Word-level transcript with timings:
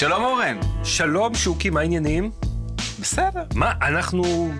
שלום 0.00 0.24
אורן. 0.24 0.58
שלום 0.84 1.34
שוקי, 1.34 1.70
מה 1.70 1.80
העניינים? 1.80 2.30
בסדר. 3.00 3.42
מה, 3.54 3.72
אנחנו 3.82 4.52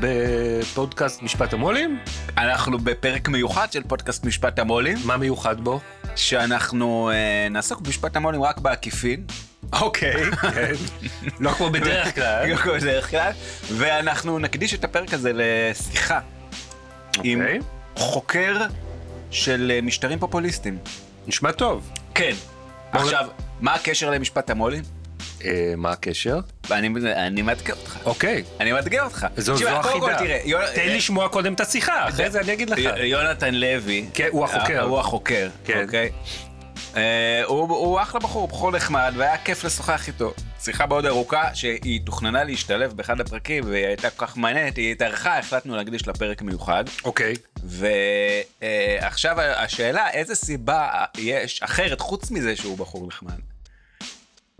בפודקאסט 0.00 1.22
משפט 1.22 1.52
המו"לים? 1.52 1.98
אנחנו 2.36 2.78
בפרק 2.78 3.28
מיוחד 3.28 3.72
של 3.72 3.82
פודקאסט 3.82 4.24
משפט 4.24 4.58
המו"לים, 4.58 4.98
מה 5.04 5.16
מיוחד 5.16 5.60
בו? 5.60 5.80
שאנחנו 6.16 7.10
אה, 7.10 7.48
נעסוק 7.50 7.80
במשפט 7.80 8.16
המו"לים 8.16 8.42
רק 8.42 8.58
בעקיפין. 8.58 9.24
אוקיי, 9.72 10.30
כן. 10.30 10.72
לא 11.40 11.50
כמו 11.50 11.70
בדרך 11.70 12.14
כלל. 12.14 12.50
לא 12.50 12.56
כמו 12.56 12.72
בדרך 12.72 13.10
כלל. 13.10 13.32
ואנחנו 13.72 14.38
נקדיש 14.38 14.74
את 14.74 14.84
הפרק 14.84 15.14
הזה 15.14 15.30
לשיחה 15.34 16.20
עם 17.22 17.40
אוקיי. 17.40 17.58
חוקר 17.96 18.56
של 19.30 19.72
אה, 19.74 19.80
משטרים 19.82 20.18
פופוליסטיים. 20.18 20.78
נשמע 21.26 21.52
טוב. 21.52 21.90
כן. 22.14 22.34
עכשיו, 22.92 23.28
מה 23.64 23.74
הקשר 23.74 24.10
למשפט 24.10 24.50
המו"לים? 24.50 24.82
אה, 25.44 25.74
מה 25.76 25.90
הקשר? 25.90 26.40
אני, 26.70 27.42
מאתגר 27.42 27.74
אותך. 27.74 27.98
אוקיי. 28.04 28.44
אני 28.60 28.72
מאתגר 28.72 29.04
אותך. 29.04 29.26
זו 29.36 29.54
החידה. 29.68 30.18
תן 30.74 30.88
לי 30.88 30.96
לשמוע 30.96 31.28
קודם 31.28 31.54
את 31.54 31.60
השיחה, 31.60 32.08
אחרי 32.08 32.30
זה 32.30 32.40
אני 32.40 32.52
אגיד 32.52 32.70
לך. 32.70 32.78
יונתן 32.96 33.54
לוי, 33.54 34.06
כן, 34.14 34.28
הוא 34.30 34.44
החוקר. 34.44 34.78
אה, 34.78 34.82
הוא 34.82 34.98
החוקר, 34.98 35.48
כן. 35.64 35.82
אוקיי? 35.84 36.10
אה, 36.96 37.42
הוא 37.46 37.60
הוא 37.68 38.00
אחלה 38.02 38.20
בחור, 38.20 38.48
בחור 38.48 38.70
נחמד, 38.70 39.12
והיה 39.16 39.38
כיף 39.38 39.64
לשוחח 39.64 40.08
איתו. 40.08 40.34
שיחה 40.60 40.86
מאוד 40.86 41.06
ארוכה, 41.06 41.54
שהיא 41.54 42.00
תוכננה 42.06 42.44
להשתלב 42.44 42.92
באחד 42.92 43.20
הפרקים, 43.20 43.64
והיא 43.66 43.86
הייתה 43.86 44.10
כל 44.10 44.26
כך 44.26 44.36
מעניינת, 44.36 44.76
היא 44.76 44.92
התארכה, 44.92 45.38
החלטנו 45.38 45.76
להקדיש 45.76 46.06
לה 46.06 46.14
פרק 46.14 46.42
מיוחד. 46.42 46.84
אוקיי. 47.04 47.34
ועכשיו 47.64 49.40
השאלה, 49.40 50.10
איזה 50.10 50.34
סיבה 50.34 50.88
יש 51.18 51.62
אחרת, 51.62 52.00
חוץ 52.00 52.30
מזה 52.30 52.56
שהוא 52.56 52.78
בחור 52.78 53.06
נחמד, 53.06 53.38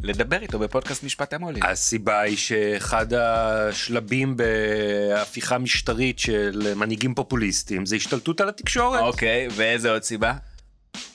לדבר 0.05 0.43
איתו 0.43 0.59
בפודקאסט 0.59 1.03
משפט 1.03 1.33
המו"לים? 1.33 1.63
הסיבה 1.63 2.21
היא 2.21 2.37
שאחד 2.37 3.07
השלבים 3.15 4.37
בהפיכה 4.37 5.59
משטרית 5.59 6.19
של 6.19 6.73
מנהיגים 6.77 7.15
פופוליסטים 7.15 7.87
זה 7.87 7.97
השתלטות 7.97 8.41
על 8.41 8.49
התקשורת. 8.49 9.01
אוקיי, 9.01 9.49
ואיזה 9.57 9.91
עוד 9.91 10.03
סיבה? 10.03 10.33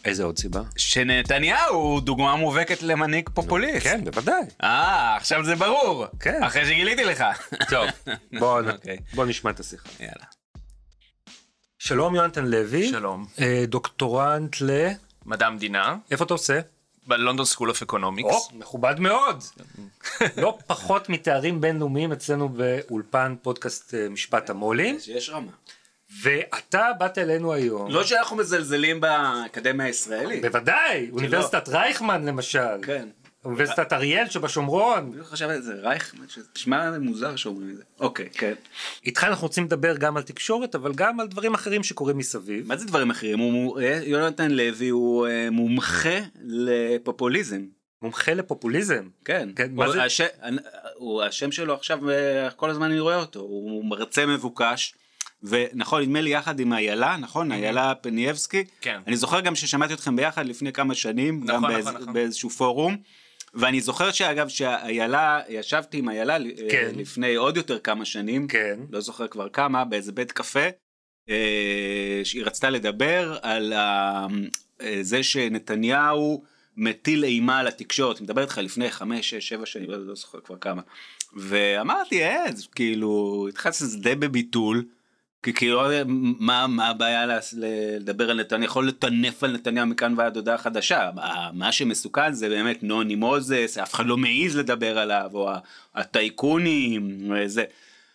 איזה 0.05 0.23
עוד 0.23 0.37
סיבה? 0.37 0.61
שנתניהו 0.77 1.75
הוא 1.75 2.01
דוגמה 2.01 2.35
מובהקת 2.35 2.81
למנהיג 2.81 3.29
פופוליסט. 3.33 3.83
כן, 3.87 4.03
בוודאי. 4.05 4.41
אה, 4.63 5.15
עכשיו 5.15 5.43
זה 5.45 5.55
ברור. 5.55 6.05
כן. 6.19 6.43
אחרי 6.43 6.65
שגיליתי 6.65 7.03
לך. 7.03 7.23
טוב, 7.69 7.85
בוא 8.39 8.61
נ- 8.61 8.69
אוקיי. 8.69 8.97
בוא 9.13 9.25
נשמע 9.25 9.51
את 9.51 9.59
השיחה. 9.59 9.89
יאללה. 9.99 10.25
שלום 11.79 12.15
יונתן 12.15 12.45
לוי. 12.45 12.89
שלום. 12.89 13.25
אה, 13.41 13.63
דוקטורנט 13.67 14.55
ל... 14.61 14.87
מדע 15.25 15.47
המדינה, 15.47 15.95
איפה 16.11 16.23
אתה 16.25 16.33
עושה? 16.33 16.59
ב 17.09 17.14
London 17.14 17.45
School 17.45 17.69
of 17.69 17.81
Economics. 17.81 18.29
או, 18.29 18.49
מכובד 18.53 18.99
מאוד. 18.99 19.43
לא 20.37 20.57
פחות 20.67 21.09
מתארים 21.09 21.61
בינלאומיים 21.61 22.11
אצלנו 22.11 22.49
באולפן 22.49 23.35
פודקאסט 23.41 23.93
אה, 23.93 24.09
משפט 24.09 24.49
המו"לים. 24.49 24.97
יש 25.07 25.29
רמה. 25.29 25.51
ואתה 26.23 26.91
באת 26.99 27.17
אלינו 27.17 27.53
היום. 27.53 27.91
לא 27.91 28.03
שאנחנו 28.03 28.37
מזלזלים 28.37 29.01
באקדמיה 29.01 29.85
הישראלית. 29.85 30.41
בוודאי, 30.41 31.09
אוניברסיטת 31.11 31.69
רייכמן 31.69 32.25
למשל. 32.25 32.81
כן. 32.81 33.09
אוניברסיטת 33.45 33.93
אריאל 33.93 34.29
שבשומרון. 34.29 35.11
אני 35.15 35.23
חושב 35.23 35.49
על 35.49 35.61
זה, 35.61 35.73
רייכמן, 35.73 36.25
שנשמע 36.29 36.99
מוזר 36.99 37.35
שאומרים 37.35 37.69
את 37.69 37.77
זה. 37.77 37.83
אוקיי, 37.99 38.29
כן. 38.33 38.53
איתך 39.05 39.23
אנחנו 39.23 39.47
רוצים 39.47 39.63
לדבר 39.63 39.97
גם 39.97 40.17
על 40.17 40.23
תקשורת, 40.23 40.75
אבל 40.75 40.93
גם 40.95 41.19
על 41.19 41.27
דברים 41.27 41.53
אחרים 41.53 41.83
שקורים 41.83 42.17
מסביב. 42.17 42.67
מה 42.67 42.77
זה 42.77 42.85
דברים 42.85 43.09
אחרים? 43.09 43.39
אה, 43.81 43.99
יונתן 44.03 44.51
לוי 44.51 44.89
הוא 44.89 45.27
אה, 45.27 45.47
מומחה 45.51 46.19
לפופוליזם. 46.45 47.61
מומחה 48.01 48.33
לפופוליזם. 48.33 49.07
כן. 49.25 49.49
כן, 49.55 49.69
מה 49.73 49.85
הוא- 49.85 49.93
זה? 49.93 50.03
הש- 50.03 50.21
הוא- 50.95 51.23
השם 51.23 51.51
שלו 51.51 51.73
עכשיו, 51.73 52.09
אה, 52.09 52.49
כל 52.51 52.69
הזמן 52.69 52.85
אני 52.91 52.99
רואה 52.99 53.15
אותו, 53.15 53.39
הוא 53.39 53.85
מרצה 53.85 54.25
מבוקש. 54.25 54.93
ונכון, 55.43 56.01
נדמה 56.01 56.21
לי 56.21 56.29
יחד 56.29 56.59
עם 56.59 56.73
איילה, 56.73 57.17
נכון? 57.17 57.51
איילה 57.51 57.95
פניאבסקי. 57.95 58.63
כן. 58.81 58.99
אני 59.07 59.15
זוכר 59.17 59.39
גם 59.39 59.55
ששמעתי 59.55 59.93
אתכם 59.93 60.15
ביחד 60.15 60.45
לפני 60.45 60.73
כמה 60.73 60.95
שנים, 60.95 61.45
גם 61.45 61.55
נכון, 61.55 61.69
באיז- 61.71 61.87
נכון, 61.87 62.01
נכון. 62.01 62.13
באיזשהו 62.13 62.49
פורום. 62.49 62.97
ואני 63.53 63.81
זוכר 63.81 64.11
שאגב 64.11 64.47
שאיילה, 64.47 65.41
ישבתי 65.49 65.97
עם 65.97 66.09
איילה 66.09 66.37
אה, 66.37 66.69
כן. 66.71 66.91
לפני 66.95 67.35
עוד 67.35 67.57
יותר 67.57 67.79
כמה 67.79 68.05
שנים, 68.05 68.47
כן. 68.47 68.79
לא 68.91 69.01
זוכר 69.01 69.27
כבר 69.27 69.49
כמה, 69.49 69.85
באיזה 69.85 70.11
בית 70.11 70.31
קפה, 70.31 70.67
אה, 71.29 72.21
שהיא 72.23 72.43
רצתה 72.45 72.69
לדבר 72.69 73.37
על 73.41 73.73
אה, 73.73 74.27
זה 75.01 75.23
שנתניהו 75.23 76.43
מטיל 76.77 77.23
אימה 77.23 77.59
על 77.59 77.67
התקשורת, 77.67 78.17
אני 78.17 78.23
מדבר 78.23 78.41
איתך 78.41 78.57
לפני 78.57 78.91
חמש, 78.91 79.29
שש, 79.29 79.49
שבע 79.49 79.65
שנים, 79.65 79.89
לא, 79.89 80.07
לא 80.07 80.15
זוכר 80.15 80.39
כבר 80.39 80.57
כמה. 80.57 80.81
ואמרתי, 81.33 82.23
אה, 82.23 82.45
כאילו, 82.75 83.45
התחלתי 83.49 83.83
לזה 83.83 83.97
די 83.99 84.15
בביטול. 84.15 84.85
כי 85.43 85.53
כאילו 85.53 85.81
מה 86.39 86.67
מה 86.67 86.87
הבעיה 86.87 87.25
לדבר 87.57 88.29
על 88.29 88.39
נתניהו, 88.39 88.65
יכול 88.65 88.87
לטנף 88.87 89.43
על 89.43 89.51
נתניהו 89.51 89.87
מכאן 89.87 90.13
ועד 90.17 90.35
הודעה 90.35 90.57
חדשה, 90.57 91.09
מה- 91.53 91.71
שמסוכן 91.71 92.33
זה 92.33 92.49
באמת 92.49 92.83
נוני 92.83 93.15
מוזס, 93.15 93.77
אף 93.83 93.93
אחד 93.93 94.05
לא 94.05 94.17
מעז 94.17 94.57
לדבר 94.57 94.97
עליו, 94.99 95.29
או 95.33 95.49
הטייקונים, 95.95 97.31
וזה. 97.31 97.63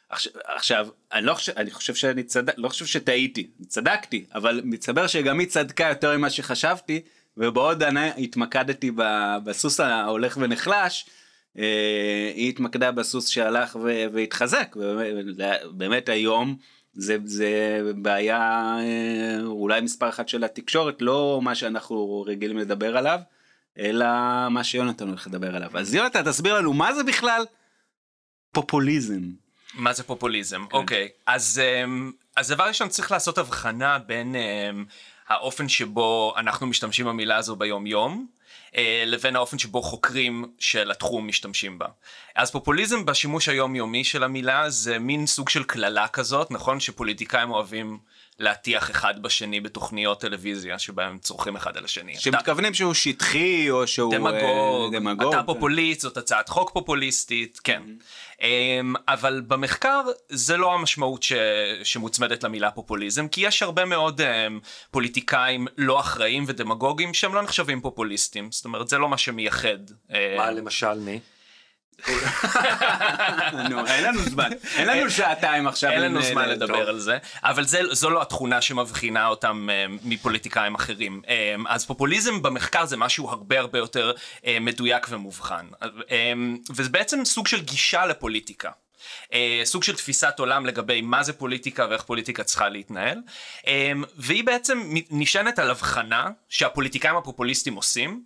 עכשיו, 0.09 0.33
עכשיו 0.45 0.87
אני 1.13 1.27
לא 1.27 1.35
חושב, 1.35 1.53
אני 1.57 1.71
חושב 1.71 1.95
שאני 1.95 2.23
צדק, 2.23 2.55
לא 2.57 2.69
חושב 2.69 2.87
שטעיתי, 2.87 3.47
צדקתי, 3.69 4.25
אבל 4.35 4.61
מסתבר 4.65 5.07
שגם 5.07 5.39
היא 5.41 5.49
צדקה 5.49 5.85
יותר 5.89 6.19
ממה 6.19 6.31
שחשבתי, 6.31 7.01
ובעוד 7.37 7.83
אני 7.83 8.09
התמקדתי 8.19 8.91
בסוס 9.45 9.81
ההולך 9.81 10.39
ונחלש, 10.41 11.07
אה, 11.59 11.65
היא 12.35 12.49
התמקדה 12.49 12.93
בסוס 12.93 13.29
שהלך 13.29 13.77
והתחזק, 14.13 14.77
ובאמת- 14.77 15.25
באמת 15.71 16.09
היום 16.09 16.57
זה, 16.95 17.17
זה 17.25 17.81
בעיה 17.97 18.41
אה, 18.79 19.39
אולי 19.45 19.81
מספר 19.81 20.09
אחת 20.09 20.29
של 20.29 20.45
התקשורת, 20.45 21.03
לא 21.03 21.41
מה 21.43 21.55
שאנחנו 21.55 22.25
רגילים 22.27 22.59
לדבר 22.59 22.97
עליו, 22.97 23.21
אלא 23.79 24.07
מה 24.51 24.65
שיונתן 24.65 25.09
הולך 25.09 25.27
לדבר 25.27 25.57
עליו. 25.57 25.79
אז 25.79 25.95
יונתן 25.95 26.23
תסביר 26.23 26.55
לנו 26.55 26.73
מה 26.73 26.95
זה 26.95 27.05
בכלל 27.05 27.45
פופוליזם. 28.53 29.21
מה 29.75 29.93
זה 29.93 30.03
פופוליזם? 30.03 30.65
אוקיי, 30.73 31.09
אז 31.27 31.61
אמ, 31.65 32.13
אז 32.37 32.49
דבר 32.49 32.65
ראשון 32.65 32.89
צריך 32.89 33.13
לעשות 33.13 33.39
הבחנה 33.39 33.99
בין 33.99 34.35
אמ, 34.37 34.85
האופן 35.29 35.69
שבו 35.69 36.35
אנחנו 36.37 36.67
משתמשים 36.67 37.07
במילה 37.07 37.37
הזו 37.37 37.57
ביום 37.57 37.87
יום. 37.87 38.27
אה, 38.77 39.03
לבין 39.07 39.37
האופן 39.37 39.59
שבו 39.59 39.83
חוקרים 39.83 40.45
של 40.59 40.91
התחום 40.91 41.29
משתמשים 41.29 41.79
בה. 41.79 41.87
אז 42.37 42.51
פופוליזם 42.51 43.07
בשימוש 43.07 43.49
היומיומי 43.49 44.05
של 44.05 44.23
המילה 44.23 44.71
זה 44.71 44.99
מין 44.99 45.27
סוג 45.27 45.49
של 45.49 45.65
קללה 45.65 46.09
כזאת, 46.09 46.51
נכון 46.51 46.81
שפוליטיקאים 46.81 47.51
אוהבים 47.51 47.99
להטיח 48.39 48.91
אחד 48.91 49.23
בשני 49.23 49.61
בתוכניות 49.61 50.21
טלוויזיה 50.21 50.79
שבהם 50.79 51.19
צורכים 51.19 51.57
אחד 51.57 51.77
על 51.77 51.85
השני. 51.85 52.13
אתה- 52.13 52.21
שמתכוונים 52.21 52.75
שהוא 52.75 52.95
שטחי 52.95 53.71
או 53.71 53.87
שהוא 53.87 54.15
דמגוג, 54.15 54.35
אה, 54.95 55.01
דמגוג. 55.01 55.35
אתה 55.35 55.43
פופוליסט, 55.43 56.01
זאת 56.01 56.17
הצעת 56.17 56.49
חוק 56.49 56.71
פופוליסטית, 56.71 57.61
כן. 57.65 57.83
אמ, 58.43 58.95
אבל 59.09 59.43
במחקר 59.47 60.01
זה 60.29 60.57
לא 60.57 60.75
המשמעות 60.75 61.23
ש... 61.23 61.33
שמוצמדת 61.85 62.45
למילה 62.45 62.71
פופוליזם, 62.71 63.29
כי 63.29 63.41
יש 63.47 63.63
הרבה 63.63 63.85
מאוד 63.85 64.21
אמ, 64.21 64.61
פוליטיקאים 64.91 65.67
לא 65.79 66.01
אחראים 66.01 66.45
ודמגוגים 66.47 67.15
שהם 67.15 67.35
לא 67.35 67.43
נחשבים 67.43 67.81
פופוליסטים, 67.81 68.53
זאת 68.53 68.65
אומרת 68.65 68.89
זה 68.89 68.99
לא 68.99 69.09
מה 69.09 69.19
שמייחד. 69.19 69.79
מה 70.37 70.51
למשל 70.51 70.99
מי? 70.99 71.21
נו, 73.71 73.87
אין 73.87 74.05
לנו 74.05 74.23
זמן, 74.23 74.51
אין 74.77 74.89
לנו 74.89 75.11
שעתיים 75.11 75.67
עכשיו. 75.67 75.91
אין 75.91 76.01
לנו 76.03 76.19
ל- 76.19 76.23
זמן 76.23 76.49
לדבר. 76.49 76.89
על 76.89 76.99
זה, 76.99 77.19
אבל 77.43 77.65
זה, 77.65 77.81
זו 77.91 78.11
לא 78.11 78.23
התכונה 78.23 78.61
שמבחינה 78.63 79.27
אותם 79.27 79.69
אה, 79.73 79.87
מפוליטיקאים 80.05 80.75
אחרים. 80.75 81.23
אה, 81.29 81.55
אז 81.69 81.87
פופוליזם 81.87 82.43
במחקר 82.43 82.87
זה 82.87 82.97
משהו 82.97 83.31
הרבה 83.31 83.59
הרבה 83.59 83.79
יותר 83.79 84.13
אה, 84.47 84.59
מדויק 84.61 85.07
ומובחן. 85.11 85.67
אה, 86.11 86.33
וזה 86.77 86.89
בעצם 86.91 87.25
סוג 87.25 87.47
של 87.47 87.61
גישה 87.61 88.07
לפוליטיקה. 88.07 88.71
אה, 89.33 89.61
סוג 89.65 89.83
של 89.83 89.97
תפיסת 89.97 90.35
עולם 90.39 90.67
לגבי 90.67 91.01
מה 91.01 91.23
זה 91.23 91.33
פוליטיקה 91.33 91.87
ואיך 91.91 92.03
פוליטיקה 92.03 92.45
צריכה 92.45 92.69
להתנהל, 92.69 93.19
אה, 93.67 93.93
והיא 94.17 94.45
בעצם 94.45 94.83
נשענת 95.11 95.59
על 95.59 95.71
הבחנה 95.71 96.31
שהפוליטיקאים 96.49 97.17
הפופוליסטים 97.17 97.75
עושים, 97.75 98.23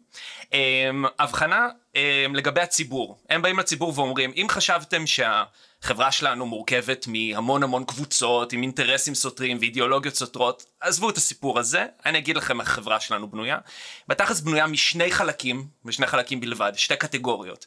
אה, 0.53 0.91
הבחנה 1.19 1.69
אה, 1.97 2.27
לגבי 2.35 2.61
הציבור. 2.61 3.19
הם 3.29 3.43
באים 3.43 3.59
לציבור 3.59 3.93
ואומרים, 3.97 4.33
אם 4.37 4.47
חשבתם 4.49 5.07
שה... 5.07 5.45
החברה 5.83 6.13
שלנו 6.13 6.47
מורכבת 6.47 7.07
מהמון 7.09 7.63
המון 7.63 7.85
קבוצות 7.85 8.53
עם 8.53 8.63
אינטרסים 8.63 9.15
סותרים 9.15 9.59
ואידיאולוגיות 9.61 10.15
סותרות 10.15 10.65
עזבו 10.81 11.11
את 11.11 11.17
הסיפור 11.17 11.59
הזה 11.59 11.87
אני 12.07 12.19
אגיד 12.19 12.37
לכם 12.37 12.61
איך 12.61 12.69
החברה 12.69 13.01
שלנו 13.01 13.31
בנויה. 13.31 13.59
בתכלס 14.09 14.41
בנויה 14.41 14.67
משני 14.67 15.13
חלקים 15.13 15.67
ושני 15.85 16.07
חלקים 16.07 16.41
בלבד 16.41 16.73
שתי 16.77 16.97
קטגוריות. 16.97 17.67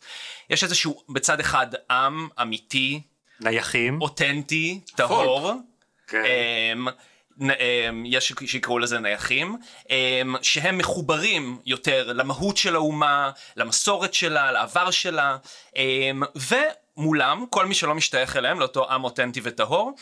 יש 0.49 0.63
איזשהו 0.63 1.03
בצד 1.09 1.39
אחד 1.39 1.67
עם 1.91 2.27
אמיתי 2.41 3.01
נייחים 3.39 4.01
אותנטי 4.01 4.79
טהור. 4.95 5.53
כן. 6.07 6.23
אמ, 6.25 6.87
אמ, 7.41 8.03
יש 8.05 8.33
שיקראו 8.45 8.79
לזה 8.79 8.99
נייחים, 8.99 9.57
אמ, 9.89 10.35
שהם 10.41 10.77
מחוברים 10.77 11.59
יותר 11.65 12.13
למהות 12.13 12.57
של 12.57 12.75
האומה, 12.75 13.31
למסורת 13.55 14.13
שלה, 14.13 14.51
לעבר 14.51 14.91
שלה, 14.91 15.37
ומולם, 16.97 17.45
כל 17.49 17.65
מי 17.65 17.73
שלא 17.73 17.95
משתייך 17.95 18.35
אליהם, 18.35 18.59
לאותו 18.59 18.91
עם 18.91 19.03
אותנטי 19.03 19.39
וטהור, 19.43 19.93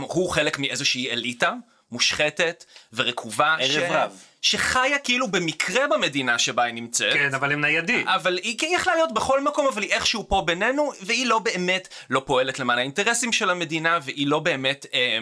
הוא 0.00 0.30
חלק 0.30 0.58
מאיזושהי 0.58 1.10
אליטה 1.10 1.52
מושחתת 1.92 2.64
ורקובה. 2.92 3.56
ערב 3.60 3.90
רב. 3.90 4.22
שחיה 4.42 4.98
כאילו 4.98 5.28
במקרה 5.28 5.86
במדינה 5.86 6.38
שבה 6.38 6.62
היא 6.62 6.74
נמצאת. 6.74 7.12
כן, 7.12 7.34
אבל 7.34 7.52
הם 7.52 7.60
ניידים. 7.60 8.08
אבל 8.08 8.38
היא 8.42 8.56
היא 8.60 8.76
יכלה 8.76 8.94
להיות 8.94 9.14
בכל 9.14 9.40
מקום, 9.40 9.66
אבל 9.66 9.82
היא 9.82 9.92
איכשהו 9.92 10.28
פה 10.28 10.42
בינינו, 10.46 10.92
והיא 11.00 11.26
לא 11.26 11.38
באמת 11.38 11.88
לא 12.10 12.22
פועלת 12.26 12.58
למען 12.58 12.78
האינטרסים 12.78 13.32
של 13.32 13.50
המדינה, 13.50 13.98
והיא 14.02 14.26
לא 14.26 14.38
באמת 14.38 14.86
אה, 14.94 15.18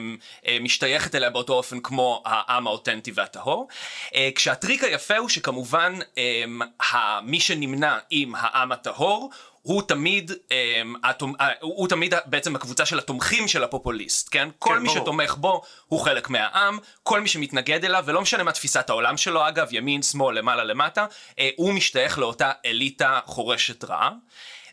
אה, 0.47 0.59
משתייכת 0.61 1.15
אליה 1.15 1.31
באותו 1.31 1.53
אופן 1.53 1.81
כמו 1.81 2.23
העם 2.25 2.67
האותנטי 2.67 3.13
והטהור. 3.15 3.69
אה, 4.15 4.31
כשהטריק 4.35 4.85
היפה 4.85 5.17
הוא 5.17 5.29
שכמובן 5.29 5.99
אה, 6.19 7.21
מי 7.23 7.41
שנמנה 7.41 7.99
עם 8.11 8.35
העם 8.35 8.73
הטהור, 8.73 9.31
הוא 9.65 9.83
תמיד, 9.83 10.31
um, 10.31 10.99
התומ... 11.05 11.35
uh, 11.35 11.43
הוא 11.61 11.89
תמיד 11.89 12.15
בעצם 12.27 12.57
הקבוצה 12.57 12.87
של 12.87 12.99
התומכים 12.99 13.49
של 13.49 13.65
הפופוליסט, 13.65 14.29
כן? 14.31 14.49
כל 14.59 14.79
מי 14.79 14.89
ברור. 14.89 15.01
שתומך 15.01 15.35
בו 15.35 15.63
הוא 15.87 16.01
חלק 16.01 16.31
מהעם, 16.31 16.79
כל 17.03 17.21
מי 17.21 17.29
שמתנגד 17.29 17.85
אליו, 17.85 18.05
ולא 18.07 18.21
משנה 18.23 18.43
מה 18.43 18.53
תפיסת 18.53 18.91
העולם 18.91 19.17
שלו 19.17 19.49
אגב, 19.49 19.69
ימין, 19.71 20.03
שמאל, 20.03 20.39
למעלה, 20.39 20.65
למטה, 20.65 21.07
uh, 21.31 21.35
הוא 21.57 21.73
משתייך 21.73 22.19
לאותה 22.19 22.53
אליטה 22.67 23.21
חורשת 23.27 23.85
רעה. 23.85 24.11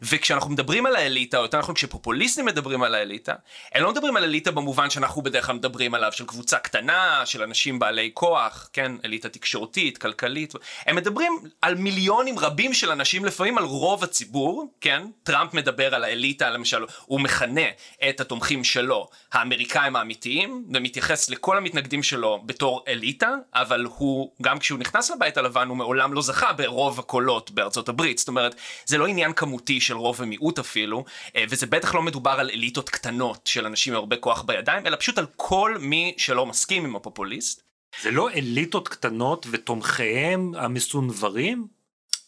וכשאנחנו 0.02 0.50
מדברים 0.50 0.86
על 0.86 0.96
האליטה, 0.96 1.38
או 1.38 1.44
יותר 1.44 1.60
נכון 1.60 1.76
כשפופוליסטים 1.76 2.46
מדברים 2.46 2.84
על 2.84 2.96
האליטה, 2.96 3.34
הם 3.74 3.84
לא 3.84 3.92
מדברים 3.92 4.18
על 4.18 4.24
אליטה 4.24 4.52
במובן 4.52 4.90
שאנחנו 4.90 5.22
בדרך 5.22 5.46
כלל 5.46 5.56
מדברים 5.56 5.94
עליו, 5.94 6.12
של 6.12 6.26
קבוצה 6.26 6.58
קטנה, 6.58 7.26
של 7.26 7.44
אנשים 7.44 7.80
בעלי 7.80 8.12
כוח, 8.14 8.70
כן, 8.74 8.92
אליטה 9.06 9.30
תקשורתית, 9.30 9.98
כלכלית, 9.98 10.54
הם 10.86 10.96
מדברים 10.96 11.40
על 11.62 11.76
מיליונים 11.76 12.40
רבים 12.40 12.74
של 12.74 12.92
אנשים, 12.92 13.26
לפעמים 13.26 13.58
על 13.58 13.64
רוב 13.64 14.04
הציבור, 14.04 14.74
כן, 14.82 15.04
טראמפ 15.24 15.54
מדבר 15.54 15.96
על 15.96 16.04
האליטה, 16.04 16.50
למשל, 16.50 16.86
הוא 17.06 17.22
מכנה 17.22 17.68
את 18.10 18.20
התומכים 18.20 18.64
שלו, 18.64 19.08
האמריקאים 19.34 19.96
האמיתיים, 19.96 20.66
ומתייחס 20.74 21.30
לכל 21.30 21.58
המתנגדים 21.58 22.04
שלו 22.04 22.42
בתור 22.46 22.84
אליטה, 22.88 23.30
אבל 23.54 23.88
הוא, 23.98 24.32
גם 24.42 24.60
כשהוא 24.60 24.80
נכנס 24.80 25.12
לבית 25.12 25.38
הלבן, 25.38 25.68
הוא 25.68 25.78
מעולם 25.78 26.14
לא 26.14 26.22
זכה 26.22 26.54
ברוב 26.54 27.00
הקולות 27.00 27.52
בארצות 27.52 27.90
הברית, 27.90 28.18
זאת 28.18 28.28
אומרת, 28.28 28.56
זה 28.86 28.98
לא 28.98 29.08
עניין 29.08 29.34
כמותי 29.34 29.82
של 29.82 29.91
רוב 29.98 30.16
ומיעוט 30.20 30.60
אפילו, 30.60 31.06
אה, 31.36 31.44
וזה 31.50 31.66
בטח 31.66 31.96
לא 31.96 32.02
מדובר 32.02 32.32
על 32.32 32.50
אליטות 32.50 32.90
קטנות 32.90 33.48
של 33.48 33.66
אנשים 33.66 33.94
עם 33.94 34.00
הרבה 34.00 34.16
כוח 34.16 34.42
בידיים, 34.42 34.88
אלא 34.88 34.96
פשוט 34.96 35.18
על 35.18 35.26
כל 35.36 35.78
מי 35.80 36.14
שלא 36.18 36.46
מסכים 36.46 36.86
עם 36.86 36.96
הפופוליסט. 36.96 37.64
זה 38.02 38.12
לא 38.12 38.30
אליטות 38.30 38.88
קטנות 38.88 39.48
ותומכיהם 39.52 40.56
המסונברים? 40.56 41.81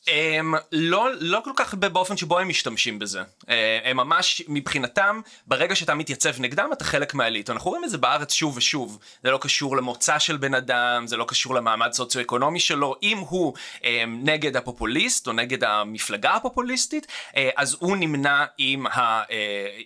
הם 0.07 0.53
לא, 0.71 1.09
לא 1.19 1.41
כל 1.43 1.51
כך 1.55 1.73
באופן 1.73 2.17
שבו 2.17 2.39
הם 2.39 2.47
משתמשים 2.47 2.99
בזה. 2.99 3.21
אה, 3.49 3.79
הם 3.83 3.97
ממש, 3.97 4.41
מבחינתם, 4.47 5.21
ברגע 5.47 5.75
שאתה 5.75 5.95
מתייצב 5.95 6.41
נגדם, 6.41 6.69
אתה 6.73 6.83
חלק 6.83 7.13
מהאליט. 7.13 7.49
אנחנו 7.49 7.69
רואים 7.69 7.83
את 7.83 7.89
זה 7.89 7.97
בארץ 7.97 8.33
שוב 8.33 8.57
ושוב. 8.57 8.99
זה 9.23 9.31
לא 9.31 9.37
קשור 9.37 9.77
למוצא 9.77 10.19
של 10.19 10.37
בן 10.37 10.53
אדם, 10.53 11.07
זה 11.07 11.17
לא 11.17 11.25
קשור 11.27 11.55
למעמד 11.55 11.91
סוציו-אקונומי 11.93 12.59
שלו. 12.59 12.95
אם 13.03 13.17
הוא 13.17 13.53
אה, 13.83 14.03
נגד 14.07 14.57
הפופוליסט, 14.57 15.27
או 15.27 15.33
נגד 15.33 15.63
המפלגה 15.63 16.33
הפופוליסטית, 16.33 17.07
אה, 17.35 17.49
אז 17.57 17.77
הוא 17.79 17.97
נמנה 17.97 18.45
עם, 18.57 18.87
ה, 18.87 19.21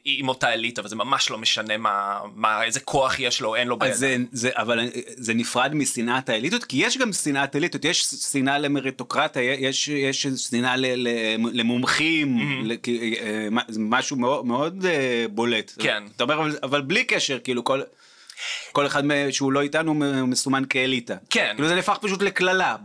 עם 0.05 0.29
אותה 0.29 0.53
אליטה, 0.53 0.81
וזה 0.85 0.95
ממש 0.95 1.29
לא 1.29 1.37
משנה 1.37 1.77
מה, 1.77 2.19
מה, 2.35 2.63
איזה 2.63 2.79
כוח 2.79 3.19
יש 3.19 3.41
לו, 3.41 3.55
אין 3.55 3.67
לו 3.67 3.79
בידיים. 3.79 4.27
זה, 4.31 4.39
זה, 4.39 4.49
אבל 4.53 4.79
זה 5.17 5.33
נפרד 5.33 5.73
משנאת 5.73 6.29
האליטות, 6.29 6.63
כי 6.63 6.77
יש 6.77 6.97
גם 6.97 7.13
שנאת 7.13 7.55
אליטות, 7.55 7.85
יש 7.85 8.03
שנאה 8.03 8.57
למריטוקרטיה, 8.57 9.41
יש... 9.43 9.89
יש 10.09 10.27
שנאה 10.27 10.75
למומחים. 11.53 12.37
אה, 12.87 13.47
משהו 13.79 14.17
מאוד, 14.43 14.85
אה, 14.85 15.25
בולט. 15.29 15.71
כן. 15.79 16.03
אתה 16.15 16.23
אומר, 16.23 16.57
אבל 16.63 16.81
בלי 16.81 17.03
קשר, 17.03 17.39
כאילו 17.39 17.63
כל... 17.63 17.81
כל 18.71 18.85
אחד 18.85 19.03
שהוא 19.31 19.51
לא 19.51 19.61
איתנו 19.61 19.93
מסומן 20.27 20.63
כאליטה. 20.69 21.15
כן. 21.29 21.51
כאילו 21.55 21.67
זה 21.67 21.75
נהפך 21.75 21.97
פשוט 22.01 22.21
לקללה. 22.21 22.75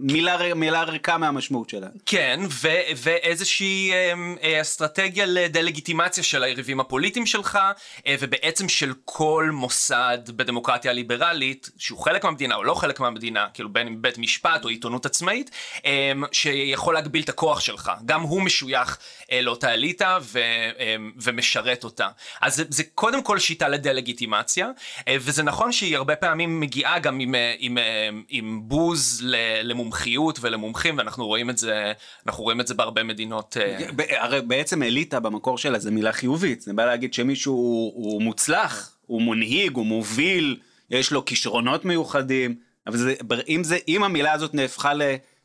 מילה, 0.00 0.54
מילה 0.54 0.82
ריקה 0.82 1.18
מהמשמעות 1.18 1.70
שלה. 1.70 1.86
כן, 2.06 2.40
ו, 2.50 2.68
ואיזושהי 2.96 3.92
אה, 3.92 4.12
אה, 4.42 4.60
אסטרטגיה 4.60 5.26
לדלגיטימציה 5.26 6.24
של 6.24 6.42
היריבים 6.42 6.80
הפוליטיים 6.80 7.26
שלך, 7.26 7.58
אה, 8.06 8.14
ובעצם 8.20 8.68
של 8.68 8.92
כל 9.04 9.50
מוסד 9.52 10.18
בדמוקרטיה 10.36 10.90
הליברלית, 10.90 11.70
שהוא 11.78 11.98
חלק 11.98 12.24
מהמדינה 12.24 12.54
או 12.54 12.64
לא 12.64 12.74
חלק 12.74 13.00
מהמדינה, 13.00 13.46
כאילו 13.54 13.72
בין 13.72 13.86
אם 13.86 14.02
בית 14.02 14.18
משפט 14.18 14.64
או 14.64 14.68
עיתונות 14.68 15.06
עצמאית, 15.06 15.50
אה, 15.86 16.12
שיכול 16.32 16.94
להגביל 16.94 17.22
את 17.22 17.28
הכוח 17.28 17.60
שלך. 17.60 17.90
גם 18.04 18.20
הוא 18.20 18.42
משוייך 18.42 18.98
אה, 19.32 19.42
לאותה 19.42 19.74
אליטה 19.74 20.18
ו, 20.22 20.38
אה, 20.78 20.96
ומשרת 21.16 21.84
אותה. 21.84 22.08
אז 22.40 22.56
זה, 22.56 22.64
זה 22.68 22.82
קודם 22.94 23.22
כל 23.22 23.38
שיטה 23.38 23.68
לדלגיטימציה, 23.68 24.68
אה, 25.08 25.16
וזה 25.20 25.42
נכון 25.42 25.72
שהיא 25.72 25.96
הרבה 25.96 26.16
פעמים 26.16 26.60
מגיעה 26.60 26.98
גם 26.98 27.20
עם, 27.20 27.34
אה, 27.34 27.54
עם, 27.58 27.78
אה, 27.78 28.08
עם 28.28 28.60
בוז 28.62 29.22
למומחים. 29.62 29.89
למומחיות 29.90 30.38
ולמומחים 30.40 30.98
ואנחנו 30.98 31.26
רואים 31.26 31.50
את 31.50 31.58
זה 31.58 31.92
אנחנו 32.26 32.44
רואים 32.44 32.60
את 32.60 32.66
זה 32.66 32.74
בהרבה 32.74 33.02
מדינות. 33.02 33.56
אה, 33.60 33.78
הרי 34.20 34.42
בעצם 34.42 34.82
אליטה 34.82 35.20
במקור 35.20 35.58
שלה 35.58 35.78
זה 35.78 35.90
מילה 35.90 36.12
חיובית 36.12 36.60
זה 36.60 36.72
בא 36.72 36.84
להגיד 36.84 37.14
שמישהו 37.14 37.54
הוא 37.94 38.22
מוצלח 38.22 38.96
הוא 39.06 39.22
מנהיג 39.22 39.76
הוא 39.76 39.86
מוביל 39.86 40.56
יש 40.90 41.12
לו 41.12 41.24
כישרונות 41.24 41.84
מיוחדים 41.84 42.54
אבל 42.86 42.96
זה 42.96 43.14
אם 43.48 43.64
זה 43.64 43.78
אם 43.88 44.04
המילה 44.04 44.32
הזאת 44.32 44.54
נהפכה 44.54 44.94
ל... 44.94 45.02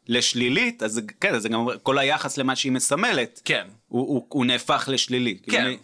לשלילית 0.07 0.83
אז 0.83 1.01
כן 1.21 1.39
זה 1.39 1.49
גם 1.49 1.67
כל 1.83 1.97
היחס 1.97 2.37
למה 2.37 2.55
שהיא 2.55 2.71
מסמלת 2.71 3.41
כן 3.45 3.67
הוא, 3.87 4.07
הוא, 4.07 4.25
הוא 4.29 4.45
נהפך 4.45 4.89
לשלילי 4.91 5.37
כן. 5.43 5.51
כאילו, 5.51 5.77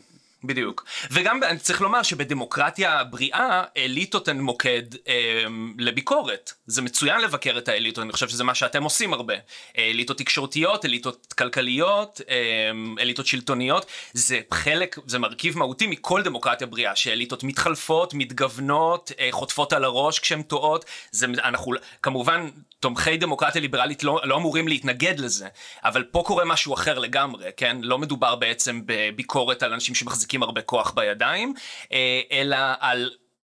בדיוק. 0.44 0.86
וגם 1.12 1.44
אני 1.44 1.60
צריך 1.60 1.82
לומר 1.82 2.04
שבדמוקרטיה 2.04 3.04
בריאה 3.04 3.64
אליטות 3.78 4.28
הן 4.28 4.40
מוקד 4.40 4.84
אה, 5.08 5.44
לביקורת. 5.78 6.54
זה 6.66 6.82
מצוין 6.82 7.22
לבקר 7.22 7.58
את 7.58 7.68
האליטות, 7.68 8.04
אני 8.04 8.12
חושב 8.12 8.30
שזה 8.30 8.44
מה 8.44 8.56
שאתם 8.56 8.84
עושים 8.84 9.14
הרבה. 9.14 9.34
אליטות 9.78 10.18
תקשורתיות, 10.18 10.86
אליטות 10.86 11.34
כלכליות, 11.38 12.22
אה, 12.30 12.72
אליטות 13.00 13.26
שלטוניות, 13.26 13.86
זה 14.14 14.40
חלק, 14.54 14.98
זה 15.06 15.20
מרכיב 15.20 15.58
מהותי 15.58 15.88
מכל 15.88 16.22
דמוקרטיה 16.22 16.68
בריאה, 16.68 16.96
שאליטות 16.96 17.44
מתחלפות, 17.44 18.14
מתגוונות, 18.14 19.12
אה, 19.20 19.28
חוטפות 19.32 19.74
על 19.74 19.84
הראש 19.84 20.20
כשהן 20.20 20.42
טועות. 20.42 20.86
זה, 21.12 21.26
אנחנו 21.44 21.74
כמובן 22.02 22.50
תומכי 22.82 23.18
דמוקרטיה 23.18 23.62
ליברלית 23.62 24.04
לא, 24.04 24.20
לא 24.24 24.38
אמורים 24.38 24.68
להתנגד 24.68 25.20
לזה, 25.20 25.48
אבל 25.84 26.04
פה 26.04 26.24
קורה 26.26 26.46
משהו 26.46 26.74
אחר 26.74 27.00
לגמרי, 27.00 27.50
כן? 27.58 27.78
לא 27.82 27.98
מדובר 27.98 28.36
בעצם 28.36 28.82
בביקורת 28.86 29.64
על 29.64 29.74
אנשים 29.74 29.96
שמחזיקים 29.96 30.31
הרבה 30.44 30.62
כוח 30.62 30.92
בידיים, 30.92 31.54
אה, 31.92 32.22
אלא 32.32 32.58
על 32.80 33.10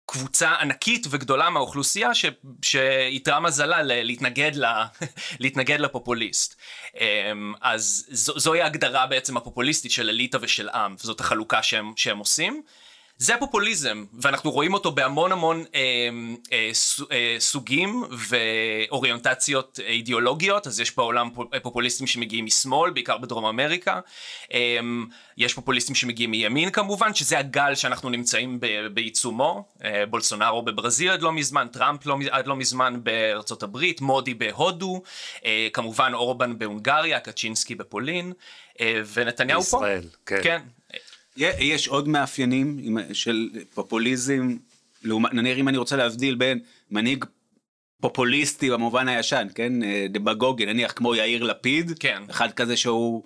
קבוצה 0.05 0.51
ענקית 0.51 1.07
וגדולה 1.09 1.49
מהאוכלוסייה 1.49 2.15
ש, 2.15 2.25
שאיתרע 2.61 3.39
מזלה 3.39 3.81
להתנגד, 3.83 4.55
לה, 4.55 4.85
להתנגד 5.39 5.79
לפופוליסט. 5.79 6.55
אמ, 6.99 7.53
אז 7.61 8.05
זו, 8.09 8.39
זוהי 8.39 8.61
ההגדרה 8.61 9.07
בעצם 9.07 9.37
הפופוליסטית 9.37 9.91
של 9.91 10.09
אליטה 10.09 10.37
ושל 10.41 10.69
עם, 10.69 10.95
וזאת 11.03 11.19
החלוקה 11.19 11.63
שהם, 11.63 11.93
שהם 11.95 12.17
עושים. 12.17 12.63
זה 13.17 13.33
פופוליזם, 13.39 14.05
ואנחנו 14.13 14.51
רואים 14.51 14.73
אותו 14.73 14.91
בהמון 14.91 15.31
המון 15.31 15.63
אה, 15.75 16.09
אה, 16.51 16.71
אה, 17.11 17.35
סוגים 17.39 18.03
ואוריינטציות 18.11 19.79
אידיאולוגיות, 19.87 20.67
אז 20.67 20.79
יש 20.79 20.95
בעולם 20.95 21.29
פופוליסטים 21.61 22.07
שמגיעים 22.07 22.45
משמאל, 22.45 22.91
בעיקר 22.91 23.17
בדרום 23.17 23.45
אמריקה, 23.45 23.99
אה, 24.53 24.79
יש 25.37 25.53
פופוליסטים 25.53 25.95
שמגיעים 25.95 26.31
מימין 26.31 26.69
כמובן, 26.69 27.13
שזה 27.13 27.39
הגל 27.39 27.75
שאנחנו 27.75 28.09
נמצאים 28.09 28.59
בעיצומו, 28.93 29.65
אה, 29.83 30.05
בולסונארו 30.05 30.61
בברזיל 30.61 31.11
עד 31.11 31.21
לא 31.21 31.31
מזמן, 31.31 31.67
טראמפ 31.67 32.05
לא, 32.05 32.17
עד 32.31 32.47
לא 32.47 32.55
מזמן 32.55 32.99
בארצות 33.03 33.63
הברית, 33.63 34.01
מודי 34.01 34.33
בהודו, 34.33 35.01
אה, 35.45 35.67
כמובן 35.73 36.11
אורבן 36.13 36.57
בהונגריה, 36.57 37.19
קצ'ינסקי 37.19 37.75
בפולין, 37.75 38.33
אה, 38.81 39.01
ונתניהו 39.13 39.61
בישראל, 39.61 40.01
פה. 40.01 40.17
כן. 40.25 40.39
כן. 40.43 40.61
יש 41.37 41.87
עוד 41.87 42.07
מאפיינים 42.07 42.97
של 43.13 43.49
פופוליזם, 43.73 44.57
נניח 45.03 45.57
אם 45.57 45.67
אני 45.67 45.77
רוצה 45.77 45.95
להבדיל 45.95 46.35
בין 46.35 46.59
מנהיג 46.91 47.25
פופוליסטי 48.01 48.69
במובן 48.69 49.07
הישן, 49.07 49.47
כן, 49.55 49.83
אה, 49.83 50.05
דמגוגי, 50.09 50.65
נניח 50.65 50.93
כמו 50.95 51.15
יאיר 51.15 51.43
לפיד, 51.43 51.91
כן. 51.99 52.23
אחד 52.29 52.51
כזה 52.51 52.77
שהוא, 52.77 53.23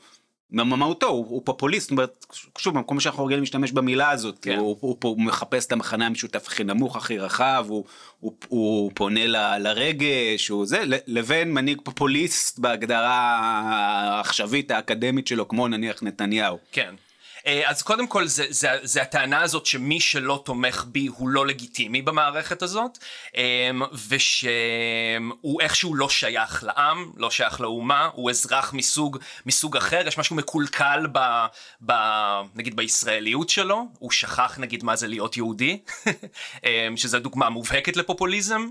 במהותו 0.51 1.07
הוא, 1.07 1.25
הוא 1.29 1.41
פופוליסט, 1.45 1.83
זאת 1.83 1.91
אומרת, 1.91 2.25
שוב, 2.57 2.75
במקום 2.75 2.99
שאנחנו 2.99 3.25
רגילים 3.25 3.43
להשתמש 3.43 3.71
במילה 3.71 4.11
הזאת, 4.11 4.39
כן. 4.41 4.57
הוא, 4.57 4.77
הוא, 4.79 4.97
הוא, 5.03 5.11
הוא 5.11 5.21
מחפש 5.21 5.65
את 5.65 5.71
המחנה 5.71 6.05
המשותף 6.05 6.47
הכי 6.47 6.63
נמוך, 6.63 6.95
הכי 6.95 7.17
רחב, 7.17 7.65
הוא, 7.67 7.85
הוא, 8.19 8.33
הוא 8.47 8.91
פונה 8.95 9.27
ל, 9.27 9.57
לרגש, 9.57 10.47
הוא 10.47 10.65
זה, 10.65 10.83
לבין 11.07 11.53
מנהיג 11.53 11.81
פופוליסט 11.83 12.59
בהגדרה 12.59 13.39
העכשווית 13.63 14.71
האקדמית 14.71 15.27
שלו, 15.27 15.47
כמו 15.47 15.67
נניח 15.67 16.03
נתניהו. 16.03 16.57
כן. 16.71 16.95
אה, 17.47 17.69
אז 17.69 17.81
קודם 17.81 18.07
כל 18.07 18.27
זה, 18.27 18.45
זה, 18.49 18.69
זה 18.83 19.01
הטענה 19.01 19.41
הזאת 19.41 19.65
שמי 19.65 19.99
שלא 19.99 20.41
תומך 20.45 20.85
בי 20.87 21.07
הוא 21.07 21.29
לא 21.29 21.47
לגיטימי 21.47 22.01
במערכת 22.01 22.61
הזאת 22.61 22.97
אה, 23.37 23.69
ושהוא 24.09 25.61
איכשהו 25.61 25.95
לא 25.95 26.09
שייך 26.09 26.63
לעם, 26.63 27.11
לא 27.17 27.31
שייך 27.31 27.61
לאומה, 27.61 28.09
הוא 28.13 28.29
אזרח 28.29 28.73
מסוג, 28.73 29.17
מסוג 29.45 29.77
אחר, 29.77 30.07
יש 30.07 30.17
משהו 30.17 30.35
מקולקל 30.35 31.07
ב, 31.11 31.45
ב, 31.85 31.93
נגיד 32.55 32.75
בישראליות 32.75 33.49
שלו, 33.49 33.85
הוא 33.99 34.11
שכח 34.11 34.57
נגיד 34.59 34.83
מה 34.83 34.95
זה 34.95 35.07
להיות 35.07 35.37
יהודי, 35.37 35.79
אה, 36.65 36.87
שזו 36.95 37.19
דוגמה 37.19 37.49
מובהקת 37.49 37.97
לפופוליזם. 37.97 38.67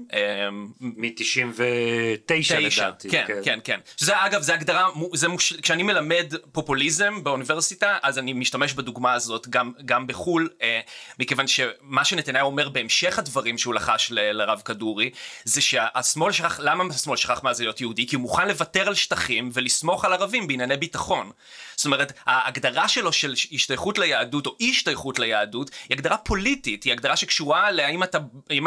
מ-99 0.80 2.54
לדעתי. 2.60 3.10
כן, 3.10 3.24
כן, 3.26 3.40
כן, 3.44 3.58
כן. 3.64 3.80
שזה 3.96 4.24
אגב, 4.26 4.42
זה 4.42 4.54
הגדרה, 4.54 4.88
זה 5.14 5.28
מוש... 5.28 5.52
כשאני 5.52 5.82
מלמד 5.82 6.34
פופוליזם 6.52 7.24
באוניברסיטה, 7.24 7.98
אז 8.02 8.18
אני 8.18 8.32
משתמש 8.32 8.57
משתמש 8.58 8.72
בדוגמה 8.72 9.12
הזאת 9.12 9.48
גם, 9.48 9.72
גם 9.84 10.06
בחו"ל, 10.06 10.48
אה, 10.62 10.80
מכיוון 11.18 11.46
שמה 11.46 12.04
שנתניהו 12.04 12.46
אומר 12.46 12.68
בהמשך 12.68 13.18
הדברים 13.18 13.58
שהוא 13.58 13.74
לחש 13.74 14.10
ל, 14.10 14.32
לרב 14.32 14.62
כדורי, 14.64 15.10
זה 15.44 15.60
שהשמאל 15.60 16.32
שכח, 16.32 16.60
למה 16.60 16.84
השמאל 16.90 17.16
שכח 17.16 17.44
מה 17.44 17.54
זה 17.54 17.64
להיות 17.64 17.80
יהודי? 17.80 18.06
כי 18.06 18.16
הוא 18.16 18.22
מוכן 18.22 18.48
לוותר 18.48 18.88
על 18.88 18.94
שטחים 18.94 19.50
ולסמוך 19.52 20.04
על 20.04 20.12
ערבים 20.12 20.46
בענייני 20.46 20.76
ביטחון. 20.76 21.30
זאת 21.78 21.86
אומרת, 21.86 22.12
ההגדרה 22.26 22.88
שלו 22.88 23.12
של 23.12 23.34
השתייכות 23.52 23.98
ליהדות 23.98 24.46
או 24.46 24.56
אי 24.60 24.70
השתייכות 24.70 25.18
ליהדות 25.18 25.70
היא 25.88 25.96
הגדרה 25.96 26.16
פוליטית, 26.16 26.84
היא 26.84 26.92
הגדרה 26.92 27.16
שקשורה 27.16 27.70
להאם 27.70 28.02
אתה, 28.02 28.18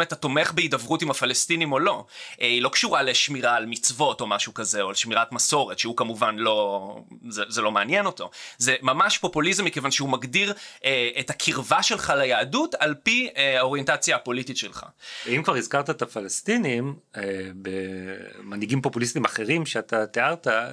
אתה 0.02 0.14
תומך 0.14 0.52
בהידברות 0.52 1.02
עם 1.02 1.10
הפלסטינים 1.10 1.72
או 1.72 1.78
לא. 1.78 2.04
אה, 2.40 2.46
היא 2.46 2.62
לא 2.62 2.68
קשורה 2.68 3.02
לשמירה 3.02 3.56
על 3.56 3.66
מצוות 3.66 4.20
או 4.20 4.26
משהו 4.26 4.54
כזה, 4.54 4.82
או 4.82 4.88
על 4.88 4.94
שמירת 4.94 5.32
מסורת, 5.32 5.78
שהוא 5.78 5.96
כמובן 5.96 6.36
לא, 6.36 6.96
זה, 7.28 7.42
זה 7.48 7.62
לא 7.62 7.70
מעניין 7.70 8.06
אותו. 8.06 8.30
זה 8.58 8.76
ממש 8.82 9.18
פופוליזם 9.18 9.64
מכיוון 9.64 9.90
שהוא 9.90 10.08
מגדיר 10.08 10.52
אה, 10.84 11.08
את 11.20 11.30
הקרבה 11.30 11.82
שלך 11.82 12.12
ליהדות 12.18 12.74
על 12.78 12.94
פי 13.02 13.28
אה, 13.36 13.58
האוריינטציה 13.58 14.16
הפוליטית 14.16 14.56
שלך. 14.56 14.86
אם 15.28 15.42
כבר 15.42 15.56
הזכרת 15.56 15.90
את 15.90 16.02
הפלסטינים, 16.02 16.94
אה, 17.16 17.22
במנהיגים 17.54 18.82
פופוליסטים 18.82 19.24
אחרים 19.24 19.66
שאתה 19.66 20.06
תיארת, 20.06 20.46
אה, 20.46 20.70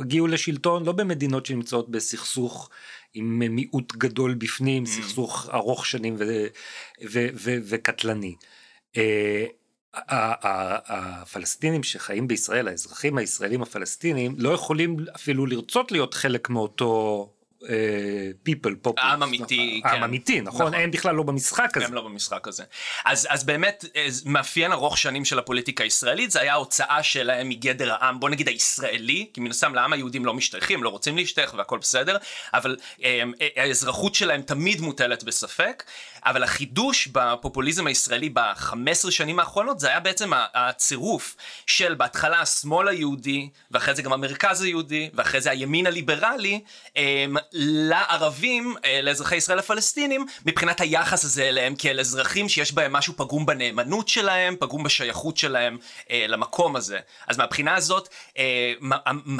הגיעו 0.00 0.26
לשלטון 0.26 0.84
לא 0.84 0.92
במדינות 0.92 1.46
שנמצאות 1.56 1.90
בסכסוך 1.90 2.70
עם 3.14 3.38
מיעוט 3.38 3.92
גדול 3.96 4.34
בפנים, 4.34 4.84
mm. 4.84 4.86
סכסוך 4.86 5.48
ארוך 5.52 5.86
שנים 5.86 6.16
וקטלני. 7.68 8.34
אה, 8.96 9.46
הפלסטינים 10.88 11.82
שחיים 11.82 12.28
בישראל, 12.28 12.68
האזרחים 12.68 13.18
הישראלים 13.18 13.62
הפלסטינים, 13.62 14.34
לא 14.38 14.50
יכולים 14.50 14.96
אפילו 15.14 15.46
לרצות 15.46 15.92
להיות 15.92 16.14
חלק 16.14 16.50
מאותו 16.50 17.32
אה, 17.68 18.30
פופ. 18.82 18.98
עם 18.98 19.22
אמיתי, 19.22 19.80
כן. 19.84 19.96
עם 19.96 20.02
אמיתי, 20.02 20.40
נכון? 20.40 20.60
נכון? 20.60 20.74
הם 20.74 20.90
בכלל 20.90 21.14
לא 21.14 21.22
במשחק 21.22 21.76
הזה. 21.76 21.86
הם 21.86 21.94
לא 21.94 22.02
במשחק 22.02 22.48
הזה. 22.48 22.64
אז, 23.04 23.26
אז 23.30 23.44
באמת, 23.44 23.84
אה, 23.96 24.06
מאפיין 24.24 24.72
ארוך 24.72 24.98
שנים 24.98 25.24
של 25.24 25.38
הפוליטיקה 25.38 25.84
הישראלית, 25.84 26.30
זה 26.30 26.40
היה 26.40 26.52
ההוצאה 26.52 27.02
שלהם 27.02 27.48
מגדר 27.48 27.92
העם, 27.92 28.20
בוא 28.20 28.30
נגיד 28.30 28.48
הישראלי, 28.48 29.30
כי 29.34 29.40
מן 29.40 29.50
הסתם 29.50 29.74
לעם 29.74 29.92
היהודים 29.92 30.24
לא 30.24 30.34
משתייכים, 30.34 30.82
לא 30.82 30.88
רוצים 30.88 31.16
להשתייך 31.16 31.54
והכל 31.54 31.78
בסדר, 31.78 32.16
אבל 32.54 32.76
אה, 33.04 33.22
האזרחות 33.56 34.14
שלהם 34.14 34.42
תמיד 34.42 34.80
מוטלת 34.80 35.24
בספק. 35.24 35.84
אבל 36.26 36.42
החידוש 36.42 37.06
בפופוליזם 37.06 37.86
הישראלי 37.86 38.28
בחמש 38.32 38.96
עשרה 38.96 39.10
שנים 39.10 39.38
האחרונות 39.38 39.80
זה 39.80 39.88
היה 39.88 40.00
בעצם 40.00 40.30
הצירוף 40.54 41.36
של 41.66 41.94
בהתחלה 41.94 42.40
השמאל 42.40 42.88
היהודי 42.88 43.48
ואחרי 43.70 43.94
זה 43.94 44.02
גם 44.02 44.12
המרכז 44.12 44.62
היהודי 44.62 45.10
ואחרי 45.14 45.40
זה 45.40 45.50
הימין 45.50 45.86
הליברלי 45.86 46.60
הם, 46.96 47.36
לערבים, 47.52 48.74
אה, 48.84 49.00
לאזרחי 49.02 49.36
ישראל 49.36 49.58
הפלסטינים 49.58 50.26
מבחינת 50.46 50.80
היחס 50.80 51.24
הזה 51.24 51.42
אליהם 51.42 51.74
כאל 51.78 52.00
אזרחים 52.00 52.48
שיש 52.48 52.72
בהם 52.72 52.92
משהו 52.92 53.14
פגום 53.16 53.46
בנאמנות 53.46 54.08
שלהם, 54.08 54.56
פגום 54.60 54.82
בשייכות 54.82 55.36
שלהם 55.36 55.78
אה, 56.10 56.24
למקום 56.28 56.76
הזה. 56.76 56.98
אז 57.26 57.38
מהבחינה 57.38 57.74
הזאת 57.74 58.08
אה, 58.38 58.72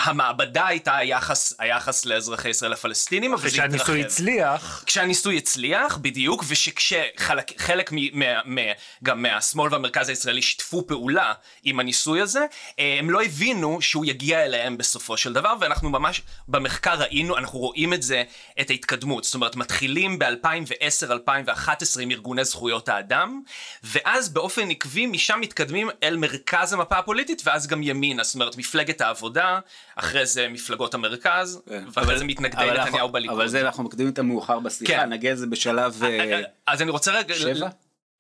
המעבדה 0.00 0.66
הייתה 0.66 0.96
היחס, 0.96 1.54
היחס 1.58 2.04
לאזרחי 2.04 2.48
ישראל 2.48 2.72
הפלסטינים. 2.72 3.36
כשהניסוי 3.36 4.00
הצליח. 4.00 4.84
כשהניסוי 4.86 5.36
הצליח, 5.36 5.96
בדיוק, 5.96 6.44
וש... 6.48 6.68
כשחלק 6.76 7.90
גם 9.04 9.22
מהשמאל 9.22 9.72
והמרכז 9.72 10.08
הישראלי 10.08 10.42
שיתפו 10.42 10.86
פעולה 10.86 11.32
עם 11.64 11.80
הניסוי 11.80 12.20
הזה, 12.20 12.46
אה, 12.78 12.96
הם 12.98 13.10
לא 13.10 13.22
הבינו 13.22 13.82
שהוא 13.82 14.04
יגיע 14.04 14.44
אליהם 14.44 14.78
בסופו 14.78 15.16
של 15.16 15.32
דבר, 15.32 15.54
ואנחנו 15.60 15.90
ממש 15.90 16.22
במחקר 16.48 16.94
ראינו, 16.94 17.38
אנחנו 17.38 17.58
רואים 17.58 17.92
את 17.92 18.02
זה, 18.02 18.22
את 18.60 18.70
ההתקדמות. 18.70 19.24
זאת 19.24 19.34
אומרת, 19.34 19.56
מתחילים 19.56 20.18
ב-2010-2011 20.18 22.00
עם 22.00 22.10
ארגוני 22.10 22.44
זכויות 22.44 22.88
האדם, 22.88 23.42
ואז 23.82 24.28
באופן 24.28 24.70
עקבי 24.70 25.06
משם 25.06 25.38
מתקדמים 25.40 25.90
אל 26.02 26.16
מרכז 26.16 26.72
המפה 26.72 26.98
הפוליטית, 26.98 27.42
ואז 27.44 27.66
גם 27.66 27.82
ימינה, 27.82 28.24
זאת 28.24 28.34
אומרת, 28.34 28.56
מפלגת 28.56 29.00
העבודה, 29.00 29.58
אחרי 29.96 30.26
זה 30.26 30.48
מפלגות 30.48 30.94
המרכז, 30.94 31.62
כן. 31.68 31.84
ואחרי 31.92 32.18
זה 32.18 32.24
מתנגדי 32.24 32.70
נתניהו 32.78 33.08
בליכוד. 33.08 33.38
אבל 33.38 33.48
זה 33.48 33.60
אנחנו 33.60 33.84
מקדימים 33.84 34.12
את 34.12 34.18
המאוחר 34.18 34.58
בשיחה, 34.58 34.92
כן. 34.92 35.12
נגיע 35.12 35.32
לזה 35.32 35.46
בשלב... 35.46 36.02
אז 36.66 36.82
אני 36.82 36.90
רוצה 36.90 37.12
רגע... 37.12 37.34
שבע? 37.34 37.68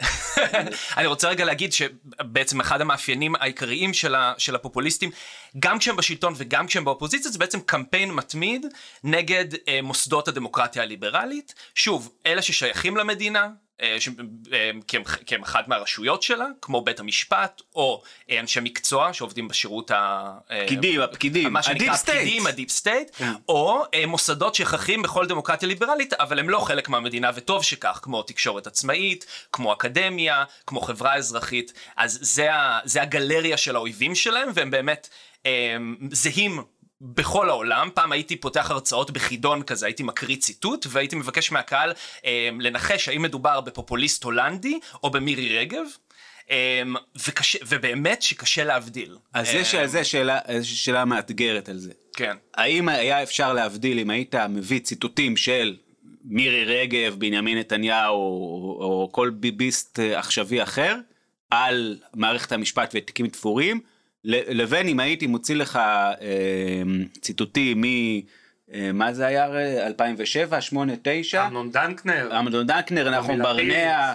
אני 0.96 1.06
רוצה 1.06 1.28
רגע 1.28 1.44
להגיד 1.44 1.72
שבעצם 1.72 2.60
אחד 2.60 2.80
המאפיינים 2.80 3.34
העיקריים 3.34 3.94
של, 3.94 4.14
ה, 4.14 4.32
של 4.38 4.54
הפופוליסטים, 4.54 5.10
גם 5.58 5.78
כשהם 5.78 5.96
בשלטון 5.96 6.34
וגם 6.36 6.66
כשהם 6.66 6.84
באופוזיציה, 6.84 7.30
זה 7.30 7.38
בעצם 7.38 7.60
קמפיין 7.60 8.10
מתמיד 8.10 8.66
נגד 9.04 9.44
אה, 9.68 9.82
מוסדות 9.82 10.28
הדמוקרטיה 10.28 10.82
הליברלית. 10.82 11.54
שוב, 11.74 12.12
אלה 12.26 12.42
ששייכים 12.42 12.96
למדינה, 12.96 13.48
אה, 13.82 13.96
אה, 14.52 14.70
כי 15.26 15.34
הם 15.34 15.42
אחת 15.42 15.68
מהרשויות 15.68 16.22
שלה, 16.22 16.46
כמו 16.62 16.80
בית 16.80 17.00
המשפט, 17.00 17.62
או 17.74 18.02
אה, 18.30 18.40
אנשי 18.40 18.60
מקצוע 18.62 19.12
שעובדים 19.12 19.48
בשירות 19.48 19.90
ה... 19.90 20.32
פקידים, 20.66 21.00
הפקידים, 21.00 21.56
ה 21.56 21.64
deep 21.64 21.94
state, 21.94 22.46
ה 22.46 22.51
deep 22.51 22.70
state, 22.70 23.10
או 23.48 23.84
מוסדות 24.06 24.54
שקיימים 24.54 25.02
בכל 25.02 25.26
דמוקרטיה 25.26 25.68
ליברלית, 25.68 26.12
אבל 26.12 26.38
הם 26.38 26.48
לא 26.48 26.60
חלק 26.60 26.88
מהמדינה, 26.88 27.30
וטוב 27.34 27.62
שכך, 27.62 28.00
כמו 28.02 28.22
תקשורת 28.22 28.66
עצמאית, 28.66 29.26
כמו 29.52 29.72
אקדמיה, 29.72 30.44
כמו 30.66 30.80
חברה 30.80 31.14
אזרחית, 31.14 31.72
אז 31.96 32.18
זה, 32.22 32.48
זה 32.84 33.02
הגלריה 33.02 33.56
של 33.56 33.76
האויבים 33.76 34.14
שלהם, 34.14 34.48
והם 34.54 34.70
באמת 34.70 35.08
זהים 36.10 36.62
בכל 37.00 37.48
העולם, 37.48 37.88
פעם 37.94 38.12
הייתי 38.12 38.36
פותח 38.36 38.70
הרצאות 38.70 39.10
בחידון 39.10 39.62
כזה, 39.62 39.86
הייתי 39.86 40.02
מקריא 40.02 40.36
ציטוט 40.36 40.86
והייתי 40.90 41.16
מבקש 41.16 41.52
מהקהל 41.52 41.92
אה, 42.24 42.48
לנחש 42.60 43.08
האם 43.08 43.22
מדובר 43.22 43.60
בפופוליסט 43.60 44.24
הולנדי 44.24 44.78
או 45.02 45.10
במירי 45.10 45.58
רגב. 45.58 45.84
אה, 46.50 46.82
וקשה, 47.28 47.58
ובאמת 47.68 48.22
שקשה 48.22 48.64
להבדיל. 48.64 49.16
אז 49.32 49.54
יש 49.54 49.74
על 49.74 49.86
זה 49.86 50.04
שאלה, 50.04 50.38
שאלה 50.62 51.04
מאתגרת 51.04 51.68
על 51.68 51.78
זה. 51.78 51.92
כן. 52.16 52.36
האם 52.54 52.88
היה 52.88 53.22
אפשר 53.22 53.52
להבדיל 53.52 53.98
אם 53.98 54.10
היית 54.10 54.34
מביא 54.34 54.80
ציטוטים 54.80 55.36
של 55.36 55.76
מירי 56.24 56.64
רגב, 56.64 57.16
בנימין 57.18 57.58
נתניהו 57.58 58.14
או, 58.14 58.78
או 58.80 59.08
כל 59.12 59.30
ביביסט 59.30 59.98
עכשווי 59.98 60.62
אחר 60.62 60.96
על 61.50 61.98
מערכת 62.14 62.52
המשפט 62.52 62.94
ותיקים 62.94 63.28
תפורים? 63.28 63.80
לבין 64.28 64.88
אם 64.88 65.00
הייתי 65.00 65.26
מוציא 65.26 65.54
לך 65.56 65.76
אה, 65.76 66.82
ציטוטים 67.20 67.84
אה, 68.74 68.90
מה 68.94 69.12
זה 69.12 69.26
היה? 69.26 69.54
אה, 69.54 69.86
2007, 69.86 70.60
8, 70.60 70.92
9? 71.02 71.46
אמנון 71.46 71.70
דנקנר. 71.70 72.38
אמנון 72.38 72.66
דנקנר, 72.66 73.10
נחום. 73.10 73.42
ברנע, 73.42 74.12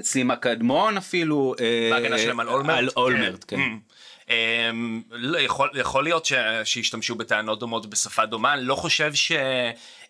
סימה 0.00 0.36
קדמון 0.36 0.96
אפילו. 0.96 1.54
אה, 1.60 1.88
בהגנה 1.92 2.18
שלהם 2.18 2.40
על 2.40 2.48
אולמרט? 2.48 2.78
על 2.78 2.88
אולמרט, 2.96 3.44
כן. 3.48 3.56
Mm. 3.56 3.96
אמ, 4.30 5.02
לא, 5.10 5.38
יכול, 5.38 5.70
יכול 5.74 6.04
להיות 6.04 6.26
ש, 6.26 6.32
שישתמשו 6.64 7.14
בטענות 7.14 7.60
דומות 7.60 7.86
בשפה 7.86 8.26
דומה, 8.26 8.54
אני 8.54 8.64
לא 8.64 8.74
חושב 8.74 9.14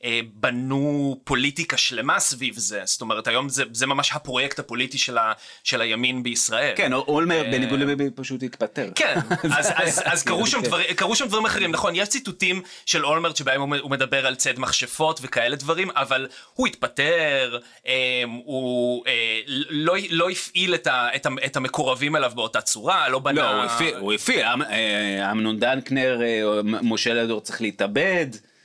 שבנו 0.04 1.16
פוליטיקה 1.24 1.76
שלמה 1.76 2.20
סביב 2.20 2.58
זה, 2.58 2.80
זאת 2.84 3.00
אומרת 3.00 3.26
היום 3.26 3.48
זה, 3.48 3.64
זה 3.72 3.86
ממש 3.86 4.12
הפרויקט 4.12 4.58
הפוליטי 4.58 4.98
של, 4.98 5.18
ה, 5.18 5.32
של 5.64 5.80
הימין 5.80 6.22
בישראל. 6.22 6.72
כן, 6.76 6.92
אולמרט 6.92 7.46
בניגוד 7.46 7.80
לביבי 7.80 8.10
פשוט 8.14 8.42
התפטר. 8.42 8.90
כן, 8.94 9.14
אז, 9.58 9.72
אז, 9.74 10.02
אז 10.04 10.22
קרו, 10.28 10.46
שם 10.46 10.62
כן. 10.62 10.66
דבר, 10.66 10.82
קרו 10.82 11.16
שם 11.16 11.26
דברים 11.26 11.46
אחרים, 11.46 11.72
נכון, 11.72 11.92
יש 11.96 12.08
ציטוטים 12.08 12.62
של 12.86 13.04
אולמרט 13.04 13.36
שבהם 13.36 13.60
הוא, 13.60 13.90
מדבר 13.90 14.26
על 14.26 14.34
ציד 14.34 14.58
מכשפות 14.58 15.20
וכאלה 15.22 15.56
דברים, 15.56 15.90
אבל 15.90 16.28
הוא 16.54 16.66
התפטר, 16.66 17.58
אה, 17.86 18.22
הוא 18.44 19.04
אה, 19.06 19.40
לא, 19.70 19.94
לא 20.10 20.30
הפעיל 20.30 20.74
את, 20.74 20.86
ה, 20.86 21.08
את, 21.16 21.26
ה, 21.26 21.30
את 21.46 21.56
המקורבים 21.56 22.16
אליו 22.16 22.32
באותה 22.34 22.60
צורה, 22.60 23.08
לא 23.08 23.18
בנה... 23.18 23.42
לא, 23.42 23.98
הוא 23.98 24.12
הפעיל, 24.12 24.44
אמ- 24.44 24.62
אה, 24.62 25.30
אמנון 25.32 25.58
דנקנר, 25.58 26.20
אה, 26.22 26.60
משה 26.62 27.14
לדור 27.14 27.40
צריך 27.40 27.60
להתאבד, 27.60 28.26
אה, 28.32 28.38
אה, 28.38 28.55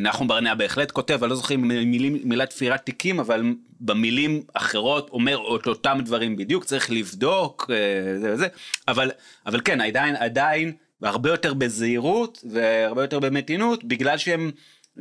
נחום 0.00 0.28
ברנע 0.28 0.54
בהחלט 0.54 0.90
כותב, 0.90 1.22
אני 1.22 1.30
לא 1.30 1.36
זוכר 1.36 1.54
אם 1.54 1.68
מילים, 1.68 2.18
מילת 2.24 2.50
תפירת 2.50 2.86
תיקים, 2.86 3.20
אבל 3.20 3.42
במילים 3.80 4.42
אחרות 4.54 5.10
אומר 5.10 5.56
את 5.56 5.66
אותם 5.66 5.98
דברים 6.04 6.36
בדיוק, 6.36 6.64
צריך 6.64 6.90
לבדוק, 6.90 7.70
אה, 7.70 8.18
זה 8.18 8.34
וזה, 8.34 8.46
אבל, 8.88 9.10
אבל 9.46 9.60
כן, 9.64 9.80
עדיין, 9.80 10.16
עדיין, 10.16 10.72
הרבה 11.02 11.30
יותר 11.30 11.54
בזהירות 11.54 12.44
והרבה 12.50 13.02
יותר 13.02 13.18
במתינות, 13.18 13.84
בגלל 13.84 14.18
שהם... 14.18 14.50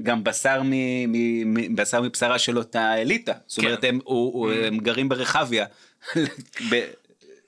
גם 0.03 0.23
בשר, 0.23 0.61
מ, 0.63 0.71
מ, 1.11 1.53
מ, 1.53 1.75
בשר 1.75 2.01
מבשרה 2.01 2.39
של 2.39 2.57
אותה 2.57 3.01
אליטה, 3.01 3.33
זאת 3.47 3.59
כן. 3.59 3.67
אומרת 3.67 3.83
הם, 3.83 3.99
הוא, 4.03 4.33
הוא, 4.33 4.51
הם 4.51 4.77
גרים 4.77 5.09
ברחביה. 5.09 5.65
ב- 6.71 6.89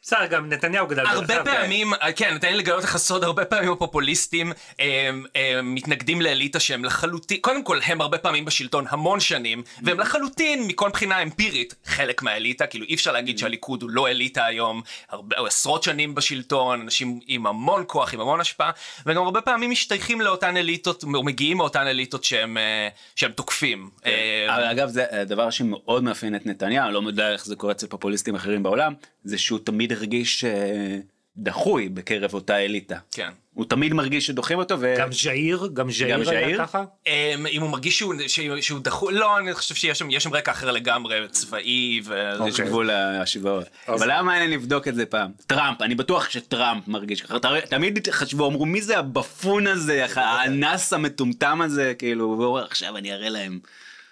בסדר, 0.04 0.26
גם 0.26 0.50
נתניהו 0.50 0.88
גדל 0.88 1.06
הרבה 1.06 1.28
ברחביה. 1.28 1.56
פעמים, 1.56 1.94
אה, 1.94 2.12
כן, 2.12 2.38
לי 2.44 2.58
לגלות 2.58 2.84
לך 2.84 2.98
סוד, 2.98 3.24
הרבה 3.24 3.46
פעמים 3.46 3.72
הפופוליסטים 3.72 4.52
הם, 4.80 5.26
הם 5.36 5.76
מתנגדים 5.76 6.22
לאליטה 6.22 6.60
שהם 6.60 6.86
לחלוטין, 6.86 7.38
קודם 7.42 7.64
כל 7.64 7.80
הם 7.86 8.02
הרבה 8.02 8.18
פעמים 8.18 8.46
בשלטון 8.46 8.86
המון 8.90 9.20
שנים, 9.20 9.64
והם 9.82 10.00
לחלוטין 10.00 10.68
מכל 10.68 10.90
מבחינה 10.90 11.22
אמפירית 11.22 11.76
חלק 11.86 12.22
מהאליטה, 12.22 12.68
כאילו 12.68 12.86
אי 12.86 12.94
אפשר 12.94 13.12
להגיד 13.12 13.38
שהליכוד 13.38 13.82
הוא 13.82 13.90
לא 13.90 14.08
אליטה 14.08 14.46
היום, 14.46 14.82
הרבה, 15.10 15.36
עשרות 15.48 15.84
שנים 15.84 16.16
בשלטון, 16.16 16.82
אנשים 16.82 17.20
עם 17.28 17.48
המון 17.48 17.84
כוח, 17.88 18.14
עם 18.14 18.20
המון 18.20 18.42
השפעה, 18.42 18.72
וגם 19.06 19.24
הרבה 19.24 19.42
פעמים 19.42 19.72
משתייכים 19.72 20.22
לאותן 20.22 20.58
אליטות, 20.58 21.04
או 21.04 21.24
מגיעים 21.24 21.58
מאותן 21.58 21.88
אליטות 21.88 22.24
שהם, 22.24 22.58
אה, 22.58 22.88
שהם 23.16 23.32
תוקפים. 23.32 23.90
אה, 24.06 24.46
אבל 24.56 24.64
אגב 24.64 24.90
זה 24.90 25.06
הדבר 25.12 25.50
שמאוד 25.50 26.04
מאפיין 26.04 26.36
את 26.36 26.46
נתניהו, 26.46 26.92
לא 26.92 27.02
יודע 27.08 27.32
איך 27.32 27.46
זה 27.46 27.56
קורה 27.56 27.72
אצל 27.72 27.88
פופוליסטים 27.88 28.36
אחרים 28.36 28.64
בעולם, 28.64 28.94
זה 29.24 29.38
שהוא 29.38 29.60
תמיד 29.64 29.93
הרגיש 29.94 30.44
אה, 30.44 30.98
דחוי 31.38 31.90
בקרב 31.90 32.34
אותה 32.34 32.58
אליטה. 32.58 32.98
כן. 33.12 33.30
הוא 33.54 33.66
תמיד 33.66 33.94
מרגיש 33.94 34.28
שדוחים 34.28 34.58
אותו, 34.60 34.76
ו... 34.80 34.96
גם 35.00 35.12
ז'איר, 35.12 35.70
גם 35.74 35.90
ז'איר 35.92 36.28
היה? 36.30 36.58
ככה. 36.58 36.84
אמ, 37.08 37.48
אם 37.48 37.62
הוא 37.62 37.70
מרגיש 37.70 37.98
שהוא, 37.98 38.14
שהוא, 38.28 38.62
שהוא 38.62 38.80
דחוי, 38.80 39.14
לא, 39.14 39.38
אני 39.38 39.54
חושב 39.54 39.76
שיש 39.76 40.00
שם, 40.00 40.20
שם 40.20 40.34
רקע 40.34 40.52
אחר 40.52 40.72
לגמרי, 40.72 41.16
צבאי, 41.32 42.02
ו... 42.06 42.32
יש 42.48 42.60
גבול 42.60 42.86
להשוואות. 42.88 43.68
אבל 43.88 44.12
למה 44.12 44.22
מעניין 44.24 44.52
לבדוק 44.52 44.88
את 44.88 44.96
זה 44.96 45.06
פעם? 45.06 45.32
טראמפ, 45.48 45.82
אני 45.82 45.96
בטוח 45.96 46.30
שטראמפ 46.30 46.88
מרגיש 46.88 47.22
ככה. 47.22 47.40
ת- 47.40 47.46
תמיד 47.70 48.08
חשבו, 48.12 48.48
אמרו, 48.48 48.66
מי 48.66 48.82
זה 48.82 49.00
הבפון 49.00 49.68
הזה, 49.68 50.06
האנס 50.16 50.94
המטומטם 50.94 51.62
הזה, 51.62 51.94
כאילו, 52.00 52.60
עכשיו 52.66 52.98
אני 52.98 53.14
אראה 53.14 53.30
להם. 53.30 53.60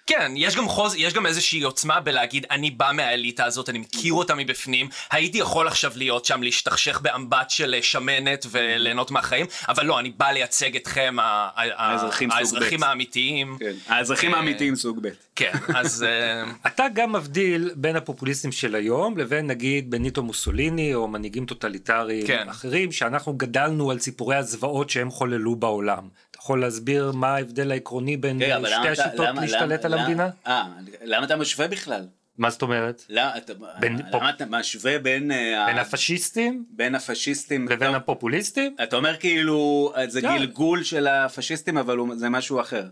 כן, 0.06 0.32
יש 0.36 0.56
גם 0.56 0.68
חוז, 0.68 0.94
יש 0.98 1.14
גם 1.14 1.26
איזושהי 1.26 1.62
עוצמה 1.62 2.00
בלהגיד, 2.00 2.46
אני 2.50 2.70
בא 2.70 2.90
מהאליטה 2.94 3.44
הזאת, 3.44 3.68
אני 3.68 3.78
מכיר 3.78 4.12
אותה 4.12 4.34
מבפנים, 4.34 4.88
הייתי 5.10 5.38
יכול 5.38 5.68
עכשיו 5.68 5.92
להיות 5.96 6.24
שם, 6.24 6.42
להשתכשך 6.42 7.00
באמבט 7.00 7.50
של 7.50 7.74
אה, 7.74 7.82
שמנת 7.82 8.46
וליהנות 8.50 9.10
מהחיים, 9.10 9.46
אבל 9.68 9.86
לא, 9.86 9.98
אני 9.98 10.10
בא 10.10 10.30
לייצג 10.30 10.76
אתכם, 10.76 11.16
ה- 11.20 11.48
האזרחים 11.54 12.30
האזרחים. 12.30 12.82
האמיתיים. 12.82 13.58
האזרחים 13.86 14.34
אה, 14.34 14.38
האמיתיים 14.38 14.76
סוג 14.76 14.98
ב'. 15.02 15.08
כן, 15.36 15.52
אז... 15.74 16.02
אה, 16.02 16.44
אתה 16.66 16.84
גם 16.94 17.12
מבדיל 17.12 17.70
בין 17.74 17.96
הפופוליסטים 17.96 18.52
של 18.52 18.74
היום 18.74 19.18
לבין 19.18 19.46
נגיד 19.46 19.90
בניטו 19.90 20.22
מוסוליני 20.22 20.94
או 20.94 21.08
מנהיגים 21.08 21.46
טוטליטריים 21.46 22.26
כן. 22.26 22.48
אחרים 22.48 22.92
שאנחנו 22.92 23.32
גדלנו 23.34 23.90
על 23.90 23.98
סיפורי 23.98 24.36
הזוועות 24.36 24.90
שהם 24.90 25.10
חוללו 25.10 25.56
בעולם. 25.56 26.08
יכול 26.42 26.60
להסביר 26.60 27.12
מה 27.14 27.34
ההבדל 27.34 27.70
העקרוני 27.72 28.16
בין 28.16 28.42
רגע, 28.42 28.52
אה, 28.52 28.56
אבל 28.56 28.68
שתי 28.68 28.88
השיטות 28.88 29.26
למה- 29.28 29.40
להשתלט 29.40 29.84
על 29.84 29.92
למה- 29.92 30.02
המדינה? 30.02 30.28
אה, 30.46 30.64
למה 31.04 31.26
אתה 31.26 31.36
משווה 31.36 31.68
בכלל? 31.68 32.06
מה 32.38 32.50
זאת 32.50 32.62
אומרת? 32.62 33.02
למה 33.08 33.36
אתה- 33.36 33.52
בין 33.80 33.96
למה 33.98 34.10
פופ- 34.10 34.22
אתה 34.36 34.44
משווה 34.46 34.98
בין 34.98 35.30
אה, 35.32 35.64
בין 35.66 35.78
ה- 35.78 35.80
הפשיסטים 35.80 36.64
בין 36.70 36.94
הפשיסטים 36.94 37.68
לבין 37.68 37.88
אתה- 37.88 37.96
הפופוליסטים? 37.96 38.76
אתה 38.82 38.96
אומר 38.96 39.16
כאילו 39.16 39.92
זה 40.08 40.20
כן. 40.20 40.36
גלגול 40.38 40.82
של 40.84 41.06
הפשיסטים 41.06 41.78
אבל 41.78 41.96
הוא- 41.96 42.14
זה 42.16 42.28
משהו 42.28 42.60
אחר. 42.60 42.84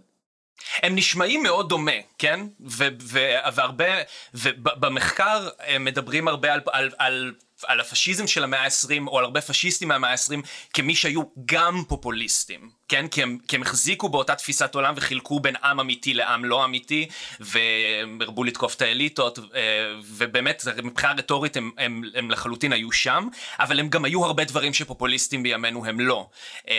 הם 0.83 0.95
נשמעים 0.95 1.43
מאוד 1.43 1.69
דומה, 1.69 1.93
כן? 2.19 2.41
ו- 2.61 2.85
ו- 3.03 3.19
והרבה, 3.55 3.85
ובמחקר 4.35 5.49
הם 5.67 5.85
מדברים 5.85 6.29
הרבה 6.29 6.53
על, 6.53 6.61
על, 6.73 6.91
על, 6.99 7.33
על 7.67 7.81
הפשיזם 7.81 8.27
של 8.27 8.45
המאה 8.45 8.65
ה-20, 8.65 9.07
או 9.07 9.19
על 9.19 9.25
הרבה 9.25 9.41
פשיסטים 9.41 9.89
מהמאה 9.89 10.11
ה-20, 10.11 10.35
כמי 10.75 10.95
שהיו 10.95 11.23
גם 11.45 11.83
פופוליסטים, 11.89 12.71
כן? 12.91 13.09
כי 13.09 13.23
הם, 13.23 13.39
כי 13.49 13.57
הם 13.57 13.63
החזיקו 13.63 14.09
באותה 14.09 14.35
תפיסת 14.35 14.75
עולם 14.75 14.95
וחילקו 14.97 15.41
בין 15.41 15.55
עם 15.65 15.81
אמיתי 15.81 16.15
לעם 16.15 16.45
לא 16.45 16.65
אמיתי, 16.65 17.09
והרבו 17.41 18.45
לתקוף 18.45 18.75
את 18.75 18.83
האליטות, 18.83 19.39
אה, 19.39 19.63
ובאמת, 20.05 20.63
מבחינה 20.83 21.13
רטורית 21.13 21.57
הם, 21.57 21.71
הם, 21.79 22.03
הם 22.15 22.31
לחלוטין 22.31 22.73
היו 22.73 22.93
שם, 22.93 23.29
אבל 23.59 23.81
הם 23.81 23.89
גם 23.89 24.05
היו 24.05 24.25
הרבה 24.25 24.45
דברים 24.45 24.75
שפופוליסטים 24.75 25.43
בימינו 25.43 25.87
הם 25.87 26.01
לא. 26.01 26.29
אה, 26.69 26.75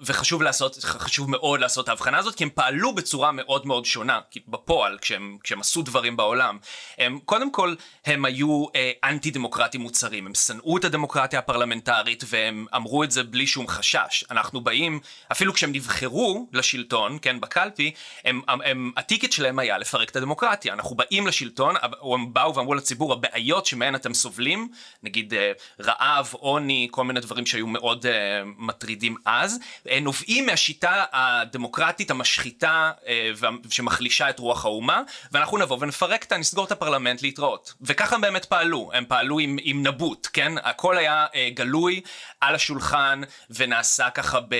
וחשוב 0.00 0.42
לעשות, 0.42 0.76
חשוב 0.84 1.30
מאוד 1.30 1.60
לעשות 1.60 1.84
את 1.84 1.88
ההבחנה 1.88 2.18
הזאת, 2.18 2.34
כי 2.34 2.44
הם 2.44 2.50
פעלו 2.54 2.94
בצורה 2.94 3.32
מאוד 3.32 3.66
מאוד 3.66 3.84
שונה, 3.84 4.20
בפועל, 4.48 4.98
כשהם, 5.00 5.38
כשהם 5.44 5.60
עשו 5.60 5.82
דברים 5.82 6.16
בעולם. 6.16 6.58
הם, 6.98 7.18
קודם 7.24 7.52
כל, 7.52 7.74
הם 8.06 8.24
היו 8.24 8.66
אה, 8.76 8.90
אנטי 9.04 9.30
דמוקרטים 9.30 9.80
מוצרים, 9.80 10.26
הם 10.26 10.34
שנאו 10.34 10.76
את 10.76 10.84
הדמוקרטיה 10.84 11.38
הפרלמנטרית, 11.38 12.24
והם 12.26 12.66
אמרו 12.76 13.04
את 13.04 13.10
זה 13.10 13.22
בלי 13.22 13.46
שום 13.46 13.68
חשש. 13.68 14.24
אנחנו 14.30 14.60
באים, 14.60 15.00
אפילו 15.48 15.54
כשהם 15.54 15.72
נבחרו 15.72 16.48
לשלטון, 16.52 17.18
כן, 17.22 17.40
בקלפי, 17.40 17.90
הם, 18.24 18.40
הם, 18.48 18.60
הם, 18.64 18.92
הטיקט 18.96 19.32
שלהם 19.32 19.58
היה 19.58 19.78
לפרק 19.78 20.10
את 20.10 20.16
הדמוקרטיה. 20.16 20.72
אנחנו 20.72 20.96
באים 20.96 21.26
לשלטון, 21.26 21.74
או 22.00 22.14
הם 22.14 22.32
באו 22.32 22.54
ואמרו 22.54 22.74
לציבור, 22.74 23.12
הבעיות 23.12 23.66
שמהן 23.66 23.94
אתם 23.94 24.14
סובלים, 24.14 24.68
נגיד 25.02 25.34
אה, 25.34 25.52
רעב, 25.80 26.30
עוני, 26.32 26.88
כל 26.90 27.04
מיני 27.04 27.20
דברים 27.20 27.46
שהיו 27.46 27.66
מאוד 27.66 28.06
אה, 28.06 28.12
מטרידים 28.58 29.16
אז, 29.24 29.58
נובעים 30.02 30.46
מהשיטה 30.46 31.04
הדמוקרטית 31.12 32.10
המשחיתה 32.10 32.90
וה- 33.36 33.48
שמחלישה 33.70 34.30
את 34.30 34.38
רוח 34.38 34.64
האומה, 34.64 35.02
ואנחנו 35.32 35.58
נבוא 35.58 35.76
ונפרק 35.80 36.22
אותה, 36.22 36.36
נסגור 36.36 36.64
את 36.64 36.72
הפרלמנט 36.72 37.22
להתראות. 37.22 37.74
וככה 37.80 38.14
הם 38.14 38.20
באמת 38.20 38.44
פעלו, 38.44 38.90
הם 38.94 39.04
פעלו 39.08 39.38
עם, 39.38 39.56
עם 39.62 39.86
נבוט, 39.86 40.28
כן? 40.32 40.52
הכל 40.62 40.98
היה 40.98 41.26
אה, 41.34 41.48
גלוי 41.54 42.00
על 42.40 42.54
השולחן, 42.54 43.20
ונעשה 43.50 44.10
ככה 44.10 44.40
ב, 44.48 44.54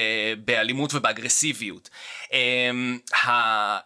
באלימות 0.78 0.94
ובאגרסיביות. 0.94 1.90
אה, 2.32 2.70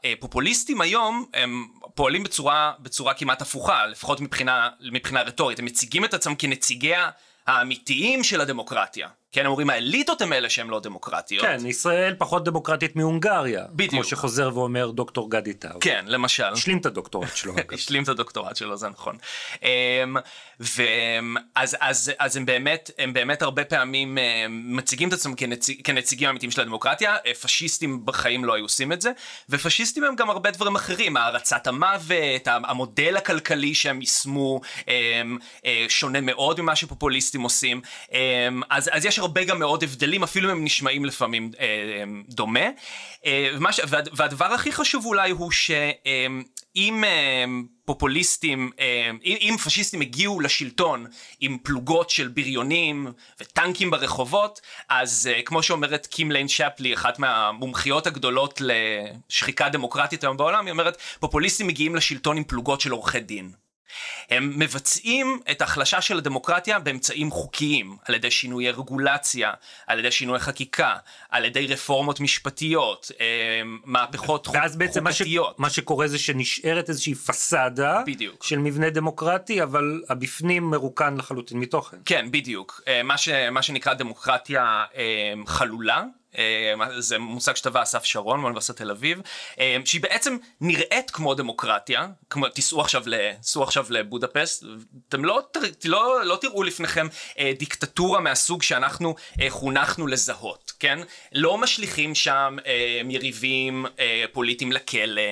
הפופוליסטים 0.05 0.81
היום, 0.81 1.27
הם 1.35 1.67
פועלים 1.95 2.23
בצורה, 2.23 2.73
בצורה 2.81 3.15
כמעט 3.15 3.43
הפוכה, 3.43 3.87
לפחות 3.87 4.21
מבחינה, 4.21 4.69
מבחינה 4.93 5.23
רטורית. 5.23 5.59
הם 5.59 5.65
מציגים 5.65 6.05
את 6.05 6.15
עצמם 6.15 6.35
כנציגיה 6.35 7.11
האמיתיים 7.47 8.25
של 8.25 8.41
הדמוקרטיה. 8.41 9.09
כן, 9.33 9.41
הם 9.41 9.51
אומרים 9.51 9.71
האליטות 9.71 10.23
הם 10.23 10.33
אלה 10.33 10.51
שהן 10.51 10.69
לא 10.69 10.81
דמוקרטיות. 10.81 11.47
כן, 11.47 11.67
ישראל 11.67 12.15
פחות 12.19 12.45
דמוקרטית 12.45 12.97
מהונגריה. 12.97 13.65
בדיוק. 13.71 13.91
כמו 13.91 14.05
שחוזר 14.05 14.51
ואומר 14.55 14.91
דוקטור 14.91 15.31
גדי 15.31 15.53
טאו. 15.53 15.81
כן, 15.81 16.05
למשל. 16.09 16.45
השלים 16.53 16.79
את 16.79 16.87
הדוקטורט 16.87 17.37
שלו. 17.37 17.55
השלים 17.75 18.03
את 18.03 18.09
הדוקטורט 18.09 18.57
שלו, 18.57 18.77
זה 18.77 18.89
נכון. 18.89 19.17
אמ, 19.63 20.17
ואז 20.61 21.77
אז, 21.81 22.13
אז 22.19 22.37
הם 22.37 22.47
באמת, 22.47 22.91
הם 22.99 23.13
באמת 23.13 23.43
הרבה 23.43 23.65
פעמים 23.65 24.19
אמ, 24.19 24.77
מציגים 24.77 25.09
את 25.09 25.13
עצמם 25.13 25.35
כנציג, 25.35 25.81
כנציגים 25.85 26.29
אמיתיים 26.29 26.51
של 26.51 26.61
הדמוקרטיה, 26.61 27.17
פשיסטים 27.43 28.07
בחיים 28.07 28.45
לא 28.45 28.55
היו 28.55 28.65
עושים 28.65 28.93
את 28.93 29.01
זה, 29.01 29.13
ופשיסטים 29.49 30.05
הם 30.05 30.17
גם 30.17 30.31
הרבה 30.31 30.51
דברים 30.51 30.75
אחרים, 30.75 31.17
הערצת 31.17 31.67
המוות, 31.67 32.47
המודל 32.47 33.17
הכלכלי 33.17 33.75
שהם 33.75 34.01
יישמו, 34.01 34.61
אמ, 34.89 35.39
אה, 35.67 35.87
שונה 35.89 36.21
מאוד 36.21 36.61
ממה 36.61 36.77
שפופוליסטים 36.77 37.43
עושים, 37.43 37.81
אז, 38.71 38.91
אז 38.93 39.05
יש 39.05 39.19
הרבה 39.23 39.45
גם 39.45 39.59
מאוד 39.59 39.83
הבדלים, 39.83 40.23
אפילו 40.23 40.51
אם 40.51 40.57
הם 40.57 40.65
נשמעים 40.65 41.05
לפעמים 41.05 41.51
אה, 41.61 42.05
דומה. 42.29 42.69
אה, 43.27 43.51
ומה 43.57 43.73
ש... 43.73 43.81
והדבר 44.13 44.45
הכי 44.45 44.73
חשוב 44.73 45.07
אולי 45.07 45.31
הוא 45.31 45.51
שאם 45.51 47.05
אה, 47.05 47.45
פופוליסטים, 47.85 48.71
אה, 48.81 49.11
אם 49.25 49.57
פשיסטים 49.65 50.01
הגיעו 50.01 50.41
לשלטון 50.41 51.07
עם 51.41 51.59
פלוגות 51.63 52.11
של 52.11 52.29
בריונים 52.29 53.07
וטנקים 53.41 53.91
ברחובות, 53.91 54.61
אז 54.89 55.31
אה, 55.33 55.43
כמו 55.43 55.63
שאומרת 55.63 56.07
קים 56.07 56.33
ליין 56.33 56.49
שפלי, 56.49 56.95
אחת 56.95 57.19
מהמומחיות 57.19 58.07
הגדולות 58.07 58.61
לשחיקה 58.61 59.69
דמוקרטית 59.69 60.25
היום 60.25 60.37
בעולם, 60.37 60.67
היא 60.67 60.73
אומרת, 60.73 60.97
פופוליסטים 61.21 61.67
מגיעים 61.67 61.95
לשלטון 61.95 62.37
עם 62.37 62.45
פלוגות 62.45 62.81
של 62.81 62.91
עורכי 62.91 63.21
דין. 63.21 63.62
הם 64.31 64.53
מבצעים 64.57 65.41
את 65.51 65.61
ההחלשה 65.61 66.01
של 66.01 66.19
הדמוקרטיה 66.19 66.79
באמצעים 66.79 67.31
חוקיים, 67.31 67.97
על 68.05 68.15
ידי 68.15 68.31
שינויי 68.31 68.71
רגולציה, 68.71 69.53
על 69.87 69.99
ידי 69.99 70.11
שינוי 70.11 70.39
חקיקה, 70.39 70.97
על 71.31 71.45
ידי 71.45 71.67
רפורמות 71.67 72.21
משפטיות, 72.21 73.11
אה, 73.21 73.63
מהפכות 73.85 74.47
חוקתיות. 74.47 74.63
ואז 74.63 74.77
בעצם 74.77 75.05
מה, 75.05 75.13
ש... 75.13 75.23
מה 75.59 75.71
שקורה 75.71 76.09
זה 76.09 76.19
שנשארת 76.19 76.89
איזושהי 76.89 77.15
פסאדה 77.15 78.03
בדיוק. 78.07 78.45
של 78.45 78.59
מבנה 78.59 78.91
דמוקרטי, 78.91 79.63
אבל 79.63 80.03
הבפנים 80.09 80.71
מרוקן 80.71 81.17
לחלוטין 81.17 81.61
מתוכן. 81.61 81.97
כן, 82.05 82.31
בדיוק. 82.31 82.81
אה, 82.89 83.03
מה, 83.03 83.19
ש... 83.19 83.29
מה 83.29 83.63
שנקרא 83.63 83.95
דמוקרטיה 83.95 84.85
אה, 84.97 85.33
חלולה. 85.47 86.05
אה, 86.39 86.75
זה 86.99 87.19
מושג 87.19 87.57
שטבע 87.57 87.83
אסף 87.83 88.05
שרון 88.05 88.41
מאוניברסיטת 88.41 88.79
תל 88.79 88.91
אביב, 88.91 89.21
אה, 89.61 89.77
שהיא 89.85 90.01
בעצם 90.01 90.37
נראית 90.61 91.11
כמו 91.11 91.35
דמוקרטיה, 91.35 92.07
כמו, 92.31 92.49
תיסעו 92.49 92.81
עכשיו, 92.81 93.05
תיסעו 93.41 93.63
עכשיו 93.63 93.87
לבודפסט, 93.91 94.65
אתם 95.09 95.25
לא, 95.25 95.43
לא, 95.85 96.25
לא 96.25 96.39
תראו 96.41 96.63
לפניכם 96.63 97.07
אה, 97.39 97.53
דיקטטורה 97.59 98.21
מהסוג 98.21 98.63
שאנחנו 98.63 99.15
חונכנו 99.49 100.07
לזהות, 100.07 100.73
כן? 100.81 100.99
לא 101.33 101.59
משליכים 101.59 102.15
שם 102.15 102.57
יריבים 103.09 103.87
פוליטיים 104.33 104.73
לכלא, 104.73 105.23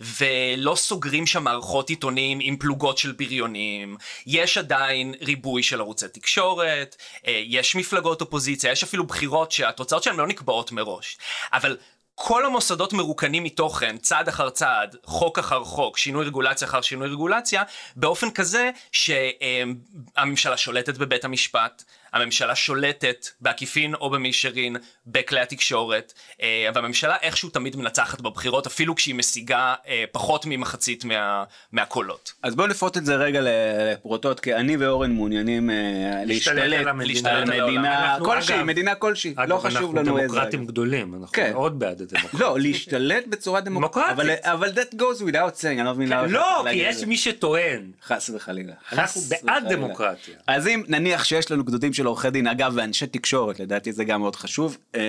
ולא 0.00 0.74
סוגרים 0.74 1.26
שם 1.26 1.44
מערכות 1.44 1.90
עיתונים 1.90 2.38
עם 2.42 2.56
פלוגות 2.56 2.98
של 2.98 3.12
בריונים, 3.12 3.96
יש 4.26 4.58
עדיין 4.58 5.14
ריבוי 5.20 5.62
של 5.62 5.80
ערוצי 5.80 6.08
תקשורת, 6.08 6.96
יש 7.26 7.76
מפלגות 7.76 8.20
אופוזיציה, 8.20 8.72
יש 8.72 8.82
אפילו 8.82 9.04
בחירות 9.04 9.52
שהתוצאות 9.52 10.02
שלהן 10.02 10.16
לא 10.16 10.26
נקבעות. 10.26 10.47
נקבעות 10.48 10.72
מראש. 10.72 11.18
אבל 11.52 11.76
כל 12.14 12.46
המוסדות 12.46 12.92
מרוקנים 12.92 13.44
מתוכן, 13.44 13.98
צעד 13.98 14.28
אחר 14.28 14.50
צעד, 14.50 14.96
חוק 15.04 15.38
אחר 15.38 15.64
חוק, 15.64 15.98
שינוי 15.98 16.26
רגולציה 16.26 16.68
אחר 16.68 16.80
שינוי 16.80 17.08
רגולציה, 17.08 17.62
באופן 17.96 18.30
כזה 18.30 18.70
שהממשלה 18.92 20.56
שולטת 20.56 20.96
בבית 20.96 21.24
המשפט, 21.24 21.84
הממשלה 22.12 22.54
שולטת 22.54 23.26
בעקיפין 23.40 23.94
או 23.94 24.10
במישרין 24.10 24.76
בכלי 25.06 25.40
התקשורת, 25.40 26.12
אה, 26.42 26.68
והממשלה 26.74 27.16
איכשהו 27.22 27.50
תמיד 27.50 27.76
מנצחת 27.76 28.20
בבחירות, 28.20 28.66
אפילו 28.66 28.94
כשהיא 28.94 29.14
משיגה 29.14 29.74
אה, 29.88 30.04
פחות 30.12 30.46
ממחצית 30.46 31.04
מה, 31.04 31.44
מהקולות. 31.72 32.32
אז 32.42 32.54
בואו 32.54 32.66
נפרוט 32.66 32.96
את 32.96 33.06
זה 33.06 33.16
רגע 33.16 33.40
לפרוטות, 33.42 34.40
כי 34.40 34.54
אני 34.54 34.76
ואורן 34.76 35.12
מעוניינים 35.12 35.70
אה, 35.70 35.76
להשתלט 36.24 36.86
על 36.86 36.92
מדינה 36.92 38.18
כלשהי, 38.24 38.62
מדינה 38.62 38.94
כלשהי, 38.94 39.34
לא 39.48 39.58
חשוב 39.58 39.94
לנו 39.94 40.18
איזה. 40.18 40.22
אנחנו 40.22 40.34
דמוקרטים 40.34 40.66
גדולים, 40.66 41.14
אנחנו 41.14 41.32
כן. 41.32 41.52
מאוד 41.52 41.78
בעד 41.78 42.02
הדמוקרטיה. 42.02 42.40
לא, 42.40 42.56
להשתלט 42.60 43.26
בצורה 43.26 43.60
דמוקרטית. 43.60 44.18
אבל 44.42 44.70
that 44.70 44.94
goes 44.94 45.20
without 45.20 45.60
saying, 45.60 45.66
אני 45.66 45.84
לא 45.84 45.94
מבין 45.94 46.08
למה. 46.08 46.26
לא, 46.26 46.64
כי 46.70 46.76
יש 46.76 47.04
מי 47.04 47.16
שטוען. 47.16 47.90
חס 48.06 48.30
וחלילה. 48.34 48.72
אנחנו 48.92 49.20
בעד 49.20 49.72
דמוקרטיה. 49.72 50.34
אז 50.46 50.68
אם 50.68 50.82
נניח 50.88 51.24
שיש 51.24 51.50
לנו 51.50 51.64
גדודים 51.64 51.92
של 51.98 52.06
עורכי 52.06 52.30
דין, 52.30 52.46
אגב, 52.46 52.72
ואנשי 52.76 53.06
תקשורת, 53.06 53.60
לדעתי 53.60 53.92
זה 53.92 54.04
גם 54.04 54.20
מאוד 54.20 54.36
חשוב. 54.36 54.78
אה, 54.94 55.00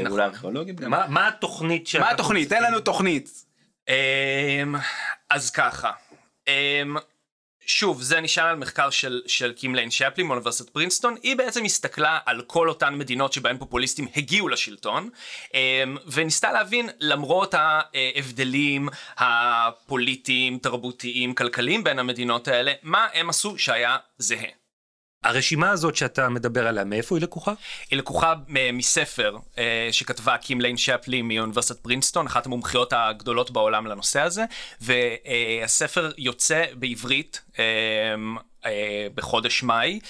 נכון. 0.00 0.12
אולי 0.12 0.24
ארכיאולוגים 0.24 0.76
גם. 0.76 0.90
מה 0.90 1.28
התוכנית 1.28 1.86
שאנחנו... 1.86 2.08
מה 2.08 2.14
התוכנית? 2.14 2.48
תן 2.48 2.62
לנו 2.62 2.80
תוכנית. 2.80 3.44
אמ, 3.88 4.74
אז 5.30 5.50
ככה. 5.50 5.90
אמ, 6.48 6.96
שוב, 7.66 8.02
זה 8.02 8.20
נשאר 8.20 8.44
על 8.44 8.56
מחקר 8.56 8.90
של, 8.90 9.20
של 9.26 9.52
קים 9.52 9.74
ליין 9.74 9.90
שפלי 9.90 10.24
מאוניברסיטת 10.24 10.70
פרינסטון, 10.70 11.14
היא 11.22 11.36
בעצם 11.36 11.64
הסתכלה 11.64 12.18
על 12.26 12.42
כל 12.46 12.68
אותן 12.68 12.94
מדינות 12.94 13.32
שבהן 13.32 13.58
פופוליסטים 13.58 14.08
הגיעו 14.16 14.48
לשלטון, 14.48 15.08
אמ, 15.54 15.96
וניסתה 16.06 16.52
להבין, 16.52 16.88
למרות 17.00 17.54
ההבדלים 17.54 18.88
הפוליטיים, 19.16 20.58
תרבותיים, 20.58 21.34
כלכליים 21.34 21.84
בין 21.84 21.98
המדינות 21.98 22.48
האלה, 22.48 22.72
מה 22.82 23.06
הם 23.14 23.30
עשו 23.30 23.58
שהיה 23.58 23.96
זהה. 24.18 24.59
הרשימה 25.24 25.70
הזאת 25.70 25.96
שאתה 25.96 26.28
מדבר 26.28 26.66
עליה, 26.66 26.84
מאיפה 26.84 27.16
היא 27.16 27.22
לקוחה? 27.22 27.52
היא 27.90 27.98
לקוחה 27.98 28.34
מספר 28.72 29.36
אה, 29.58 29.88
שכתבה 29.92 30.36
קים 30.38 30.60
ליין 30.60 30.76
שפלי 30.76 31.22
מאוניברסיטת 31.22 31.80
פרינסטון, 31.80 32.26
אחת 32.26 32.46
המומחיות 32.46 32.92
הגדולות 32.92 33.50
בעולם 33.50 33.86
לנושא 33.86 34.20
הזה, 34.20 34.44
והספר 34.80 36.10
יוצא 36.18 36.64
בעברית. 36.74 37.40
אה, 37.58 37.64
אה, 38.66 39.06
בחודש 39.14 39.62
מאי 39.62 40.00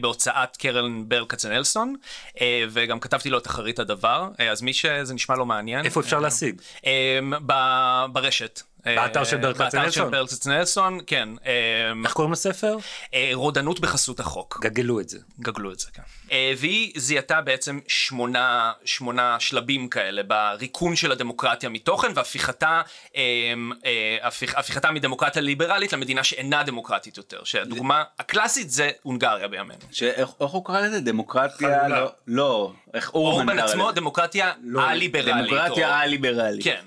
בהוצאת 0.00 0.56
קרן 0.56 1.08
בר 1.08 1.24
כצנלסון 1.28 1.94
וגם 2.70 3.00
כתבתי 3.00 3.30
לו 3.30 3.38
את 3.38 3.46
אחרית 3.46 3.78
הדבר 3.78 4.28
אז 4.50 4.62
מי 4.62 4.72
שזה 4.72 5.14
נשמע 5.14 5.36
לו 5.36 5.46
מעניין 5.46 5.84
איפה 5.84 6.00
אפשר 6.00 6.20
להשיג 6.20 6.60
ברשת 8.12 8.62
באתר 8.94 9.24
של 9.24 9.36
ברל 9.36 9.54
כצנלסון? 9.54 9.80
באתר 9.80 9.90
של 9.90 10.04
ברל 10.04 10.26
כצנלסון, 10.26 10.98
כן. 11.06 11.28
אמ, 11.92 12.04
איך 12.04 12.12
קוראים 12.12 12.32
לספר? 12.32 12.76
אה, 13.14 13.30
רודנות 13.34 13.80
בחסות 13.80 14.20
החוק. 14.20 14.58
גגלו 14.62 15.00
את 15.00 15.08
זה. 15.08 15.18
גגלו 15.40 15.72
את 15.72 15.78
זה, 15.78 15.86
כן. 15.94 16.02
אה, 16.32 16.52
והיא 16.56 16.92
זיהתה 16.96 17.40
בעצם 17.40 17.78
שמונה, 17.88 18.72
שמונה 18.84 19.40
שלבים 19.40 19.88
כאלה 19.88 20.22
בריקון 20.22 20.96
של 20.96 21.12
הדמוקרטיה 21.12 21.68
מתוכן 21.68 22.08
והפיכתה 22.14 22.82
אה, 23.16 23.22
הפיכ, 24.22 24.54
הפיכתה 24.54 24.90
מדמוקרטיה 24.90 25.42
ליברלית 25.42 25.92
למדינה 25.92 26.24
שאינה 26.24 26.62
דמוקרטית 26.62 27.16
יותר. 27.16 27.44
שהדוגמה 27.44 28.04
הקלאסית 28.18 28.70
זה 28.70 28.90
הונגריה 29.02 29.48
בימינו. 29.48 29.80
איך 30.02 30.50
הוא 30.50 30.64
קרא 30.64 30.80
לזה? 30.80 31.00
דמוקרטיה? 31.00 31.88
לא, 31.88 32.12
לא. 32.26 32.72
איך 32.94 33.14
אורבן 33.14 33.46
קרא 33.46 33.54
לזה? 33.54 33.64
עצמו 33.64 33.92
דמוקרטיה 33.92 34.52
לא, 34.62 34.90
א-ליברלית. 34.90 35.34
דמוקרטיה 35.36 36.02
א-ליברלית. 36.02 36.64
כן, 36.64 36.84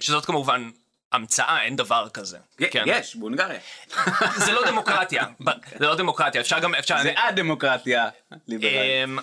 שזאת 0.00 0.24
כמובן 0.24 0.70
המצאה, 1.12 1.62
אין 1.62 1.76
דבר 1.76 2.08
כזה. 2.08 2.38
כן. 2.70 2.84
יש, 2.86 3.16
בהונגריה. 3.16 3.60
זה 4.44 4.52
לא 4.52 4.66
דמוקרטיה, 4.66 5.24
זה 5.78 5.86
לא 5.86 5.94
דמוקרטיה, 5.94 6.40
אפשר 6.40 6.58
גם, 6.58 6.74
אפשר... 6.74 7.02
זה 7.02 7.12
א-דמוקרטיה 7.16 8.08
אמ, 8.50 9.18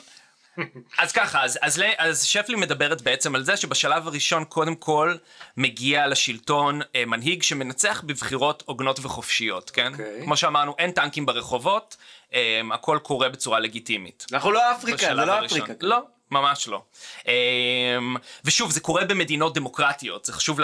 אז 0.98 1.12
ככה, 1.12 1.44
אז, 1.44 1.60
אז, 1.62 1.84
אז 1.98 2.24
שפלי 2.24 2.56
מדברת 2.56 3.02
בעצם 3.02 3.36
על 3.36 3.44
זה 3.44 3.58
שבשלב 3.58 4.08
הראשון 4.08 4.44
קודם 4.46 4.76
כל 4.76 5.16
מגיע 5.58 6.08
לשלטון 6.08 6.82
אה, 6.96 7.06
מנהיג 7.06 7.44
שמנצח 7.44 8.04
בבחירות 8.06 8.64
הוגנות 8.66 9.00
וחופשיות, 9.02 9.70
כן? 9.70 9.92
Okay. 9.92 9.92
אוקיי. 9.92 10.22
כמו 10.24 10.38
שאמרנו, 10.38 10.76
אין 10.80 10.92
טנקים 10.92 11.26
ברחובות, 11.26 11.98
אה, 12.34 12.62
הכל 12.74 13.00
קורה 13.04 13.30
בצורה 13.30 13.60
לגיטימית. 13.60 14.26
אנחנו 14.32 14.52
לא 14.52 14.72
אפריקה, 14.72 15.06
זה 15.06 15.14
לא 15.14 15.46
אפריקה. 15.46 15.74
לא, 15.82 16.02
ממש 16.32 16.68
לא. 16.68 16.82
אמ, 17.28 18.16
ושוב, 18.46 18.72
זה 18.72 18.80
קורה 18.80 19.06
במדינות 19.06 19.54
דמוקרטיות, 19.54 20.26
זה 20.26 20.34
חשוב, 20.34 20.60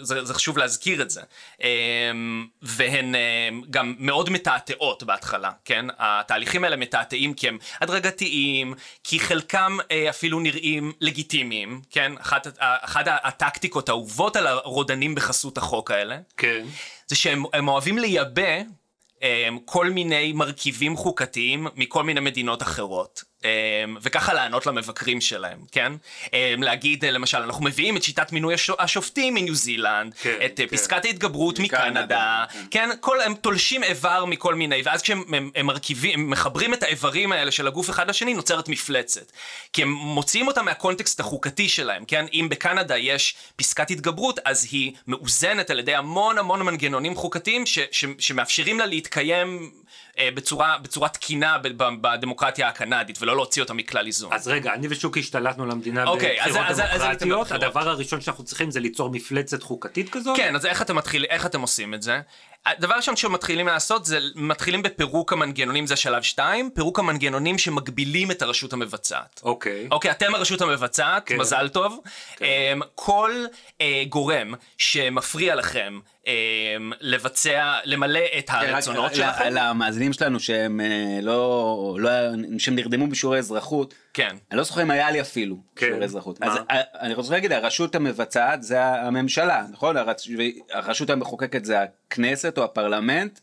זה, 0.00 0.24
זה 0.24 0.34
חשוב 0.34 0.58
להזכיר 0.58 1.02
את 1.02 1.10
זה. 1.10 1.22
אמ, 1.62 2.46
והן 2.62 3.14
אמ, 3.14 3.62
גם 3.70 3.94
מאוד 3.98 4.30
מתעתעות 4.30 5.02
בהתחלה, 5.02 5.50
כן? 5.64 5.86
התהליכים 5.98 6.64
האלה 6.64 6.76
מתעתעים 6.76 7.34
כי 7.34 7.48
הם 7.48 7.58
הדרגתיים, 7.80 8.74
כי 9.04 9.20
חלקם 9.20 9.76
אה, 9.90 10.10
אפילו 10.10 10.40
נראים 10.40 10.92
לגיטימיים, 11.00 11.80
כן? 11.90 12.12
אחת, 12.20 12.46
אחת 12.58 13.04
הטקטיקות 13.06 13.88
האהובות 13.88 14.36
על 14.36 14.46
הרודנים 14.46 15.14
בחסות 15.14 15.58
החוק 15.58 15.90
האלה, 15.90 16.18
כן. 16.36 16.66
זה 17.06 17.16
שהם 17.16 17.68
אוהבים 17.68 17.98
לייבא 17.98 18.62
כל 19.64 19.90
מיני 19.90 20.32
מרכיבים 20.32 20.96
חוקתיים 20.96 21.66
מכל 21.76 22.02
מיני 22.02 22.20
מדינות 22.20 22.62
אחרות. 22.62 23.24
אמ, 23.44 23.96
וככה 24.02 24.34
לענות 24.34 24.66
למבקרים 24.66 25.20
שלהם, 25.20 25.58
כן? 25.72 25.92
אמ, 26.32 26.62
להגיד 26.62 27.04
למשל 27.04 27.38
אנחנו 27.38 27.64
מביאים 27.64 27.96
את 27.96 28.02
שיטת 28.02 28.32
מינוי 28.32 28.54
השופטים 28.78 29.34
מניו 29.34 29.54
זילנד, 29.54 30.14
כן, 30.14 30.36
את 30.44 30.56
כן. 30.56 30.66
פסקת 30.66 31.04
ההתגברות 31.04 31.58
מקנדה, 31.58 32.44
כן. 32.52 32.58
כן? 32.70 32.90
כל, 33.00 33.20
הם 33.20 33.34
תולשים 33.34 33.84
איבר 33.84 34.24
מכל 34.24 34.54
מיני, 34.54 34.82
ואז 34.84 35.02
כשהם 35.02 35.22
הם, 35.34 35.50
הם 35.54 35.66
מרכיבים, 35.66 36.20
הם 36.20 36.30
מחברים 36.30 36.74
את 36.74 36.82
האיברים 36.82 37.32
האלה 37.32 37.50
של 37.50 37.66
הגוף 37.66 37.90
אחד 37.90 38.10
לשני 38.10 38.34
נוצרת 38.34 38.68
מפלצת. 38.68 39.32
כי 39.72 39.82
הם 39.82 39.92
מוציאים 39.92 40.46
אותם 40.46 40.64
מהקונטקסט 40.64 41.20
החוקתי 41.20 41.68
שלהם, 41.68 42.04
כן? 42.04 42.26
אם 42.32 42.46
בקנדה 42.50 42.98
יש 42.98 43.34
פסקת 43.56 43.90
התגברות 43.90 44.40
אז 44.44 44.68
היא 44.70 44.92
מאוזנת 45.06 45.70
על 45.70 45.78
ידי 45.78 45.94
המון 45.94 46.38
המון 46.38 46.62
מנגנונים 46.62 47.14
חוקתיים 47.14 47.66
ש, 47.66 47.78
ש, 47.90 48.04
שמאפשרים 48.18 48.78
לה 48.78 48.86
להתקיים 48.86 49.70
אה, 49.70 50.07
בצורה, 50.34 50.78
בצורה 50.82 51.08
תקינה 51.08 51.56
בדמוקרטיה 52.00 52.68
הקנדית 52.68 53.18
ולא 53.22 53.36
להוציא 53.36 53.62
אותה 53.62 53.74
מכלל 53.74 54.06
איזון. 54.06 54.32
אז 54.32 54.48
רגע, 54.48 54.74
אני 54.74 54.86
ושוקי 54.90 55.20
השתלטנו 55.20 55.66
למדינה 55.66 56.04
אוקיי, 56.04 56.36
בבחירות 56.36 56.66
אז, 56.70 56.78
דמוקרטיות, 56.78 57.46
אז, 57.46 57.52
הדבר 57.52 57.88
הראשון 57.88 58.20
שאנחנו 58.20 58.44
צריכים 58.44 58.70
זה 58.70 58.80
ליצור 58.80 59.10
מפלצת 59.10 59.62
חוקתית 59.62 60.10
כזאת? 60.10 60.36
כן, 60.36 60.56
אז 60.56 60.66
איך 60.66 60.82
אתם 60.82 60.96
מתחילים, 60.96 61.30
איך 61.30 61.46
אתם 61.46 61.60
עושים 61.60 61.94
את 61.94 62.02
זה? 62.02 62.20
הדבר 62.76 62.94
הראשון 62.94 63.16
שמתחילים 63.16 63.66
לעשות 63.66 64.04
זה 64.04 64.18
מתחילים 64.34 64.82
בפירוק 64.82 65.32
המנגנונים 65.32 65.86
זה 65.86 65.96
שלב 65.96 66.22
2 66.22 66.70
פירוק 66.74 66.98
המנגנונים 66.98 67.58
שמגבילים 67.58 68.30
את 68.30 68.42
הרשות 68.42 68.72
המבצעת. 68.72 69.40
אוקיי. 69.44 69.88
אוקיי 69.90 70.10
אתם 70.10 70.34
הרשות 70.34 70.60
המבצעת 70.60 71.22
כן. 71.26 71.36
מזל 71.36 71.68
טוב 71.68 72.00
כן. 72.36 72.44
אמ, 72.44 72.80
כל 72.94 73.44
אה, 73.80 74.02
גורם 74.08 74.54
שמפריע 74.78 75.54
לכם 75.54 76.00
אמ, 76.26 76.32
לבצע 77.00 77.74
למלא 77.84 78.20
את 78.38 78.50
הרצונות 78.50 79.04
רק 79.04 79.14
שלכם. 79.14 79.44
למאזינים 79.50 80.12
שלנו 80.12 80.40
שהם 80.40 80.80
אה, 80.80 81.20
לא, 81.22 81.96
לא, 82.00 82.10
שהם 82.58 82.74
נרדמו 82.74 83.06
בשיעורי 83.06 83.38
אזרחות, 83.38 83.94
כן. 84.18 84.36
אני 84.50 84.58
לא 84.58 84.62
זוכר 84.64 84.82
אם 84.82 84.90
היה 84.90 85.10
לי 85.10 85.20
אפילו 85.20 85.56
כן. 85.76 85.86
שיעורי 85.86 86.04
אזרחות. 86.04 86.40
מה? 86.40 86.46
אז 86.46 86.58
אה, 86.70 86.80
אני 87.00 87.14
רוצה 87.14 87.32
להגיד, 87.32 87.52
הרשות 87.52 87.94
המבצעת 87.94 88.62
זה 88.62 88.84
הממשלה, 88.84 89.64
נכון? 89.70 89.96
הרשות 90.72 91.10
המחוקקת 91.10 91.64
זה 91.64 91.78
הכנסת 91.82 92.58
או 92.58 92.64
הפרלמנט, 92.64 93.38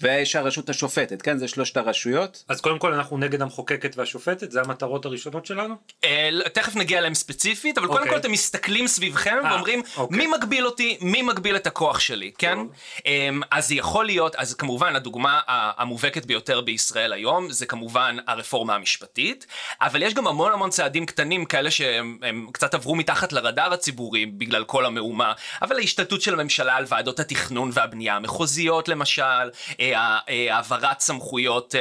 ויש 0.00 0.36
הרשות 0.36 0.68
השופטת, 0.68 1.22
כן? 1.22 1.38
זה 1.38 1.48
שלושת 1.48 1.76
הרשויות. 1.76 2.44
אז 2.48 2.60
קודם 2.60 2.78
כל 2.78 2.94
אנחנו 2.94 3.18
נגד 3.18 3.42
המחוקקת 3.42 3.96
והשופטת, 3.96 4.50
זה 4.50 4.60
המטרות 4.60 5.04
הראשונות 5.04 5.46
שלנו? 5.46 5.74
אה, 6.04 6.30
תכף 6.52 6.76
נגיע 6.76 6.98
אליהם 6.98 7.14
ספציפית, 7.14 7.78
אבל 7.78 7.86
קודם 7.86 7.98
אוקיי. 7.98 8.12
כל 8.12 8.18
אתם 8.18 8.32
מסתכלים 8.32 8.86
סביבכם 8.86 9.36
אה, 9.44 9.52
ואומרים, 9.52 9.82
אוקיי. 9.96 10.18
מי 10.18 10.26
מגביל 10.26 10.66
אותי, 10.66 10.98
מי 11.00 11.22
מגביל 11.22 11.56
את 11.56 11.66
הכוח 11.66 12.00
שלי, 12.00 12.32
כן? 12.38 12.54
טוב. 12.54 12.72
אמ, 13.06 13.40
אז 13.50 13.68
זה 13.68 13.74
יכול 13.74 14.06
להיות, 14.06 14.36
אז 14.36 14.54
כמובן 14.54 14.96
הדוגמה 14.96 15.40
המובהקת 15.46 16.26
ביותר 16.26 16.60
בישראל 16.60 17.12
היום, 17.12 17.50
זה 17.50 17.66
כמובן 17.66 18.16
הרפורמה 18.26 18.74
המשפטית, 18.74 19.46
אבל 19.80 20.02
יש 20.02 20.14
גם 20.14 20.26
המון 20.26 20.52
המון 20.52 20.70
צעדים 20.70 21.06
קטנים 21.06 21.44
כאלה 21.44 21.70
שהם 21.70 22.18
הם 22.22 22.46
קצת 22.52 22.74
עברו 22.74 22.94
מתחת 22.94 23.32
לרדאר 23.32 23.72
הציבורי 23.72 24.26
בגלל 24.26 24.64
כל 24.64 24.86
המהומה, 24.86 25.32
אבל 25.62 25.76
ההשתלטות 25.76 26.22
של 26.22 26.40
הממשלה 26.40 26.76
על 26.76 26.84
ועדות 26.88 27.20
התכנון 27.20 27.70
והבנייה 27.72 28.16
המחוזיות 28.16 28.88
למשל, 28.88 29.50
אה, 29.80 29.89
העברת 29.96 31.00
סמכויות 31.00 31.74
אה, 31.74 31.80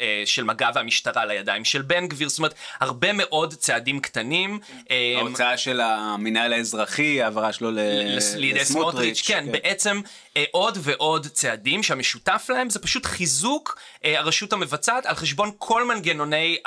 אה, 0.00 0.22
של 0.26 0.44
מג"ב 0.44 0.70
והמשטרה 0.74 1.24
לידיים 1.26 1.64
של 1.64 1.82
בן 1.82 2.06
גביר, 2.08 2.28
זאת 2.28 2.38
אומרת, 2.38 2.54
הרבה 2.80 3.12
מאוד 3.12 3.54
צעדים 3.54 4.00
קטנים. 4.00 4.58
אה, 4.90 5.14
ההוצאה 5.18 5.56
של 5.56 5.80
המינהל 5.80 6.52
האזרחי, 6.52 7.22
העברה 7.22 7.52
שלו 7.52 7.70
ל- 7.70 7.78
לס- 8.16 8.34
לידי 8.34 8.64
סמוטריץ', 8.64 9.22
כן, 9.26 9.44
בעצם 9.52 9.96
אה, 9.96 10.10
עוד 10.50 10.78
ועוד 10.80 11.26
צעדים 11.26 11.82
שהמשותף 11.82 12.46
להם 12.48 12.70
זה 12.70 12.78
פשוט 12.78 13.06
חיזוק 13.06 13.78
אה, 14.04 14.18
הרשות 14.18 14.52
המבצעת 14.52 15.06
על 15.06 15.14
חשבון 15.14 15.50
כל 15.58 15.84
מנגנוני 15.84 16.58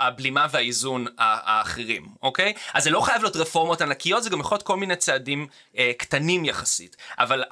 הבלימה 0.00 0.46
והאיזון 0.50 1.06
האחרים, 1.18 2.06
אוקיי? 2.22 2.52
אז 2.74 2.84
זה 2.84 2.90
לא 2.90 3.00
חייב 3.00 3.22
להיות 3.22 3.36
רפורמות 3.36 3.80
ענקיות, 3.80 4.22
זה 4.22 4.30
גם 4.30 4.40
יכול 4.40 4.54
להיות 4.54 4.62
כל 4.62 4.76
מיני 4.76 4.96
צעדים 4.96 5.46
אה, 5.78 5.92
קטנים 5.98 6.44
יחסית. 6.44 6.96
אבל 7.18 7.44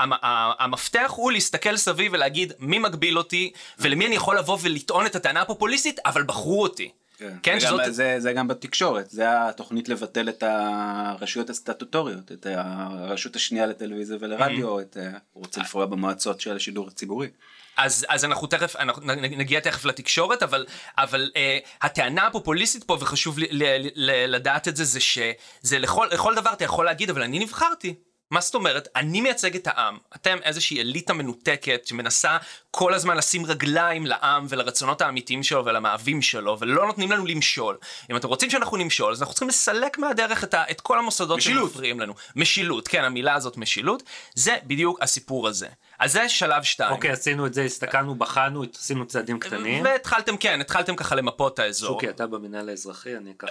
המפתח 0.59 1.13
הוא 1.17 1.33
להסתכל 1.33 1.77
סביב 1.77 2.13
ולהגיד 2.15 2.53
מי 2.59 2.79
מגביל 2.79 3.19
אותי 3.19 3.53
ולמי 3.79 4.07
אני 4.07 4.15
יכול 4.15 4.39
לבוא 4.39 4.59
ולטעון 4.61 5.07
את 5.07 5.15
הטענה 5.15 5.41
הפופוליסטית, 5.41 5.99
אבל 6.07 6.23
בחרו 6.23 6.63
אותי. 6.63 6.91
כן, 7.21 7.37
כן, 7.43 7.59
וגם 7.61 7.61
שזאת- 7.83 7.95
זה, 7.95 8.15
זה 8.19 8.33
גם 8.33 8.49
בתקשורת, 8.49 9.11
זה 9.11 9.25
התוכנית 9.49 9.89
לבטל 9.89 10.29
את 10.29 10.43
הרשויות 10.47 11.51
הסטטוטוריות, 11.51 12.33
את 12.33 12.47
הרשות 12.51 13.37
השנייה 13.37 13.67
לטלוויזיה 13.67 14.17
ולרדיו, 14.21 14.81
את, 14.81 14.97
ה- 14.97 15.01
הוא 15.33 15.45
רוצה 15.45 15.61
לפרוע 15.61 15.87
במועצות 15.87 16.41
של 16.41 16.57
השידור 16.57 16.89
הציבורי. 16.89 17.29
אז, 17.77 18.07
אז 18.09 18.25
אנחנו 18.25 18.47
תכף, 18.47 18.77
אנחנו 18.77 19.03
נגיע 19.17 19.61
תכף 19.61 19.85
לתקשורת, 19.85 20.43
אבל, 20.43 20.67
אבל 20.99 21.31
אה, 21.37 21.59
הטענה 21.83 22.27
הפופוליסטית 22.27 22.85
פה, 22.85 22.97
וחשוב 23.01 23.39
ל, 23.39 23.43
ל, 23.51 23.89
ל, 23.95 24.35
לדעת 24.37 24.69
את 24.69 24.77
זה, 24.77 24.85
זה 24.85 25.01
שזה 25.01 25.79
לכל, 25.79 26.09
לכל 26.13 26.35
דבר 26.35 26.53
אתה 26.53 26.65
יכול 26.65 26.85
להגיד, 26.85 27.11
אבל 27.11 27.23
אני 27.23 27.39
נבחרתי. 27.39 27.95
מה 28.31 28.41
זאת 28.41 28.55
אומרת? 28.55 28.89
אני 28.97 29.21
מייצג 29.21 29.57
את 29.57 29.67
העם. 29.67 29.99
אתם 30.17 30.39
איזושהי 30.43 30.81
אליטה 30.81 31.13
מנותקת 31.13 31.87
שמנסה 31.87 32.37
כל 32.71 32.95
הזמן 32.95 33.17
לשים 33.17 33.47
רגליים 33.47 34.07
לעם 34.07 34.47
ולרצונות 34.49 35.01
האמיתיים 35.01 35.43
שלו 35.43 35.65
ולמאווים 35.65 36.23
שלו, 36.23 36.57
ולא 36.61 36.87
נותנים 36.87 37.13
לנו 37.13 37.27
למשול. 37.27 37.77
אם 38.11 38.17
אתם 38.17 38.29
רוצים 38.29 38.51
שאנחנו 38.51 38.77
נמשול, 38.77 39.13
אז 39.13 39.21
אנחנו 39.21 39.35
צריכים 39.35 39.49
לסלק 39.49 39.99
מהדרך 39.99 40.45
את, 40.45 40.55
ה, 40.55 40.65
את 40.71 40.81
כל 40.81 40.99
המוסדות 40.99 41.39
משילות. 41.39 41.71
שמפריעים 41.71 42.01
לנו. 42.01 42.15
משילות, 42.37 42.89
כן, 42.89 43.05
המילה 43.05 43.35
הזאת 43.35 43.57
משילות, 43.57 44.03
זה 44.35 44.57
בדיוק 44.65 45.03
הסיפור 45.03 45.49
הזה. 45.49 45.69
אז 46.01 46.13
זה 46.13 46.29
שלב 46.29 46.63
שתיים. 46.63 46.93
אוקיי, 46.93 47.11
עשינו 47.11 47.47
את 47.47 47.55
זה, 47.55 47.63
הסתכלנו, 47.63 48.15
בחנו, 48.15 48.65
עשינו 48.79 49.07
צעדים 49.07 49.39
קטנים. 49.39 49.85
והתחלתם, 49.85 50.37
כן, 50.37 50.61
התחלתם 50.61 50.97
ככה 50.97 51.15
למפות 51.15 51.55
את 51.55 51.59
האזור. 51.59 51.91
שוקי, 51.95 52.09
אתה 52.11 52.27
במנהל 52.27 52.69
האזרחי, 52.69 53.17
אני 53.17 53.31
אקח 53.31 53.49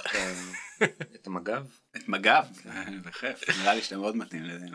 את 1.16 1.28
המג"ב. 1.28 1.64
את 1.98 2.08
מג"ב, 2.08 2.44
בכיף, 3.06 3.50
נראה 3.62 3.74
לי 3.74 3.82
שאתה 3.82 3.98
מאוד 3.98 4.16
מתאים 4.16 4.44
לזה. 4.46 4.66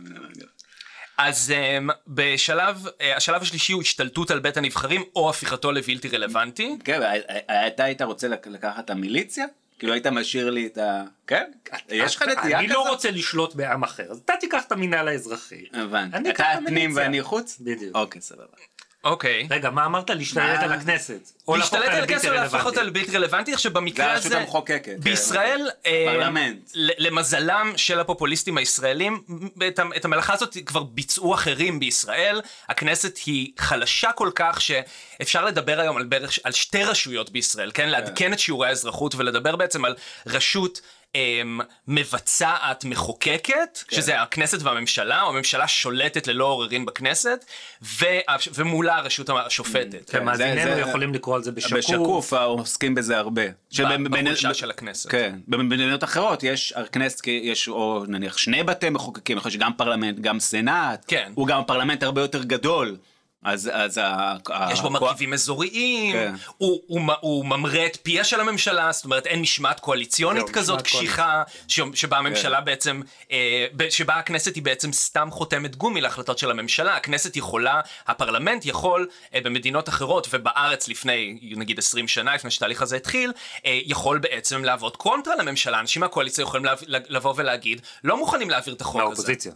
אז 1.19 1.53
um, 1.57 1.93
בשלב, 2.07 2.87
uh, 2.87 2.91
השלב 3.17 3.43
השלישי 3.43 3.73
הוא 3.73 3.83
השתלטות 3.83 4.31
על 4.31 4.39
בית 4.39 4.57
הנבחרים 4.57 5.03
או 5.17 5.31
הפיכתו 5.31 5.73
לבלתי 5.73 6.09
רלוונטי. 6.09 6.79
כן, 6.85 7.01
אתה 7.67 7.85
היית 7.85 8.03
רוצה 8.03 8.29
לק- 8.29 8.47
לקחת 8.47 8.85
את 8.85 8.91
המיליציה? 8.91 9.45
כאילו 9.79 9.93
היית 9.93 10.07
משאיר 10.07 10.51
לי 10.51 10.67
את 10.67 10.79
ה... 10.79 11.05
כן? 11.27 11.51
יש 11.89 12.17
לך 12.17 12.23
נטייה 12.23 12.59
אני 12.59 12.69
לא 12.69 12.75
כזאת? 12.81 12.87
רוצה 12.87 13.11
לשלוט 13.11 13.55
בעם 13.55 13.83
אחר, 13.83 14.11
אז 14.11 14.19
אתה 14.25 14.33
תיקח 14.41 14.65
את 14.67 14.73
המינהל 14.73 15.09
האזרחי. 15.09 15.65
הבנתי. 15.73 16.19
אתה 16.19 16.31
אקח 16.31 16.45
את 16.55 16.59
פנים 16.59 16.77
המיליציה. 16.91 17.03
ואני 17.03 17.23
חוץ? 17.23 17.59
בדיוק. 17.61 17.97
אוקיי, 17.97 18.21
סבבה. 18.21 18.45
אוקיי. 19.05 19.47
רגע, 19.51 19.71
מה 19.71 19.87
אמרת? 19.87 20.11
להשתלט? 20.11 20.63
על 20.63 20.73
הכנסת. 20.73 21.31
להשתלט 21.49 21.89
על 21.89 22.05
הכסף 22.05 22.29
או 22.29 22.33
להפוך 22.35 22.67
אותה. 22.67 22.83
לבלתי 22.83 23.17
רלוונטי, 23.17 23.53
עכשיו 23.53 23.73
במקרה 23.73 24.07
זה 24.07 24.13
הרשות 24.13 24.27
הזה, 24.27 24.39
המחוקקת, 24.41 24.85
כן. 24.85 25.01
בישראל, 25.01 25.71
אה, 25.87 26.05
פרלמנט. 26.07 26.71
למזלם 26.75 27.73
של 27.77 28.01
הפופוליסטים 28.01 28.59
הישראלים, 28.59 29.23
את, 29.97 30.05
המלאכה 30.05 30.33
הזאת 30.33 30.57
כבר 30.67 30.83
ביצעו 30.83 31.35
אחרים 31.35 31.81
בישראל, 31.81 32.41
הכנסת 32.69 33.19
היא 33.27 33.53
חלשה 33.59 34.13
כל 34.13 34.31
כך 34.35 34.61
שאפשר 34.61 35.45
לדבר 35.45 35.81
היום 35.81 35.97
על 35.97 36.05
בערך, 36.05 36.39
על 36.45 36.53
שתי 36.53 36.85
רשויות 36.85 37.31
בישראל, 37.31 37.71
כן? 37.75 37.89
לעדכן 37.89 38.33
את 38.33 38.39
שיעורי 38.39 38.69
האזרחות 38.69 39.15
ולדבר 39.15 39.57
בעצם 39.57 39.85
על 39.85 39.95
רשות 40.27 40.81
מבצעת 41.89 42.85
מחוקקת, 42.85 43.79
כן. 43.89 43.97
שזה 43.97 44.21
הכנסת 44.23 44.63
והממשלה, 44.63 45.23
או 45.23 45.29
הממשלה 45.29 45.69
שולטת 45.69 46.27
ללא 46.27 46.45
עוררין 46.45 46.87
בכנסת, 46.87 47.45
ו- 47.83 48.05
ומולה 48.55 48.97
הרשות 48.97 49.31
השופטת. 49.31 50.11
כן, 50.11 50.19
כן, 50.19 50.25
מאזיננו 50.25 50.75
זה- 50.75 50.81
יכולים 50.81 51.15
לקרוא 51.15 51.35
על 51.37 51.43
זה 51.43 51.53
בשקוף. 51.53 51.73
בשקוף 51.79 52.33
עוסקים 52.33 52.95
בזה 52.95 53.19
הרבה. 53.19 53.43
בחולשה 54.11 54.55
של 54.55 54.71
הכנסת. 54.71 55.11
כן, 55.11 55.39
במדינות 55.49 56.05
אחרות 56.05 56.43
יש 56.43 56.73
הכנסת, 56.77 57.27
יש 57.27 57.69
או 57.69 58.05
נניח 58.09 58.37
שני 58.37 58.63
בתי 58.63 58.91
מחוקקים, 58.91 59.37
יכול 59.37 59.49
להיות 59.49 59.61
שגם 59.61 59.73
פרלמנט, 59.77 60.19
גם 60.19 60.41
סנאט, 60.41 61.05
כן. 61.09 61.33
הוא 61.35 61.47
גם 61.47 61.63
פרלמנט 61.67 62.03
הרבה 62.03 62.21
יותר 62.21 62.43
גדול, 62.43 62.97
אז 63.45 63.71
אז 63.73 64.01
יש 64.73 64.81
בו 64.81 64.91
מרכיבים 64.91 65.33
אזוריים, 65.33 66.13
כן. 66.13 66.35
הוא, 66.57 66.81
הוא, 66.87 67.01
מ- 67.01 67.11
הוא 67.21 67.45
ממרה 67.47 67.87
את 67.87 67.99
פיה 68.03 68.25
של 68.25 68.41
הממשלה, 68.41 68.93
זאת 68.93 69.05
אומרת 69.05 69.27
אין 69.27 69.41
משמעת 69.41 69.81
קואליציונית 69.81 70.47
זהו, 70.47 70.55
כזאת 70.55 70.83
קשיחה, 70.83 71.43
ש, 71.69 71.81
שבה 71.95 72.19
הממשלה 72.19 72.61
בעצם, 72.61 73.01
אה, 73.33 73.67
שבה 73.91 74.15
הכנסת 74.15 74.55
היא 74.55 74.63
בעצם 74.63 74.93
סתם 74.93 75.29
חותמת 75.31 75.77
גומי 75.77 76.01
להחלטות 76.01 76.39
של 76.39 76.51
הממשלה, 76.51 76.97
הכנסת 76.97 77.37
יכולה, 77.37 77.81
הפרלמנט 78.07 78.67
יכול 78.67 79.07
אה, 79.35 79.41
במדינות 79.45 79.89
אחרות 79.89 80.27
ובארץ 80.33 80.89
לפני 80.89 81.39
נגיד 81.57 81.79
20 81.79 82.09
שנה, 82.09 82.35
לפני 82.35 82.51
שהתהליך 82.51 82.83
הזה 82.83 82.97
התחיל, 82.97 83.33
אה, 83.67 83.79
יכול 83.85 84.19
בעצם 84.19 84.65
לעבוד 84.65 84.97
קונטרה 84.97 85.37
לממשלה, 85.37 85.81
אנשים 85.81 86.01
מהקואליציה 86.01 86.43
יכולים 86.43 86.65
להב- 86.65 86.83
לבוא 86.89 87.35
ולהגיד, 87.37 87.81
לא 88.05 88.17
מוכנים 88.17 88.51
להעביר 88.51 88.75
את 88.75 88.81
החוק 88.81 88.95
הזה. 88.97 89.05
מהאופוזיציה. 89.05 89.53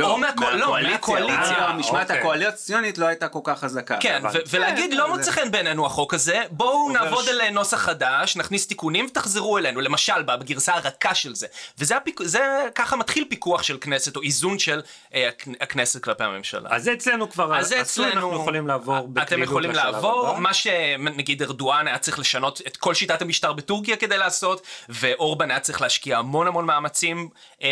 או 0.00 0.18
מהקו- 0.18 0.50
לא, 0.50 0.76
מהקואליציה. 0.82 1.36
אה, 1.58 1.68
המשמעת 1.68 2.02
אוקיי. 2.02 2.18
הקואליציונית 2.18 2.98
לא 2.98 3.06
הייתה 3.06 3.28
כל 3.28 3.40
כך 3.44 3.58
חזקה. 3.58 3.96
כן, 4.00 4.22
ולהגיד 4.50 4.90
כן, 4.90 4.96
לא 4.96 5.04
זה- 5.06 5.12
מוצא 5.12 5.30
חן 5.30 5.50
בעינינו 5.50 5.86
החוק 5.86 6.14
הזה, 6.14 6.42
בואו 6.50 6.90
נעבוד 6.92 7.24
ש- 7.24 7.28
על 7.28 7.48
נוסח 7.50 7.76
חדש, 7.76 8.36
נכניס 8.36 8.66
תיקונים 8.66 9.06
ותחזרו 9.10 9.58
אלינו, 9.58 9.80
למשל 9.80 10.22
בגרסה 10.22 10.74
הרכה 10.74 11.14
של 11.14 11.34
זה. 11.34 11.46
וזה 11.78 11.96
הפיק... 11.96 12.20
זה 12.22 12.40
ככה 12.74 12.96
מתחיל 12.96 13.24
פיקוח 13.28 13.62
של 13.62 13.78
כנסת, 13.80 14.16
או 14.16 14.22
איזון 14.22 14.58
של 14.58 14.82
אה, 15.14 15.28
הכ- 15.28 15.56
הכנסת 15.60 16.02
כלפי 16.04 16.24
הממשלה. 16.24 16.68
אז 16.72 16.84
זה 16.84 16.92
אצלנו 16.92 17.30
כבר 17.30 17.58
אז 17.58 17.72
אצלנו, 17.80 18.10
אנחנו 18.12 18.34
יכולים 18.34 18.66
לעבור 18.66 18.96
אתם 18.98 19.14
בקלילות 19.14 19.48
יכולים 19.48 19.70
לשלב 19.70 19.84
לעבור, 19.94 20.28
הבא. 20.28 20.40
מה 20.40 20.54
שנגיד 20.54 21.42
ארדואן 21.42 21.86
היה 21.88 21.98
צריך 21.98 22.18
לשנות 22.18 22.60
את 22.66 22.76
כל 22.76 22.94
שיטת 22.94 23.22
המשטר 23.22 23.52
בטורקיה 23.52 23.96
כדי 23.96 24.18
לעשות, 24.18 24.62
ואורבן 24.88 25.50
היה 25.50 25.60
צריך 25.60 25.82
להשקיע 25.82 26.18
המון 26.18 26.46
המון 26.46 26.64
מאמצים 26.64 27.28
אה, 27.62 27.68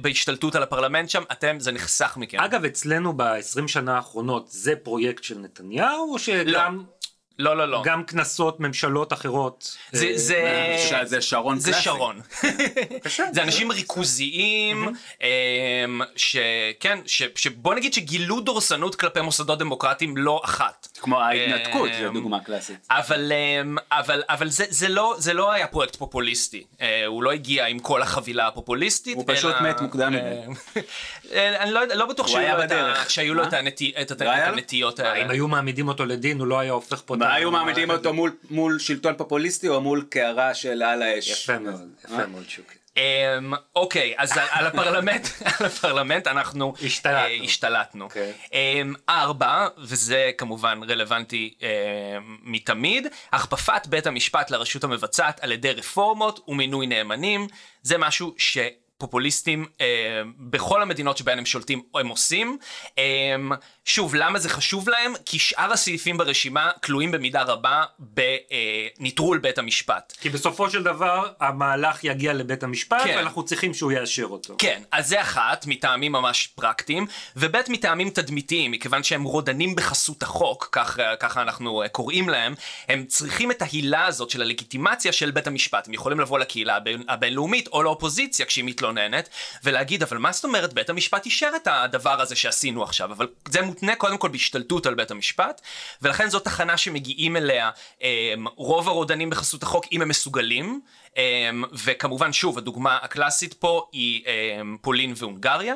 בהשתלטות 0.00 0.54
על 0.54 0.62
הפרלמנט 0.62 1.10
שם, 1.10 1.22
אתם, 1.32 1.60
זה 1.60 1.72
נחסך 1.72 2.16
מכם. 2.16 2.40
אגב, 2.40 2.64
אצלנו 2.64 3.12
ב-20 3.16 3.68
שנה 3.68 3.96
האחרונות 3.96 4.46
זה 4.50 4.76
פרויקט 4.76 5.24
של 5.24 5.38
נתניהו, 5.38 6.12
או 6.12 6.18
שגם... 6.18 6.84
לא, 7.38 7.56
לא, 7.56 7.68
לא. 7.68 7.82
גם 7.84 8.04
כנסות 8.04 8.60
ממשלות 8.60 9.12
אחרות. 9.12 9.76
זה, 9.92 10.06
אה, 10.06 10.12
זה, 10.18 10.76
ש- 10.88 11.08
זה 11.08 11.20
שרון 11.20 11.58
זה 11.58 11.70
קלאסי. 11.70 11.84
שרון. 11.84 12.20
זה 13.32 13.42
אנשים 13.42 13.70
ריכוזיים, 13.72 14.88
אמ, 15.22 16.00
שכן, 16.16 16.98
ש- 17.06 17.22
שבוא 17.34 17.74
נגיד 17.74 17.94
שגילו 17.94 18.40
דורסנות 18.40 18.94
כלפי 18.94 19.20
מוסדות 19.20 19.58
דמוקרטיים 19.58 20.16
לא 20.16 20.40
אחת. 20.44 20.89
כמו 21.00 21.20
ההתנתקות, 21.20 21.90
זו 22.00 22.08
אמ, 22.08 22.14
דוגמה 22.14 22.40
קלאסית. 22.40 22.86
אבל, 22.90 23.32
אמ, 23.32 23.76
אבל, 23.92 24.22
אבל 24.28 24.48
זה, 24.48 24.64
זה, 24.68 24.88
לא, 24.88 25.14
זה 25.18 25.34
לא 25.34 25.52
היה 25.52 25.66
פרויקט 25.66 25.96
פופוליסטי, 25.96 26.64
אה, 26.80 27.06
הוא 27.06 27.22
לא 27.22 27.32
הגיע 27.32 27.66
עם 27.66 27.78
כל 27.78 28.02
החבילה 28.02 28.46
הפופוליסטית. 28.46 29.16
הוא 29.16 29.24
פשוט 29.26 29.54
אלא- 29.60 29.70
מת 29.70 29.80
מוקדם 29.80 30.12
מדי. 30.12 30.80
אה, 31.32 31.62
אני 31.62 31.70
לא, 31.70 31.80
לא 31.94 32.06
בטוח 32.06 32.26
שהיו 32.28 32.38
היה 32.40 32.56
לו, 32.56 32.64
את. 32.64 33.10
שהיו 33.10 33.34
לו? 33.34 33.42
את, 33.42 33.52
הנטי, 33.52 33.92
את, 34.02 34.12
את, 34.12 34.22
לא? 34.22 34.30
הנטיות 34.30 35.00
אם 35.00 35.04
האלה. 35.06 35.32
היו 35.32 35.48
מעמידים 35.48 35.88
אותו 35.88 36.04
לדין, 36.06 36.38
הוא 36.40 36.46
לא 36.46 36.58
היה 36.58 36.72
הופך 36.72 37.02
פה... 37.06 37.16
מה 37.16 37.34
היו 37.34 37.50
מעמידים 37.50 37.90
אותו 37.90 38.12
מול- 38.14 38.36
מול 38.50 38.78
שלטון 38.78 39.14
פופוליסטי 39.16 39.68
או 39.68 39.80
מול 39.80 40.04
קערה 40.10 40.54
של 40.54 40.82
על 40.82 41.02
האש? 41.02 41.30
יפה 41.30 41.58
מאוד, 41.58 41.88
יפה 42.04 42.26
מאוד 42.26 42.44
שוקי. 42.48 42.74
אמ, 43.00 43.52
אוקיי, 43.76 44.14
אז 44.16 44.32
על, 44.50 44.66
הפרלמנט, 44.66 45.28
על 45.58 45.66
הפרלמנט 45.66 46.26
אנחנו 46.26 46.74
השתלטנו. 46.82 47.18
אה, 47.18 47.44
השתלטנו. 47.44 48.04
אוקיי. 48.04 48.32
אמ, 48.52 48.94
ארבע, 49.08 49.68
וזה 49.78 50.30
כמובן 50.38 50.80
רלוונטי 50.88 51.54
אמ, 51.62 51.66
מתמיד, 52.42 53.06
הכפפת 53.32 53.86
בית 53.86 54.06
המשפט 54.06 54.50
לרשות 54.50 54.84
המבצעת 54.84 55.40
על 55.40 55.52
ידי 55.52 55.72
רפורמות 55.72 56.40
ומינוי 56.48 56.86
נאמנים, 56.86 57.46
זה 57.82 57.98
משהו 57.98 58.34
ש... 58.38 58.58
פופוליסטים 59.00 59.66
אה, 59.80 59.86
בכל 60.38 60.82
המדינות 60.82 61.16
שבהן 61.16 61.38
הם 61.38 61.46
שולטים 61.46 61.82
הם 61.94 62.08
עושים. 62.08 62.58
אה, 62.98 63.04
שוב, 63.84 64.14
למה 64.14 64.38
זה 64.38 64.48
חשוב 64.48 64.88
להם? 64.88 65.12
כי 65.26 65.38
שאר 65.38 65.72
הסעיפים 65.72 66.16
ברשימה 66.16 66.70
כלואים 66.84 67.10
במידה 67.10 67.42
רבה 67.42 67.84
בניטרול 67.98 69.38
בית 69.38 69.58
המשפט. 69.58 70.12
כי 70.20 70.30
בסופו 70.30 70.70
של 70.70 70.82
דבר 70.82 71.28
המהלך 71.40 72.04
יגיע 72.04 72.32
לבית 72.32 72.62
המשפט 72.62 73.02
כן. 73.04 73.14
ואנחנו 73.16 73.44
צריכים 73.44 73.74
שהוא 73.74 73.92
יאשר 73.92 74.24
אותו. 74.24 74.54
כן, 74.58 74.82
אז 74.92 75.08
זה 75.08 75.20
אחת, 75.20 75.66
מטעמים 75.66 76.12
ממש 76.12 76.46
פרקטיים, 76.46 77.06
וב' 77.36 77.56
מטעמים 77.68 78.10
תדמיתיים, 78.10 78.70
מכיוון 78.70 79.02
שהם 79.02 79.22
רודנים 79.22 79.76
בחסות 79.76 80.22
החוק, 80.22 80.68
כך, 80.72 80.98
ככה 81.20 81.42
אנחנו 81.42 81.82
אה, 81.82 81.88
קוראים 81.88 82.28
להם, 82.28 82.54
הם 82.88 83.04
צריכים 83.06 83.50
את 83.50 83.62
ההילה 83.62 84.06
הזאת 84.06 84.30
של 84.30 84.42
הלגיטימציה 84.42 85.12
של 85.12 85.30
בית 85.30 85.46
המשפט. 85.46 85.88
הם 85.88 85.94
יכולים 85.94 86.20
לבוא 86.20 86.38
לקהילה 86.38 86.78
הבינלאומית 87.08 87.68
או 87.68 87.82
לאופוזיציה 87.82 88.46
כשהיא 88.46 88.64
מתלוננת, 88.64 88.89
ולהגיד, 89.64 90.02
אבל 90.02 90.18
מה 90.18 90.32
זאת 90.32 90.44
אומרת, 90.44 90.72
בית 90.72 90.90
המשפט 90.90 91.24
אישר 91.24 91.50
את 91.56 91.68
הדבר 91.70 92.20
הזה 92.20 92.36
שעשינו 92.36 92.82
עכשיו, 92.82 93.12
אבל 93.12 93.28
זה 93.48 93.62
מותנה 93.62 93.96
קודם 93.96 94.18
כל 94.18 94.28
בהשתלטות 94.28 94.86
על 94.86 94.94
בית 94.94 95.10
המשפט, 95.10 95.60
ולכן 96.02 96.28
זו 96.28 96.40
תחנה 96.40 96.76
שמגיעים 96.76 97.36
אליה 97.36 97.70
אה, 98.02 98.34
רוב 98.56 98.88
הרודנים 98.88 99.30
בחסות 99.30 99.62
החוק, 99.62 99.84
אם 99.92 100.02
הם 100.02 100.08
מסוגלים. 100.08 100.80
Um, 101.10 101.66
וכמובן 101.72 102.32
שוב 102.32 102.58
הדוגמה 102.58 102.98
הקלאסית 103.02 103.54
פה 103.54 103.88
היא 103.92 104.24
um, 104.24 104.28
פולין 104.80 105.14
והונגריה 105.16 105.74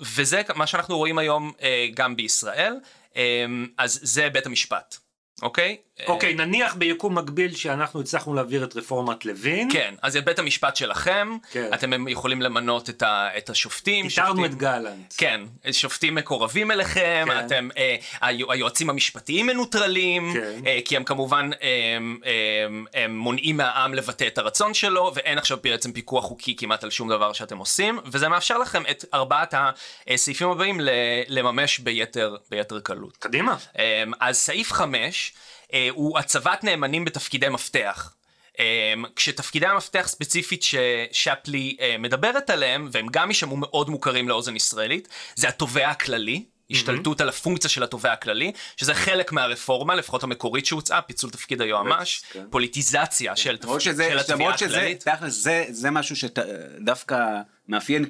וזה 0.00 0.42
מה 0.54 0.66
שאנחנו 0.66 0.98
רואים 0.98 1.18
היום 1.18 1.52
uh, 1.58 1.62
גם 1.94 2.16
בישראל 2.16 2.74
אז 3.78 4.00
זה 4.02 4.30
בית 4.30 4.46
המשפט 4.46 4.96
אוקיי? 5.42 5.76
אוקיי, 6.06 6.34
נניח 6.34 6.74
ביקום 6.74 7.18
מקביל 7.18 7.54
שאנחנו 7.54 8.00
הצלחנו 8.00 8.34
להעביר 8.34 8.64
את 8.64 8.76
רפורמת 8.76 9.24
לוין. 9.24 9.68
כן, 9.72 9.94
אז 10.02 10.12
זה 10.12 10.20
בית 10.20 10.38
המשפט 10.38 10.76
שלכם, 10.76 11.36
כן. 11.50 11.70
אתם 11.74 12.08
יכולים 12.08 12.42
למנות 12.42 12.90
את, 12.90 13.02
ה, 13.02 13.28
את 13.38 13.50
השופטים. 13.50 14.10
שופטים- 14.10 14.44
את 14.44 14.54
גלנט. 14.54 15.14
כן, 15.16 15.40
שופטים 15.72 16.14
מקורבים 16.14 16.70
אליכם, 16.70 17.24
כן. 17.28 17.46
אתם, 17.46 17.68
אה, 17.76 17.96
היו- 18.20 18.52
היועצים 18.52 18.90
המשפטיים 18.90 19.46
מנוטרלים, 19.46 20.32
כן. 20.34 20.60
אה, 20.66 20.78
כי 20.84 20.96
הם 20.96 21.04
כמובן 21.04 21.50
אה, 21.62 21.68
אה, 22.26 22.66
הם 23.04 23.16
מונעים 23.18 23.56
מהעם 23.56 23.94
לבטא 23.94 24.24
את 24.26 24.38
הרצון 24.38 24.74
שלו, 24.74 25.12
ואין 25.14 25.38
עכשיו 25.38 25.58
בעצם 25.62 25.92
פיקוח 25.92 26.24
חוקי 26.24 26.56
כמעט 26.56 26.84
על 26.84 26.90
שום 26.90 27.08
דבר 27.08 27.32
שאתם 27.32 27.58
עושים, 27.58 27.98
וזה 28.06 28.28
מאפשר 28.28 28.58
לכם 28.58 28.82
את 28.90 29.04
ארבעת 29.14 29.54
הסעיפים 30.08 30.48
הבאים 30.50 30.80
לממש 31.28 31.78
ביתר, 31.78 32.36
ביתר 32.50 32.80
קלות. 32.80 33.16
קדימה. 33.16 33.56
אמ, 33.78 33.82
אז 34.20 34.36
סעיף 34.36 34.72
5 34.72 35.32
הוא 35.90 36.18
הצבת 36.18 36.64
נאמנים 36.64 37.04
בתפקידי 37.04 37.48
מפתח. 37.48 38.14
אמ, 38.58 39.04
כשתפקידי 39.16 39.66
המפתח 39.66 40.06
ספציפית 40.08 40.62
ששפלי 40.62 41.76
אה, 41.80 41.96
מדברת 41.98 42.50
עליהם, 42.50 42.88
והם 42.92 43.06
גם 43.10 43.30
יישמעו 43.30 43.56
מאוד 43.56 43.90
מוכרים 43.90 44.28
לאוזן 44.28 44.56
ישראלית, 44.56 45.08
זה 45.34 45.48
התובע 45.48 45.88
הכללי. 45.88 46.44
השתלטות 46.70 47.20
על 47.20 47.28
הפונקציה 47.28 47.70
של 47.70 47.82
התובע 47.82 48.12
הכללי, 48.12 48.52
שזה 48.76 48.94
חלק 48.94 49.32
מהרפורמה, 49.32 49.94
לפחות 49.94 50.22
המקורית 50.22 50.66
שהוצעה, 50.66 51.02
פיצול 51.02 51.30
תפקיד 51.30 51.60
היועמ"ש, 51.60 52.22
כן. 52.32 52.44
פוליטיזציה 52.50 53.36
של 53.36 53.56
למרות 53.62 53.80
של 53.80 53.92
שזה, 53.92 54.20
התביעה 54.20 54.38
למרות 54.38 54.58
שזה, 54.58 54.76
הכללית. 54.76 55.08
תכל'ס, 55.08 55.32
זה, 55.32 55.64
זה 55.68 55.90
משהו 55.90 56.16
שדווקא 56.16 57.16
מאפיין 57.68 58.04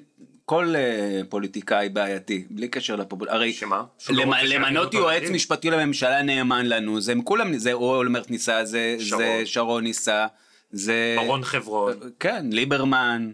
כל 0.44 0.74
אה, 0.76 1.20
פוליטיקאי 1.28 1.88
בעייתי, 1.88 2.44
בלי 2.50 2.68
קשר 2.68 2.96
לפופול... 2.96 3.28
הרי 3.28 3.52
שמה? 3.52 3.82
לא 4.10 4.22
למ- 4.24 4.32
למנות 4.44 4.94
יועץ? 4.94 5.30
משפטי 5.30 5.70
לממשלה 5.70 6.22
נאמן 6.22 6.66
לנו, 6.66 7.00
זה 7.00 7.12
הם 7.12 7.22
כולם, 7.22 7.58
זה 7.58 7.72
אולמרט 7.72 8.30
ניסה, 8.30 8.64
זה 8.64 8.96
שרון. 9.00 9.22
זה 9.22 9.42
שרון 9.44 9.84
ניסה, 9.84 10.26
זה... 10.70 11.16
ברון 11.18 11.44
חברון. 11.44 11.92
כן, 12.20 12.46
ליברמן. 12.50 13.30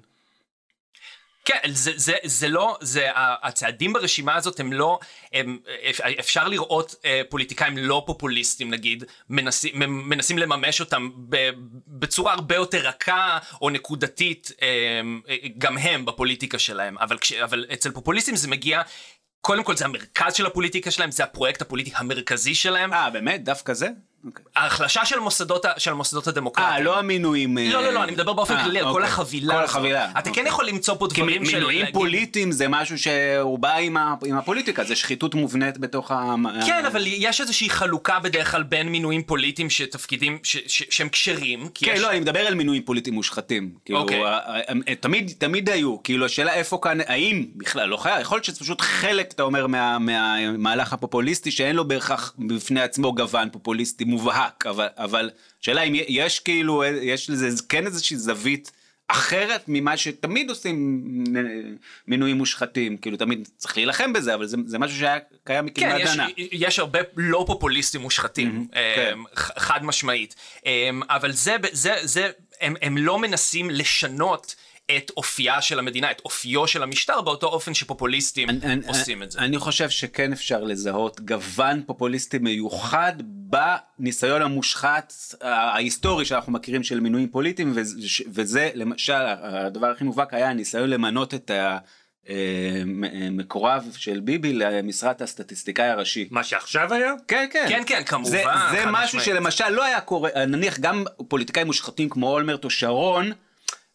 כן, 1.45 1.59
זה, 1.69 1.93
זה, 1.97 2.13
זה 2.25 2.49
לא, 2.49 2.77
זה, 2.81 3.09
הצעדים 3.15 3.93
ברשימה 3.93 4.35
הזאת 4.35 4.61
הם 4.61 4.73
לא, 4.73 4.99
הם, 5.33 5.59
אפשר 6.21 6.49
לראות 6.49 6.95
אה, 7.05 7.23
פוליטיקאים 7.29 7.79
לא 7.79 8.03
פופוליסטים 8.07 8.71
נגיד, 8.71 9.05
מנסים, 9.31 9.73
מנסים 10.09 10.39
לממש 10.39 10.81
אותם 10.81 11.11
בצורה 11.87 12.33
הרבה 12.33 12.55
יותר 12.55 12.89
רכה 12.89 13.39
או 13.63 13.71
נקודתית, 13.71 14.53
אה, 14.63 15.01
גם 15.59 15.79
הם 15.79 16.05
בפוליטיקה 16.05 16.59
שלהם, 16.59 16.99
אבל, 16.99 17.19
כש, 17.19 17.33
אבל 17.33 17.67
אצל 17.73 17.91
פופוליסטים 17.91 18.37
זה 18.37 18.49
מגיע, 18.49 18.83
קודם 19.41 19.65
כל 19.65 19.77
זה 19.77 19.85
המרכז 19.85 20.35
של 20.35 20.47
הפוליטיקה 20.47 20.91
שלהם, 20.91 21.11
זה 21.11 21.25
הפרויקט 21.25 21.63
הפוליטי 21.63 21.91
המרכזי 21.95 22.55
שלהם, 22.55 22.93
אה, 22.93 23.11
באמת? 23.11 23.45
דווקא 23.45 23.73
זה? 23.73 23.89
אוקיי. 24.27 24.45
ההחלשה 24.57 25.05
של 25.05 25.19
מוסדות, 25.19 25.65
של 25.79 25.91
המוסדות 25.91 26.27
הדמוקרטיים. 26.27 26.73
אה, 26.75 26.81
לא 26.81 26.99
המינויים. 26.99 27.59
אה, 27.59 27.69
לא, 27.73 27.83
לא, 27.83 27.91
לא, 27.93 28.05
אני 28.05 28.13
מדבר 28.13 28.33
באופן 28.33 28.57
אה, 28.57 28.65
כללי 28.65 28.79
על 28.79 28.85
כל 28.85 28.91
אוקיי. 28.91 29.07
החבילה. 29.07 29.55
כל. 29.55 29.65
החבילה. 29.65 30.11
אתה 30.11 30.21
כן 30.23 30.29
אוקיי. 30.31 30.47
יכול 30.47 30.67
למצוא 30.67 30.95
פה 30.99 31.07
דברים 31.07 31.45
של... 31.45 31.55
מינויים 31.57 31.87
פוליטיים 31.93 32.53
זה 32.53 32.69
משהו 32.69 32.99
שהוא 32.99 33.59
בא 33.59 33.75
עם, 33.77 33.97
ה, 33.97 34.15
עם 34.27 34.37
הפוליטיקה, 34.39 34.85
זה 34.85 34.97
שחיתות 34.97 35.35
מובנית 35.35 35.79
בתוך 35.79 36.11
ה... 36.11 36.35
כן, 36.67 36.87
אבל 36.87 37.03
יש 37.07 37.41
איזושהי 37.41 37.71
חלוקה 37.71 38.19
בדרך 38.19 38.51
כלל 38.51 38.63
בין 38.63 38.89
מינויים 38.89 39.23
פוליטיים 39.23 39.71
שתפקידים, 39.71 40.39
ש- 40.43 40.57
ש- 40.67 40.83
שהם 40.91 41.09
כשרים. 41.09 41.69
כן, 41.75 41.93
יש- 41.95 42.01
לא, 42.01 42.11
אני 42.11 42.21
מדבר 42.21 42.41
על 42.41 42.55
מינויים 42.55 42.83
פוליטיים 42.83 43.15
מושחתים. 43.15 43.71
כאילו, 43.85 43.99
אוקיי. 44.01 44.21
תמיד, 45.01 45.33
תמיד 45.39 45.69
היו, 45.71 46.03
כאילו, 46.03 46.27
השאלה 46.27 46.53
איפה 46.55 46.79
כאן, 46.83 46.99
האם 47.07 47.45
בכלל, 47.57 47.89
לא 47.89 47.97
חייב, 47.97 48.21
יכול 48.21 48.37
להיות 48.37 48.45
שזה 48.45 48.59
פשוט 48.61 48.81
חלק, 48.81 49.33
אתה 49.33 49.43
אומר, 49.43 49.67
מה- 49.67 49.99
מהמהלך 49.99 50.93
הפופוליסטי, 50.93 51.51
שאין 51.51 51.77
לו 51.77 51.89
בהכרח 51.89 52.35
בפני 52.39 52.81
עצמו 52.81 53.15
גוון 53.15 53.49
פופוליסטי 53.53 54.05
מובהק, 54.11 54.67
אבל, 54.67 54.87
אבל, 54.97 55.31
שאלה 55.61 55.83
אם 55.83 55.93
יש 56.09 56.41
כאילו, 56.41 56.85
יש 56.85 57.31
לזה 57.31 57.49
כן 57.69 57.87
איזושהי 57.87 58.17
זווית. 58.17 58.71
אחרת 59.13 59.65
ממה 59.69 59.97
שתמיד 59.97 60.49
עושים 60.51 61.05
מינויים 62.09 62.37
מושחתים, 62.37 62.97
כאילו 62.97 63.17
תמיד 63.17 63.49
צריך 63.57 63.77
להילחם 63.77 64.13
בזה, 64.13 64.35
אבל 64.35 64.47
זה, 64.47 64.57
זה 64.67 64.79
משהו 64.79 64.99
שהיה 64.99 65.19
קיים 65.45 65.69
כן, 65.69 65.87
מקדמת 65.89 66.01
יש, 66.01 66.11
דנה. 66.15 66.27
יש 66.37 66.79
הרבה 66.79 66.99
לא 67.17 67.45
פופוליסטים 67.47 68.01
מושחתים, 68.01 68.67
כן. 68.73 69.13
אמ, 69.15 69.25
ח- 69.37 69.59
חד 69.59 69.85
משמעית. 69.85 70.35
אמ, 70.67 71.03
אבל 71.09 71.33
זה, 71.33 71.57
זה, 71.73 71.95
זה, 72.03 72.31
הם, 72.61 72.75
הם 72.83 72.99
לא 72.99 73.19
מנסים 73.19 73.71
לשנות 73.71 74.55
את 74.97 75.11
אופייה 75.17 75.63
של 75.63 75.79
המדינה, 75.79 76.11
את 76.11 76.23
אופיו 76.25 76.67
של 76.67 76.83
המשטר, 76.83 77.21
באותו 77.21 77.47
אופן 77.47 77.75
שפופוליסטים 77.75 78.51
אני- 78.51 78.87
עושים 78.87 79.19
אני- 79.19 79.27
את 79.27 79.31
זה. 79.31 79.39
אני 79.39 79.59
חושב 79.59 79.91
שכן 79.91 80.33
אפשר 80.33 80.65
לזהות 80.65 81.21
גוון 81.21 81.83
פופוליסטי 81.87 82.39
מיוחד 82.39 83.13
בניסיון 83.99 84.43
המושחת 84.43 85.13
ה- 85.41 85.49
ההיסטורי 85.49 86.25
שאנחנו 86.25 86.53
מכירים 86.53 86.83
של 86.83 87.01
מינויים 87.01 87.29
פוליטיים 87.29 87.73
וזה- 87.75 87.99
וזה 88.33 88.71
למשל 88.75 89.13
הדבר 89.43 89.87
הכי 89.87 90.05
מובהק 90.05 90.35
היה 90.35 90.51
הניסיון 90.51 90.91
למנות 90.91 91.35
את 91.35 91.51
המקורב 92.27 93.89
של 93.97 94.21
ביבי 94.21 94.53
למשרת 94.53 95.23
הסטטיסטיקאי 95.23 95.89
הראשי. 95.89 96.29
מה 96.31 96.45
שעכשיו 96.45 96.95
היה? 96.95 97.13
כן 97.29 97.47
כן 97.53 97.67
כן, 97.69 97.83
כן, 97.87 98.03
כמובן, 98.07 98.31
זה, 98.31 98.43
זה 98.73 98.83
משהו 98.87 99.19
משמעית. 99.19 99.25
שלמשל 99.25 99.69
לא 99.69 99.85
היה 99.85 100.01
קורה 100.01 100.31
נניח 100.47 100.79
גם 100.81 101.05
פוליטיקאים 101.29 101.67
מושחתים 101.67 102.09
כמו 102.09 102.29
אולמרט 102.31 102.65
או 102.65 102.71
שרון 102.71 103.33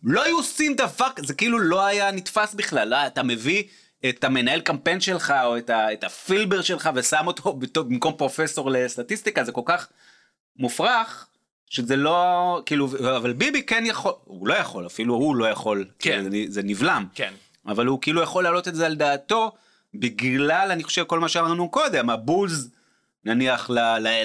לא 0.05 0.23
היו 0.23 0.37
עושים 0.37 0.75
דבר 0.75 1.07
זה 1.17 1.33
כאילו 1.33 1.59
לא 1.59 1.85
היה 1.85 2.11
נתפס 2.11 2.53
בכלל 2.53 2.87
לא, 2.87 3.07
אתה 3.07 3.23
מביא 3.23 3.63
את 4.09 4.23
המנהל 4.23 4.59
קמפיין 4.61 4.99
שלך 5.01 5.33
או 5.43 5.57
את, 5.57 5.69
ה, 5.69 5.93
את 5.93 6.03
הפילבר 6.03 6.61
שלך 6.61 6.89
ושם 6.95 7.27
אותו 7.27 7.53
בתור- 7.59 7.83
במקום 7.83 8.13
פרופסור 8.17 8.71
לסטטיסטיקה 8.71 9.43
זה 9.43 9.51
כל 9.51 9.61
כך 9.65 9.87
מופרך. 10.57 11.27
שזה 11.69 11.95
לא 11.95 12.61
כאילו 12.65 12.87
אבל 13.17 13.33
ביבי 13.33 13.63
כן 13.63 13.83
יכול 13.85 14.13
הוא 14.23 14.47
לא 14.47 14.53
יכול 14.53 14.85
אפילו 14.85 15.13
הוא 15.15 15.35
לא 15.35 15.45
יכול 15.45 15.85
כן. 15.99 16.23
זה, 16.23 16.37
זה 16.47 16.61
נבלם 16.63 17.05
כן. 17.15 17.33
אבל 17.67 17.85
הוא 17.85 18.01
כאילו 18.01 18.21
יכול 18.21 18.43
להעלות 18.43 18.67
את 18.67 18.75
זה 18.75 18.85
על 18.85 18.95
דעתו 18.95 19.51
בגלל 19.93 20.71
אני 20.71 20.83
חושב 20.83 21.03
כל 21.03 21.19
מה 21.19 21.29
שאמרנו 21.29 21.69
קודם 21.69 22.09
הבוז 22.09 22.69
נניח 23.25 23.69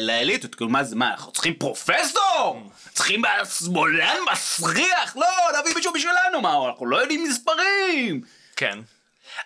לאליטות, 0.01 0.55
כאילו 0.55 0.71
מה 0.71 0.85
זה, 0.85 0.97
מה, 0.97 1.11
אנחנו 1.11 1.33
צריכים 1.33 1.55
פרופסור? 1.55 2.71
צריכים 2.93 3.23
שמאלן 3.61 4.17
מסריח? 4.33 5.17
לא, 5.17 5.61
נביא 5.61 5.75
מישהו 5.75 5.93
בשבילנו, 5.93 6.41
מה, 6.43 6.69
אנחנו 6.69 6.87
לא 6.87 6.97
יודעים 6.97 7.25
מספרים. 7.25 8.21
כן. 8.57 8.79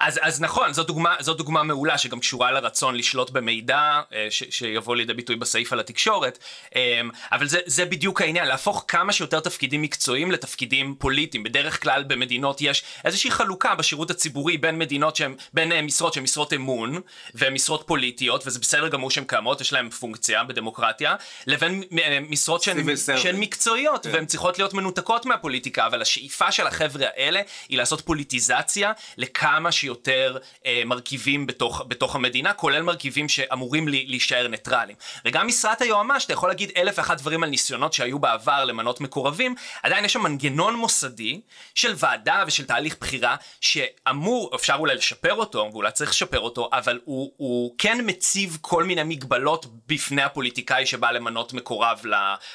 אז, 0.00 0.20
אז 0.22 0.40
נכון, 0.40 0.72
זו 0.72 0.82
דוגמה, 0.82 1.14
זו 1.20 1.34
דוגמה 1.34 1.62
מעולה 1.62 1.98
שגם 1.98 2.20
קשורה 2.20 2.50
לרצון 2.50 2.94
לשלוט 2.94 3.30
במידע 3.30 4.00
אה, 4.12 4.26
ש, 4.30 4.42
שיבוא 4.50 4.96
לידי 4.96 5.14
ביטוי 5.14 5.36
בסעיף 5.36 5.72
על 5.72 5.80
התקשורת, 5.80 6.38
אה, 6.76 7.00
אבל 7.32 7.48
זה, 7.48 7.58
זה 7.66 7.84
בדיוק 7.84 8.20
העניין, 8.20 8.48
להפוך 8.48 8.84
כמה 8.88 9.12
שיותר 9.12 9.40
תפקידים 9.40 9.82
מקצועיים 9.82 10.30
לתפקידים 10.30 10.94
פוליטיים. 10.98 11.42
בדרך 11.42 11.82
כלל 11.82 12.02
במדינות 12.02 12.60
יש 12.60 12.82
איזושהי 13.04 13.30
חלוקה 13.30 13.74
בשירות 13.74 14.10
הציבורי 14.10 14.58
בין 14.58 14.78
מדינות 14.78 15.16
שהן, 15.16 15.34
בין 15.54 15.72
אה, 15.72 15.82
משרות 15.82 16.14
שהן 16.14 16.22
משרות 16.22 16.52
אמון 16.52 17.00
ומשרות 17.34 17.82
פוליטיות, 17.86 18.46
וזה 18.46 18.58
בסדר 18.58 18.88
גמור 18.88 19.10
שהן 19.10 19.24
קיימות, 19.24 19.60
יש 19.60 19.72
להן 19.72 19.90
פונקציה 19.90 20.44
בדמוקרטיה, 20.44 21.14
לבין 21.46 21.82
אה, 21.98 22.18
משרות 22.30 22.62
שהן. 22.62 22.96
שהן 23.18 23.36
מקצועיות, 23.36 24.06
כן. 24.06 24.10
והן 24.12 24.26
צריכות 24.26 24.58
להיות 24.58 24.74
מנותקות 24.74 25.26
מהפוליטיקה, 25.26 25.86
אבל 25.86 26.02
השאיפה 26.02 26.52
של 26.52 26.66
החבר'ה 26.66 27.06
האלה 27.16 27.40
היא 27.68 27.78
לעשות 27.78 28.00
פוליטיזציה 28.00 28.92
לכמה 29.16 29.72
שיותר 29.74 30.38
אה, 30.66 30.82
מרכיבים 30.86 31.46
בתוך, 31.46 31.82
בתוך 31.88 32.14
המדינה, 32.14 32.52
כולל 32.52 32.82
מרכיבים 32.82 33.28
שאמורים 33.28 33.88
לי, 33.88 34.04
להישאר 34.08 34.48
ניטרלים. 34.48 34.96
וגם 35.24 35.46
משרת 35.46 35.82
היועמ"ש, 35.82 36.24
אתה 36.24 36.32
יכול 36.32 36.48
להגיד 36.48 36.72
אלף 36.76 36.98
ואחת 36.98 37.18
דברים 37.18 37.42
על 37.42 37.50
ניסיונות 37.50 37.92
שהיו 37.92 38.18
בעבר 38.18 38.64
למנות 38.64 39.00
מקורבים, 39.00 39.54
עדיין 39.82 40.04
יש 40.04 40.12
שם 40.12 40.22
מנגנון 40.22 40.76
מוסדי 40.76 41.40
של 41.74 41.94
ועדה 41.96 42.44
ושל 42.46 42.64
תהליך 42.64 42.96
בחירה, 43.00 43.36
שאמור, 43.60 44.50
אפשר 44.54 44.74
אולי 44.78 44.94
לשפר 44.94 45.34
אותו, 45.34 45.68
ואולי 45.72 45.90
צריך 45.92 46.10
לשפר 46.10 46.40
אותו, 46.40 46.70
אבל 46.72 47.00
הוא, 47.04 47.32
הוא 47.36 47.74
כן 47.78 47.98
מציב 48.06 48.58
כל 48.60 48.84
מיני 48.84 49.02
מגבלות 49.04 49.66
בפני 49.86 50.22
הפוליטיקאי 50.22 50.86
שבא 50.86 51.10
למנות 51.10 51.52
מקורב 51.52 52.02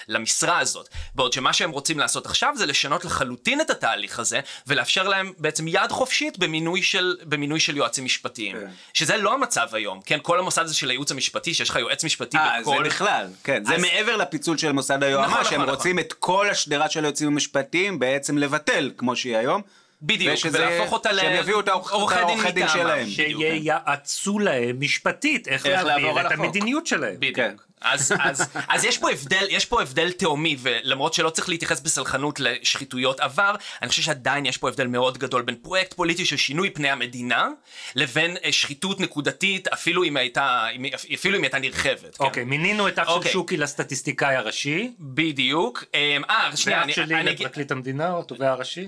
למשרה 0.08 0.60
הזאת. 0.60 0.90
בעוד 1.16 1.34
שמה 1.34 1.54
שהם 1.54 1.72
רוצים 1.72 2.00
לעשות 2.00 2.26
עכשיו 2.26 2.54
זה 2.58 2.66
לשנות 2.66 3.06
לחלוטין 3.06 3.62
את 3.62 3.70
התהליך 3.70 4.20
הזה, 4.20 4.40
ולאפשר 4.68 5.08
להם 5.08 5.34
בעצם 5.38 5.68
יד 5.68 5.92
חופשית 5.92 6.38
במינוי 6.38 6.82
של, 6.82 7.09
במינוי 7.24 7.60
של 7.60 7.78
יועצים 7.78 8.06
משפטיים. 8.06 8.56
כן. 8.56 8.66
שזה 8.94 9.18
לא 9.18 9.34
המצב 9.34 9.68
היום, 9.72 10.00
כן? 10.06 10.18
כל 10.22 10.40
המוסד 10.40 10.62
הזה 10.64 10.74
של 10.76 10.90
הייעוץ 10.90 11.12
המשפטי, 11.12 11.54
שיש 11.54 11.70
לך 11.70 11.76
יועץ 11.76 12.04
משפטי 12.04 12.38
אה, 12.38 12.62
בכל... 12.62 12.78
זה 12.78 12.90
בכלל, 12.90 13.28
כן, 13.44 13.64
זה 13.66 13.76
אז- 13.76 13.82
מעבר 13.82 14.18
לפיצול 14.18 14.58
של 14.58 14.72
מוסד 14.72 15.04
היועמ"ש, 15.04 15.32
נכון, 15.32 15.44
שהם 15.46 15.62
נכון, 15.62 15.74
רוצים 15.76 16.00
את 16.00 16.14
כל 16.14 16.50
השדרה 16.50 16.90
של 16.90 17.04
היועצים 17.04 17.28
המשפטיים 17.28 18.00
בעצם 18.00 18.38
לבטל, 18.38 18.92
כמו 18.98 19.16
שהיא 19.16 19.38
היום. 19.38 19.62
בדיוק, 20.02 20.34
ושזה- 20.36 20.58
ולהפוך 20.60 20.92
אותה 20.94 21.12
ל- 21.12 21.20
שהם 21.20 21.40
יביאו 21.40 21.60
את 21.60 21.68
העורכי 21.68 21.94
עורכי 22.20 22.52
דין 22.52 22.54
דין. 22.54 22.68
שלהם. 22.68 23.08
שייעצו 23.10 24.40
להם 24.40 24.80
משפטית 24.80 25.48
איך 25.48 25.66
איך 25.66 25.84
להעביר 25.84 26.22
את. 26.28 26.32
המדיניות 26.32 26.88
שלהם. 26.88 27.16
בדיוק. 27.20 27.36
כן. 27.36 27.56
אז, 27.82 28.14
אז, 28.20 28.50
אז 28.68 28.84
יש 28.86 28.98
פה 28.98 29.12
הבדל, 29.12 29.46
יש 29.50 29.66
פה 29.66 29.82
הבדל 29.82 30.12
תהומי, 30.12 30.56
ולמרות 30.60 31.14
שלא 31.14 31.30
צריך 31.30 31.50
להתייחס 31.50 31.80
בסלחנות 31.82 32.40
לשחיתויות 32.40 33.20
עבר, 33.20 33.56
אני 33.82 33.90
חושב 33.90 34.02
שעדיין 34.02 34.46
יש 34.46 34.58
פה 34.58 34.70
הבדל 34.70 34.88
מאוד 34.88 35.18
גדול 35.18 35.42
בין 35.42 35.56
פרויקט 35.56 35.94
פוליטי 35.94 36.26
של 36.26 36.38
שינוי 36.38 36.70
פני 36.70 36.90
המדינה, 36.90 37.48
לבין 37.96 38.38
אה, 38.44 38.52
שחיתות 38.52 39.00
נקודתית, 39.00 39.68
אפילו 39.68 40.04
אם 40.04 40.18
הייתה, 40.18 40.68
אפילו 41.14 41.38
אם 41.38 41.44
הייתה 41.44 41.60
נרחבת. 41.60 42.18
כן. 42.18 42.24
אוקיי, 42.24 42.44
מינינו 42.44 42.88
את 42.88 43.00
אח 43.00 43.08
של 43.08 43.12
אוקיי. 43.12 43.32
שוקי 43.32 43.58
לסטטיסטיקאי 43.58 44.36
הראשי. 44.36 44.92
בדיוק. 45.00 45.84
אה, 45.96 46.18
שנייה, 46.56 46.78
ואח 46.78 46.84
אני, 46.84 46.94
שלי 46.94 47.16
אני. 47.16 47.32
לפרקליט 47.32 47.72
המדינה 47.72 48.12
או 48.12 48.20
התובע 48.20 48.52
הראשי. 48.52 48.88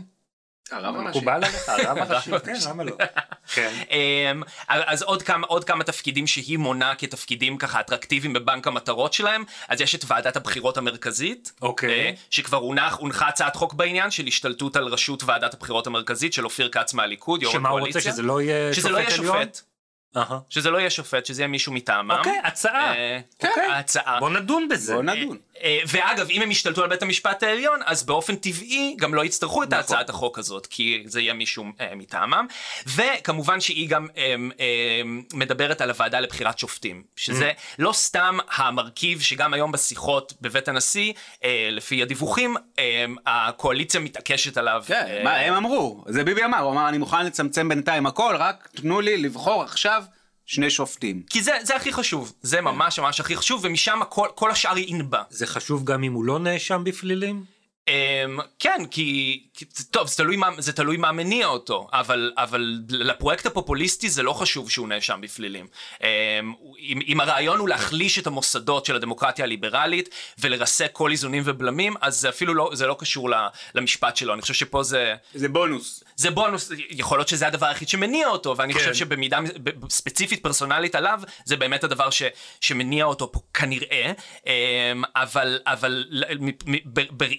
הרב 0.73 0.95
הראשי. 0.95 1.09
מקובל 1.09 1.33
עליך? 1.33 1.69
הרב 1.69 1.97
הראשי, 2.09 2.31
כן, 2.45 2.53
למה 2.69 2.83
לא? 2.83 2.95
כן. 3.53 3.73
אמ, 3.91 4.43
אז 4.67 5.01
עוד 5.01 5.23
כמה, 5.23 5.83
תפקידים 5.83 6.27
שהיא 6.27 6.57
מונה 6.57 6.95
כתפקידים 6.95 7.57
ככה 7.57 7.79
אטרקטיביים 7.79 8.33
בבנק 8.33 8.67
המטרות 8.67 9.13
שלהם, 9.13 9.43
אז 9.67 9.81
יש 9.81 9.95
את 9.95 10.03
ועדת 10.07 10.35
הבחירות 10.35 10.77
המרכזית, 10.77 11.51
אוקיי. 11.61 11.89
אה, 11.89 12.11
שכבר 12.29 12.57
הונח, 12.57 12.97
הונחה 12.97 13.27
הצעת 13.27 13.55
חוק 13.55 13.73
בעניין 13.73 14.11
של 14.11 14.27
השתלטות 14.27 14.75
על 14.75 14.87
ראשות 14.87 15.23
ועדת 15.23 15.53
הבחירות 15.53 15.87
המרכזית 15.87 16.33
של 16.33 16.45
אופיר 16.45 16.69
כץ 16.69 16.93
מהליכוד, 16.93 17.41
יו"ר 17.43 17.53
שמה 17.53 17.69
הוא 17.69 17.77
הקואליציה. 17.77 17.99
רוצה, 18.01 18.11
שזה 18.11 18.21
לא 18.21 18.41
יהיה 18.41 18.73
שזה 18.73 18.89
לא 18.89 18.99
שופט 19.09 19.09
יהיה 19.09 19.31
עליון? 19.31 19.47
אהה. 20.17 20.39
שזה 20.49 20.69
לא 20.69 20.77
יהיה 20.77 20.89
שופט, 20.89 21.25
שזה 21.25 21.41
יהיה 21.41 21.47
מישהו 21.47 21.73
מטעמם. 21.73 22.11
אוקיי, 22.11 22.39
הצעה. 22.43 22.95
אה, 22.95 23.19
אוקיי. 23.43 23.71
הצעה. 23.71 24.19
בוא 24.19 24.29
נדון 24.29 24.67
בזה. 24.67 24.93
בואו 24.93 25.03
נדון. 25.03 25.37
אה, 25.63 25.79
ואגב, 25.87 26.29
אם 26.29 26.41
הם 26.41 26.51
ישתלטו 26.51 26.83
על 26.83 26.89
בית 26.89 27.01
המשפט 27.01 27.43
העליון, 27.43 27.79
אז 27.85 28.03
באופן 28.03 28.35
טבעי 28.35 28.95
גם 28.99 29.13
לא 29.13 29.25
יצטרכו 29.25 29.63
את 29.63 29.67
נכון. 29.67 29.79
הצעת 29.79 30.09
החוק 30.09 30.39
הזאת, 30.39 30.67
כי 30.67 31.03
זה 31.05 31.21
יהיה 31.21 31.33
מישהו 31.33 31.65
אה, 31.79 31.91
מטעמם. 31.95 32.47
וכמובן 32.87 33.61
שהיא 33.61 33.89
גם 33.89 34.07
אה, 34.17 34.35
אה, 34.59 35.01
מדברת 35.33 35.81
על 35.81 35.89
הוועדה 35.89 36.19
לבחירת 36.19 36.59
שופטים, 36.59 37.03
שזה 37.15 37.51
לא 37.79 37.93
סתם 37.93 38.37
המרכיב 38.51 39.21
שגם 39.21 39.53
היום 39.53 39.71
בשיחות 39.71 40.33
בבית 40.41 40.67
הנשיא, 40.67 41.13
אה, 41.43 41.69
לפי 41.71 42.01
הדיווחים, 42.01 42.55
אה, 42.79 43.05
הקואליציה 43.25 43.99
מתעקשת 43.99 44.57
עליו. 44.57 44.83
כן, 44.87 45.05
אה, 45.09 45.23
מה 45.23 45.35
הם 45.35 45.53
אמרו? 45.53 46.03
זה 46.07 46.23
ביבי 46.23 46.43
אמר, 46.43 46.59
הוא 46.59 46.71
אמר 46.71 46.89
אני 46.89 46.97
מוכן 46.97 47.25
לצמצם 47.25 47.69
בינתיים 47.69 48.05
הכל, 48.05 48.35
רק 48.39 48.69
תנו 48.75 49.01
לי 49.01 49.17
לבחור 49.17 49.63
עכשיו 49.63 50.00
שני 50.45 50.69
שופטים. 50.69 51.23
כי 51.29 51.43
זה, 51.43 51.51
זה 51.63 51.75
הכי 51.75 51.93
חשוב, 51.93 52.33
זה 52.41 52.61
ממש 52.61 52.99
ממש 52.99 53.19
הכי 53.19 53.35
חשוב, 53.35 53.61
ומשם 53.63 53.99
כל, 54.09 54.27
כל 54.35 54.51
השאר 54.51 54.77
ינבע. 54.77 55.23
זה 55.29 55.47
חשוב 55.47 55.83
גם 55.83 56.03
אם 56.03 56.13
הוא 56.13 56.25
לא 56.25 56.39
נאשם 56.39 56.83
בפלילים? 56.83 57.43
Um, 57.91 58.41
כן, 58.59 58.85
כי, 58.91 59.41
כי 59.53 59.65
טוב, 59.91 60.07
זה 60.07 60.15
תלוי, 60.15 60.35
מה, 60.35 60.49
זה 60.57 60.73
תלוי 60.73 60.97
מה 60.97 61.11
מניע 61.11 61.47
אותו, 61.47 61.87
אבל, 61.93 62.31
אבל 62.37 62.79
לפרויקט 62.89 63.45
הפופוליסטי 63.45 64.09
זה 64.09 64.23
לא 64.23 64.33
חשוב 64.33 64.69
שהוא 64.69 64.87
נאשם 64.87 65.21
בפלילים. 65.21 65.67
Um, 65.97 66.03
אם, 66.79 66.99
אם 67.07 67.19
הרעיון 67.19 67.59
הוא 67.59 67.69
להחליש 67.69 68.19
את 68.19 68.27
המוסדות 68.27 68.85
של 68.85 68.95
הדמוקרטיה 68.95 69.45
הליברלית 69.45 70.09
ולרסק 70.39 70.89
כל 70.93 71.11
איזונים 71.11 71.43
ובלמים, 71.45 71.93
אז 72.01 72.19
זה 72.19 72.29
אפילו 72.29 72.53
לא, 72.53 72.69
זה 72.73 72.87
לא 72.87 72.95
קשור 72.99 73.29
ל, 73.29 73.33
למשפט 73.75 74.17
שלו, 74.17 74.33
אני 74.33 74.41
חושב 74.41 74.53
שפה 74.53 74.83
זה... 74.83 75.15
זה 75.33 75.49
בונוס. 75.49 76.03
זה 76.15 76.31
בונוס, 76.31 76.71
יכול 76.89 77.17
להיות 77.17 77.27
שזה 77.27 77.47
הדבר 77.47 77.65
היחיד 77.65 77.89
שמניע 77.89 78.27
אותו, 78.27 78.57
ואני 78.57 78.73
כן. 78.73 78.79
חושב 78.79 78.93
שבמידה 78.93 79.39
ספציפית 79.89 80.43
פרסונלית 80.43 80.95
עליו, 80.95 81.21
זה 81.45 81.57
באמת 81.57 81.83
הדבר 81.83 82.09
ש, 82.09 82.23
שמניע 82.61 83.05
אותו 83.05 83.31
פה 83.31 83.39
כנראה, 83.53 84.11
אמ, 84.45 84.51
אבל, 85.15 85.59
אבל 85.65 86.05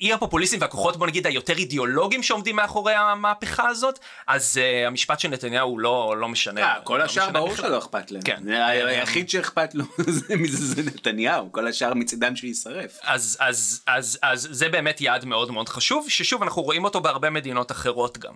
בראי 0.02 0.41
הפופוליסטים 0.42 0.60
והכוחות 0.60 0.96
בוא 0.96 1.06
נגיד 1.06 1.26
היותר 1.26 1.52
אידיאולוגיים 1.56 2.22
שעומדים 2.22 2.56
מאחורי 2.56 2.94
המהפכה 2.94 3.68
הזאת, 3.68 3.98
אז 4.26 4.60
uh, 4.60 4.86
המשפט 4.86 5.20
של 5.20 5.28
נתניהו 5.28 5.78
לא, 5.78 6.14
לא 6.18 6.28
משנה. 6.28 6.62
אה, 6.62 6.80
כל 6.84 6.98
לא 6.98 7.02
השאר 7.02 7.30
ברור. 7.30 7.56
שלא 7.56 7.78
אכפת 7.78 8.10
להם. 8.10 8.22
כן. 8.22 8.48
היחיד 8.48 9.28
שאכפת 9.28 9.74
לו 9.74 9.84
זה 10.18 10.36
מזה 10.36 10.66
זה 10.74 10.82
נתניהו, 10.82 11.52
כל 11.52 11.68
השאר 11.68 11.94
מצידם 11.94 12.36
שיישרף. 12.36 12.98
אז, 13.02 13.36
אז, 13.40 13.82
אז, 13.86 14.18
אז 14.22 14.48
זה 14.50 14.68
באמת 14.68 15.00
יעד 15.00 15.24
מאוד 15.24 15.50
מאוד 15.50 15.68
חשוב, 15.68 16.06
ששוב 16.08 16.42
אנחנו 16.42 16.62
רואים 16.62 16.84
אותו 16.84 17.00
בהרבה 17.00 17.30
מדינות 17.30 17.70
אחרות 17.72 18.18
גם. 18.18 18.34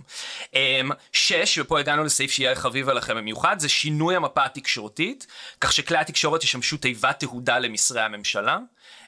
אמ, 0.55 0.91
שש, 1.13 1.59
ופה 1.59 1.81
הגענו 1.81 2.05
לסעיף 2.05 2.31
שיהיה 2.31 2.55
חביב 2.55 2.89
עליכם 2.89 3.17
במיוחד, 3.17 3.61
זה 3.61 3.69
שינוי 3.69 4.17
המפה 4.17 4.45
התקשורתית, 4.45 5.27
כך 5.61 5.73
שכלי 5.73 5.99
התקשורת 5.99 6.45
ישמשו 6.45 6.77
תיבת 6.77 7.21
תהודה 7.21 7.59
למסרי 7.59 8.01
הממשלה. 8.01 8.59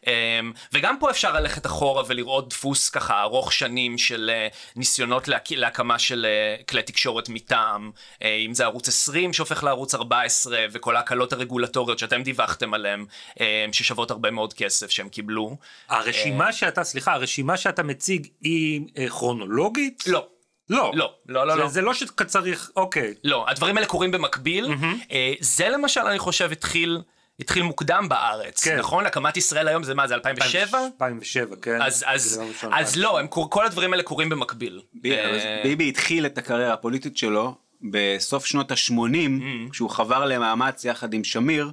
אמ, 0.08 0.52
וגם 0.72 0.96
פה 1.00 1.10
אפשר 1.10 1.32
ללכת 1.32 1.66
אחורה 1.66 2.02
ולראות 2.08 2.48
דפוס 2.50 2.90
ככה 2.90 3.22
ארוך 3.22 3.52
שנים 3.52 3.98
של 3.98 4.30
אה, 4.34 4.48
ניסיונות 4.76 5.28
להק... 5.28 5.50
להקמה 5.50 5.98
של 5.98 6.26
אה, 6.28 6.62
כלי 6.64 6.82
תקשורת 6.82 7.28
מטעם, 7.28 7.90
אה, 8.22 8.34
אם 8.46 8.54
זה 8.54 8.64
ערוץ 8.64 8.88
20 8.88 9.32
שהופך 9.32 9.64
לערוץ 9.64 9.94
14 9.94 10.58
וכל 10.72 10.96
ההקלות 10.96 11.32
הרגולטוריות 11.32 11.98
שאתם 11.98 12.22
דיווחתם 12.22 12.74
עליהם, 12.74 13.06
אה, 13.40 13.66
ששוות 13.72 14.10
הרבה 14.10 14.30
מאוד 14.30 14.52
כסף 14.54 14.90
שהם 14.90 15.08
קיבלו. 15.08 15.56
הרשימה 15.88 16.52
שאתה, 16.52 16.84
סליחה, 16.84 17.12
הרשימה 17.12 17.56
שאתה 17.56 17.82
מציג 17.82 18.26
היא 18.40 18.80
כרונולוגית? 19.08 20.02
לא. 20.06 20.26
לא. 20.70 20.92
לא, 20.94 21.12
לא, 21.26 21.46
לא, 21.46 21.54
זה- 21.54 21.60
לא. 21.60 21.68
זה 21.68 21.82
לא 21.82 21.94
שאתה 21.94 22.24
צריך, 22.24 22.70
אוקיי. 22.76 23.14
לא, 23.24 23.44
הדברים 23.48 23.76
האלה 23.76 23.86
קורים 23.86 24.10
במקביל. 24.10 24.68
אה, 25.12 25.32
זה 25.40 25.68
למשל, 25.68 26.00
אני 26.00 26.18
חושב, 26.18 26.52
התחיל, 26.52 26.98
התחיל 27.40 27.62
מוקדם 27.62 28.06
בארץ, 28.08 28.64
כן. 28.64 28.76
נכון? 28.78 29.06
הקמת 29.06 29.36
ישראל 29.36 29.68
היום 29.68 29.82
זה 29.84 29.94
מה, 29.94 30.08
זה 30.08 30.14
2007? 30.14 30.78
2007, 30.86 31.56
כן. 31.62 31.82
אז, 31.82 32.04
אז, 32.06 32.40
לא 32.64 32.70
אז 32.76 32.96
לא, 32.96 33.18
הם, 33.20 33.26
כל 33.28 33.66
הדברים 33.66 33.92
האלה 33.92 34.02
קורים 34.02 34.28
במקביל. 34.28 34.80
בי- 34.94 35.12
אה, 35.18 35.60
ביבי 35.64 35.88
התחיל 35.88 36.26
את 36.26 36.38
הקריירה 36.38 36.72
הפוליטית 36.72 37.16
שלו 37.16 37.54
בסוף 37.90 38.46
שנות 38.46 38.70
ה-80, 38.70 38.90
Mm. 38.92 39.70
כשהוא 39.72 39.90
חבר 39.90 40.24
למאמץ 40.24 40.84
יחד 40.84 41.14
עם 41.14 41.24
שמיר, 41.24 41.70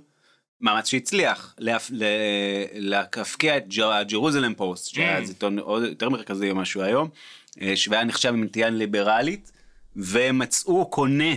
מאמץ 0.61 0.88
שהצליח, 0.89 1.55
להפקיע 2.74 3.57
את 3.57 3.63
ג'רוזלם 4.07 4.53
פוסט, 4.55 4.93
שהיה 4.95 5.18
Mm. 5.18 5.22
אז 5.22 5.30
עיתון 5.30 5.59
עוד 5.59 5.84
יותר 5.84 6.09
מרכזי 6.09 6.53
ממה 6.53 6.66
שהוא 6.66 6.84
היום, 6.84 7.09
אה, 7.61 7.76
שהיה 7.76 8.03
נחשב 8.03 8.30
עם 8.30 8.43
נטייה 8.43 8.70
ליברלית, 8.70 9.51
ומצאו 9.95 10.89
קונה, 10.89 11.34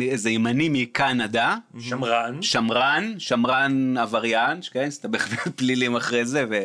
איזה 0.00 0.30
ימני 0.30 0.68
מקנדה, 0.72 1.56
שמרן. 1.80 2.42
שמרן, 2.42 3.14
שמרן 3.18 3.96
עבריין, 3.98 4.60
כן, 4.72 4.84
הסתבך 4.86 5.28
בפלילים 5.46 5.96
אחרי 6.00 6.24
זה, 6.24 6.44
ו... 6.50 6.58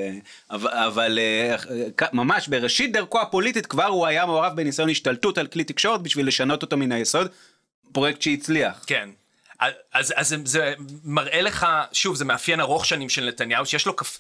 אבל, 0.51 1.19
אה, 1.21 1.55
כ- 1.97 2.13
ממש 2.13 2.47
בראשית 2.47 2.91
דרכו 2.91 3.21
הפוליטית 3.21 3.65
כבר 3.65 3.85
הוא 3.85 4.07
היה 4.07 4.25
מעורב 4.25 4.55
בניסיון 4.55 4.89
השתלטות 4.89 5.37
על 5.37 5.47
כלי 5.47 5.63
תקשורת 5.63 6.01
בשביל 6.01 6.27
לשנות 6.27 6.61
אותו 6.61 6.77
מן 6.77 6.91
היסוד, 6.91 7.27
פרויקט 7.91 8.21
שהצליח. 8.21 8.83
כן. 8.87 9.09
אז, 9.93 10.13
אז 10.15 10.27
זה, 10.29 10.37
זה 10.45 10.73
מראה 11.03 11.41
לך, 11.41 11.67
שוב, 11.91 12.15
זה 12.15 12.25
מאפיין 12.25 12.59
ארוך 12.59 12.85
שנים 12.85 13.09
של 13.09 13.25
נתניהו, 13.27 13.65
שיש 13.65 13.85
לו 13.85 13.95
כפ... 13.95 14.17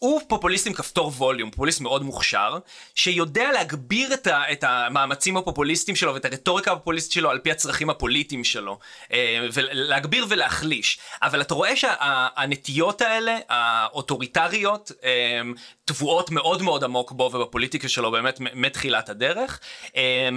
הוא 0.00 0.20
פופוליסט 0.28 0.66
עם 0.66 0.72
כפתור 0.72 1.12
ווליום, 1.16 1.50
פופוליסט 1.50 1.80
מאוד 1.80 2.02
מוכשר, 2.02 2.58
שיודע 2.94 3.52
להגביר 3.52 4.14
את, 4.14 4.26
ה, 4.26 4.52
את 4.52 4.64
המאמצים 4.64 5.36
הפופוליסטיים 5.36 5.96
שלו 5.96 6.14
ואת 6.14 6.24
הרטוריקה 6.24 6.72
הפופוליסטית 6.72 7.12
שלו 7.12 7.30
על 7.30 7.38
פי 7.38 7.50
הצרכים 7.50 7.90
הפוליטיים 7.90 8.44
שלו. 8.44 8.78
אה, 9.12 9.46
ולהגביר 9.52 10.26
ולהחליש. 10.28 10.98
אבל 11.22 11.40
אתה 11.40 11.54
רואה 11.54 11.76
שהנטיות 11.76 13.02
האלה, 13.02 13.38
האוטוריטריות, 13.48 14.92
אה, 15.04 15.40
טבועות 15.84 16.30
מאוד 16.30 16.62
מאוד 16.62 16.84
עמוק 16.84 17.12
בו 17.12 17.30
ובפוליטיקה 17.34 17.88
שלו 17.88 18.10
באמת 18.10 18.38
מתחילת 18.40 19.08
הדרך. 19.08 19.60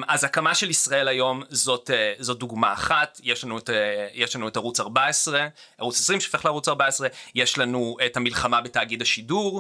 אז 0.08 0.24
הקמה 0.24 0.56
של 0.56 0.70
ישראל 0.70 1.08
היום 1.08 1.44
זאת, 1.50 1.90
זאת 2.20 2.40
דוגמה 2.40 2.74
אחת, 2.74 3.20
יש 3.24 3.44
לנו, 3.44 3.58
את, 3.58 3.70
יש 4.14 4.36
לנו 4.36 4.48
את 4.48 4.58
ערוץ 4.58 4.80
14, 4.80 5.48
ערוץ 5.78 6.00
20 6.00 6.20
שהופך 6.20 6.46
לערוץ 6.46 6.68
14, 6.68 7.08
יש 7.36 7.58
לנו 7.58 7.98
את 8.06 8.18
המלחמה 8.18 8.62
בתאגיד 8.62 9.02
השידור, 9.02 9.53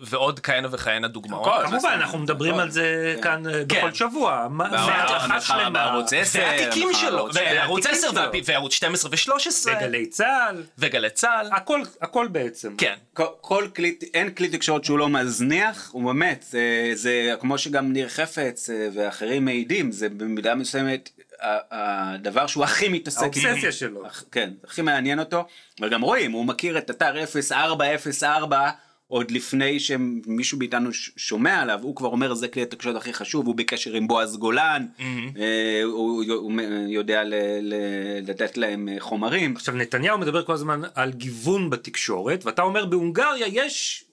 ועוד 0.00 0.40
כהנה 0.40 0.68
וכהנה 0.70 1.08
דוגמאות. 1.08 1.66
כמובן, 1.66 1.90
אנחנו 1.94 2.18
מדברים 2.18 2.54
על 2.54 2.70
זה 2.70 3.14
כן. 3.16 3.22
כאן 3.22 3.46
אה, 3.46 3.64
בכל 3.64 3.80
כן. 3.80 3.94
שבוע. 3.94 4.46
והמלחמה 4.58 5.70
בערוץ 5.70 6.12
10, 6.12 6.38
והתיקים 6.38 6.88
שלו, 6.94 7.28
וערוץ 7.34 7.86
10 7.86 8.08
וערוץ 8.44 8.72
12 8.72 9.10
ו-13. 9.10 9.68
וגלי 9.76 10.06
צה"ל. 10.06 10.62
וגלי 10.78 11.10
צה"ל. 11.10 11.48
הכל, 11.52 11.80
הכל 12.00 12.28
בעצם. 12.28 12.74
כן. 12.78 12.94
כל 13.40 13.68
כלי, 13.76 13.96
אין 14.14 14.30
כלי 14.30 14.48
תקשורת 14.48 14.84
שהוא 14.84 14.98
לא 14.98 15.08
מזניח, 15.08 15.90
הוא 15.92 16.04
באמת, 16.04 16.44
זה, 16.48 16.90
זה 16.94 17.34
כמו 17.40 17.58
שגם 17.58 17.92
ניר 17.92 18.08
חפץ 18.08 18.70
אה, 18.70 18.88
ואחרים 18.94 19.44
מעידים, 19.44 19.92
זה 19.92 20.08
במידה 20.08 20.54
מסוימת 20.54 21.10
הדבר 21.40 22.46
שהוא 22.46 22.64
הכי 22.64 22.88
מתעסק, 22.88 23.22
האובססיה 23.22 23.72
שלו, 23.72 24.02
כן, 24.32 24.50
הכי 24.64 24.82
מעניין 24.82 25.18
אותו, 25.18 25.44
אבל 25.80 25.88
גם 25.88 26.02
רואים, 26.02 26.32
הוא 26.32 26.44
מכיר 26.44 26.78
את 26.78 26.90
אתר 26.90 27.14
0404 27.78 28.70
עוד 29.08 29.30
לפני 29.30 29.80
שמישהו 29.80 30.58
מאיתנו 30.58 30.90
שומע 31.16 31.60
עליו, 31.60 31.80
הוא 31.82 31.96
כבר 31.96 32.08
אומר 32.08 32.34
זה 32.34 32.48
כלי 32.48 32.62
התקשורת 32.62 32.96
הכי 32.96 33.12
חשוב, 33.12 33.46
הוא 33.46 33.54
בקשר 33.54 33.94
עם 33.94 34.08
בועז 34.08 34.36
גולן, 34.36 34.86
mm-hmm. 34.98 35.02
אה, 35.38 35.82
הוא, 35.84 36.24
הוא 36.24 36.52
יודע 36.88 37.24
ל, 37.24 37.34
ל, 37.62 37.74
לתת 38.22 38.56
להם 38.56 38.88
אה, 38.88 38.96
חומרים. 38.98 39.56
עכשיו 39.56 39.74
נתניהו 39.74 40.18
מדבר 40.18 40.44
כל 40.44 40.52
הזמן 40.52 40.80
על 40.94 41.12
גיוון 41.12 41.70
בתקשורת, 41.70 42.44
ואתה 42.44 42.62
אומר 42.62 42.86
בהונגריה 42.86 43.46
יש 43.46 44.04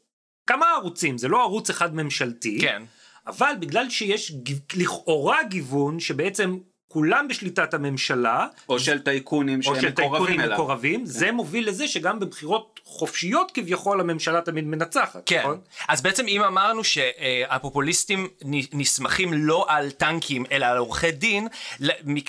כמה 0.47 0.65
ערוצים, 0.65 1.17
זה 1.17 1.27
לא 1.27 1.41
ערוץ 1.41 1.69
אחד 1.69 1.95
ממשלתי, 1.95 2.57
כן. 2.61 2.83
אבל 3.27 3.51
בגלל 3.59 3.89
שיש 3.89 4.33
לכאורה 4.75 5.43
גיוון 5.43 5.99
שבעצם 5.99 6.57
כולם 6.95 7.27
בשליטת 7.27 7.73
הממשלה. 7.73 8.47
או 8.69 8.79
של 8.79 8.99
טייקונים 8.99 9.61
שהם 9.61 9.73
מקורבים 9.73 9.85
אליו. 9.85 9.91
או 9.91 10.21
של 10.21 10.25
טייקונים 10.31 10.53
מקורבים, 10.53 10.99
כן. 10.99 11.05
זה 11.05 11.31
מוביל 11.31 11.67
לזה 11.67 11.87
שגם 11.87 12.19
בבחירות 12.19 12.79
חופשיות 12.85 13.51
כביכול 13.51 13.99
הממשלה 13.99 14.41
תמיד 14.41 14.65
מנצחת. 14.65 15.21
כן, 15.25 15.39
נכון? 15.39 15.59
אז 15.87 16.01
בעצם 16.01 16.27
אם 16.27 16.41
אמרנו 16.43 16.83
שהפופוליסטים 16.83 18.27
נסמכים 18.73 19.33
לא 19.33 19.65
על 19.69 19.91
טנקים 19.91 20.45
אלא 20.51 20.65
על 20.65 20.77
עורכי 20.77 21.11
דין, 21.11 21.47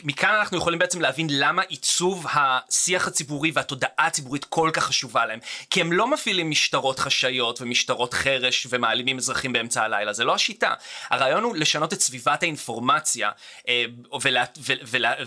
מכאן 0.04 0.34
אנחנו 0.38 0.56
יכולים 0.58 0.78
בעצם 0.78 1.00
להבין 1.00 1.26
למה 1.30 1.62
עיצוב 1.62 2.26
השיח 2.32 3.08
הציבורי 3.08 3.50
והתודעה 3.54 4.06
הציבורית 4.06 4.44
כל 4.44 4.70
כך 4.72 4.84
חשובה 4.84 5.26
להם. 5.26 5.38
כי 5.70 5.80
הם 5.80 5.92
לא 5.92 6.10
מפעילים 6.10 6.50
משטרות 6.50 6.98
חשאיות 6.98 7.62
ומשטרות 7.62 8.14
חרש 8.14 8.66
ומעלימים 8.70 9.16
אזרחים 9.16 9.52
באמצע 9.52 9.82
הלילה, 9.82 10.12
זה 10.12 10.24
לא 10.24 10.34
השיטה. 10.34 10.74
הרעיון 11.10 11.42
הוא 11.42 11.56
לשנות 11.56 11.92
את 11.92 12.00
סביבת 12.00 12.42
האינפורמציה 12.42 13.30
אה, 13.68 13.84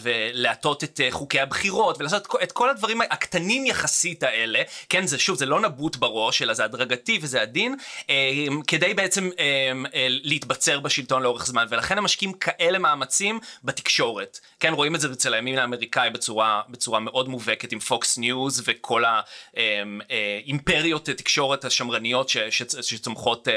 ולהטות 0.01 0.83
את 0.83 1.01
אה, 1.03 1.07
חוקי 1.11 1.39
הבחירות 1.39 1.99
ולעשות 1.99 2.27
את 2.43 2.51
כל 2.51 2.69
הדברים 2.69 3.01
הקטנים 3.01 3.65
יחסית 3.65 4.23
האלה, 4.23 4.61
כן, 4.89 5.07
זה 5.07 5.19
שוב, 5.19 5.37
זה 5.37 5.45
לא 5.45 5.59
נבוט 5.59 5.95
בראש, 5.95 6.41
אלא 6.41 6.53
זה 6.53 6.63
הדרגתי 6.63 7.19
וזהיר, 7.21 7.75
אה, 8.09 8.15
כדי 8.67 8.93
בעצם 8.93 9.29
אה, 9.39 10.07
להתבצר 10.09 10.79
בשלטון 10.79 11.23
לאורך 11.23 11.45
זמן, 11.45 11.65
ולכן 11.69 11.97
הם 11.97 12.03
משקיעים 12.03 12.33
כאלה 12.33 12.79
מאמצים 12.79 13.39
בתקשורת. 13.63 14.39
כן, 14.59 14.73
רואים 14.73 14.95
את 14.95 15.01
זה 15.01 15.11
אצל 15.11 15.33
הימין 15.33 15.59
האמריקאי 15.59 16.09
בצורה, 16.09 16.61
בצורה 16.69 16.99
מאוד 16.99 17.29
מובהקת 17.29 17.71
עם 17.71 17.79
פוקס 17.79 18.17
ניוז 18.17 18.63
וכל 18.65 19.03
האימפריות 20.09 21.09
תקשורת 21.09 21.65
השמרניות 21.65 22.29
ש, 22.29 22.37
ש, 22.37 22.63
שצומחות, 22.81 23.47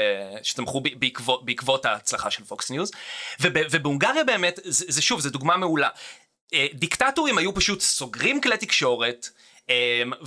שצמחו 0.43 0.81
בעקבות, 0.99 1.45
בעקבות 1.45 1.85
ההצלחה 1.85 2.31
של 2.31 2.43
פוקס 2.43 2.71
ניוז. 2.71 2.91
ובהונגריה 3.39 4.23
באמת, 4.23 4.59
זה, 4.63 4.85
זה 4.87 5.01
שוב, 5.01 5.19
זו 5.19 5.29
דוגמה 5.29 5.57
מעולה. 5.63 5.89
דיקטטורים 6.73 7.37
היו 7.37 7.53
פשוט 7.53 7.81
סוגרים 7.81 8.41
כלי 8.41 8.57
תקשורת, 8.57 9.29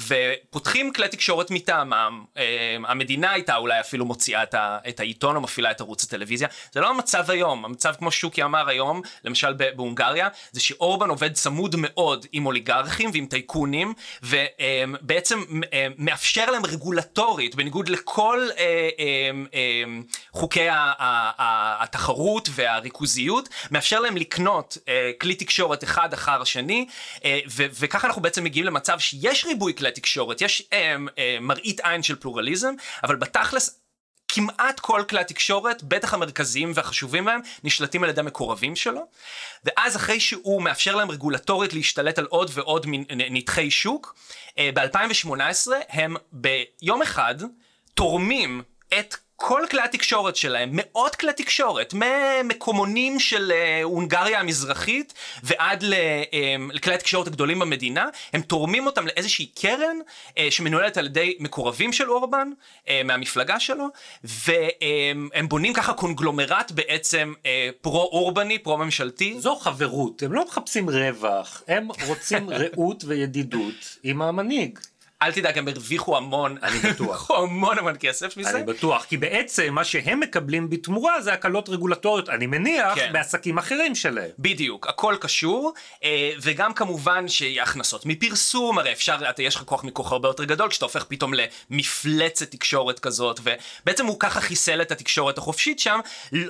ופותחים 0.09 0.93
כלי 0.93 1.09
תקשורת 1.09 1.51
מטעמם, 1.51 2.25
אמ, 2.37 2.87
המדינה 2.87 3.31
הייתה 3.31 3.57
אולי 3.57 3.81
אפילו 3.81 4.05
מוציאה 4.05 4.43
את 4.89 5.01
העיתון 5.01 5.37
או 5.37 5.41
מפעילה 5.41 5.71
את 5.71 5.81
ערוץ 5.81 6.05
הטלוויזיה, 6.05 6.49
זה 6.73 6.81
לא 6.81 6.91
המצב 6.91 7.31
היום, 7.31 7.65
המצב 7.65 7.95
כמו 7.99 8.11
שוקי 8.11 8.43
אמר 8.43 8.69
היום, 8.69 9.03
למשל 9.25 9.53
בהונגריה, 9.53 10.29
זה 10.53 10.61
שאורבן 10.61 11.09
עובד 11.09 11.33
צמוד 11.33 11.75
מאוד 11.79 12.27
עם 12.33 12.47
אוליגרכים 12.47 13.11
ועם 13.13 13.27
טייקונים, 13.27 13.95
ובעצם 14.23 15.43
מאפשר 15.99 16.51
להם 16.51 16.67
רגולטורית, 16.67 17.55
בניגוד 17.55 17.89
לכל 17.89 18.49
אה, 18.59 18.89
אמ, 18.99 20.03
חוקי 20.33 20.67
התחרות 20.69 22.49
והריכוזיות, 22.53 23.49
מאפשר 23.71 24.01
להם 24.01 24.17
לקנות 24.17 24.79
אה, 24.89 25.11
כלי 25.21 25.35
תקשורת 25.35 25.85
אחד 25.85 26.13
אחר 26.13 26.43
השני, 26.43 26.87
אה, 27.25 27.39
וככה 27.57 28.07
אנחנו 28.07 28.23
בעצם 28.23 28.45
מגיעים 28.45 28.67
למצב 28.67 28.99
שיש 28.99 29.26
יש 29.27 29.45
ריבוי 29.45 29.75
כלי 29.75 29.91
תקשורת, 29.91 30.41
יש 30.41 30.63
אה, 30.73 30.97
אה, 31.19 31.39
מראית 31.41 31.81
עין 31.81 32.03
של 32.03 32.17
פלורליזם, 32.17 32.75
אבל 33.05 33.17
בתכלס 33.17 33.81
כמעט 34.29 34.81
כל 34.81 35.03
כלי 35.09 35.21
התקשורת, 35.21 35.83
בטח 35.83 36.15
המרכזיים 36.15 36.73
והחשובים 36.75 37.25
בהם, 37.25 37.41
נשלטים 37.65 38.05
על 38.05 38.11
ידי 38.11 38.23
מקורבים 38.23 38.77
שלו, 38.77 39.07
ואז 39.65 39.97
אחרי 39.97 40.21
שהוא 40.21 40.63
מאפשר 40.63 40.95
להם 40.95 41.11
רגולטורית 41.11 41.73
להשתלט 41.73 42.19
על 42.19 42.25
עוד 42.25 42.51
ועוד 42.55 42.87
נתחי 43.17 43.71
שוק, 43.71 44.15
אה, 44.59 44.71
ב-2018 44.75 45.73
הם 45.89 46.17
ביום 46.33 47.03
אחד 47.03 47.35
תורמים 47.95 48.63
את 48.99 49.15
כל 49.37 49.63
כלי 49.71 49.83
התקשורת 49.83 50.37
שלהם, 50.37 50.69
מאות 50.73 51.17
כלי 51.17 51.33
תקשורת, 51.33 51.95
ממקומונים 51.95 53.21
של 53.21 53.53
אה, 53.53 53.83
הונגריה 53.83 54.41
המזרחית 54.41 55.15
ועד 55.43 55.85
אה, 55.85 56.23
לכלי 56.73 56.95
התקשורת 56.95 57.27
הגדולים 57.27 57.59
במדינה, 57.59 58.07
הם 58.33 58.41
תורמים 58.41 58.87
אותם 58.87 59.07
לאיזושהי 59.07 59.47
קרן 59.47 59.97
אה, 60.39 60.47
שמנוהלת 60.51 60.97
על 60.97 61.07
ידי 61.07 61.37
מקורבים 61.41 61.93
של 61.93 62.11
אורבן, 62.11 62.51
מהמפלגה 63.05 63.61
שלו, 63.61 63.87
והם 64.25 65.49
בונים 65.49 65.73
ככה 65.73 65.93
קונגלומרט 65.93 66.71
בעצם 66.71 67.33
פרו-אורבני, 67.81 68.59
פרו-ממשלתי. 68.59 69.41
זו 69.41 69.57
חברות, 69.57 70.23
הם 70.23 70.33
לא 70.33 70.45
מחפשים 70.45 70.91
רווח, 70.91 71.63
הם 71.69 71.89
רוצים 72.07 72.51
רעות 72.59 73.05
וידידות 73.07 73.97
עם 74.03 74.23
המנהיג. 74.23 74.79
אל 75.23 75.33
תדאג, 75.33 75.59
הם 75.59 75.69
הרוויחו 75.69 76.17
המון, 76.17 76.57
אני 76.63 76.79
בטוח, 76.79 77.31
המון 77.39 77.79
המון 77.79 77.95
כסף 78.01 78.37
מזה. 78.37 78.51
אני 78.51 78.63
בטוח, 78.63 79.05
כי 79.05 79.17
בעצם 79.17 79.75
מה 79.75 79.85
שהם 79.85 80.21
מקבלים 80.21 80.71
בתמורה 80.71 81.21
זה 81.21 81.33
הקלות 81.33 81.69
רגולטוריות, 81.69 82.29
אני 82.29 82.47
מניח, 82.47 82.95
כן. 82.95 83.13
בעסקים 83.13 83.59
אחרים 83.59 83.95
שלהם. 83.95 84.31
בדיוק, 84.39 84.87
הכל 84.87 85.17
קשור, 85.21 85.73
אה, 86.05 86.31
וגם 86.43 86.75
כמובן 86.75 87.29
שהכנסות 87.29 88.07
מפרסום, 88.07 88.79
הרי 88.79 88.93
אפשר, 88.93 89.17
אתה, 89.31 89.43
יש 89.43 89.57
לך 89.57 89.63
כוח 89.63 89.85
מכוח 89.85 90.13
הרבה 90.13 90.29
יותר 90.29 90.45
גדול, 90.45 90.71
כשאתה 90.71 90.85
הופך 90.85 91.05
פתאום 91.05 91.33
למפלצת 91.35 92.51
תקשורת 92.51 92.99
כזאת, 92.99 93.41
ובעצם 93.43 94.07
הוא 94.07 94.17
ככה 94.21 94.41
חיסל 94.41 94.83
את 94.83 94.93
התקשורת 94.93 95.39
החופשית 95.39 95.79
שם, 95.79 96.01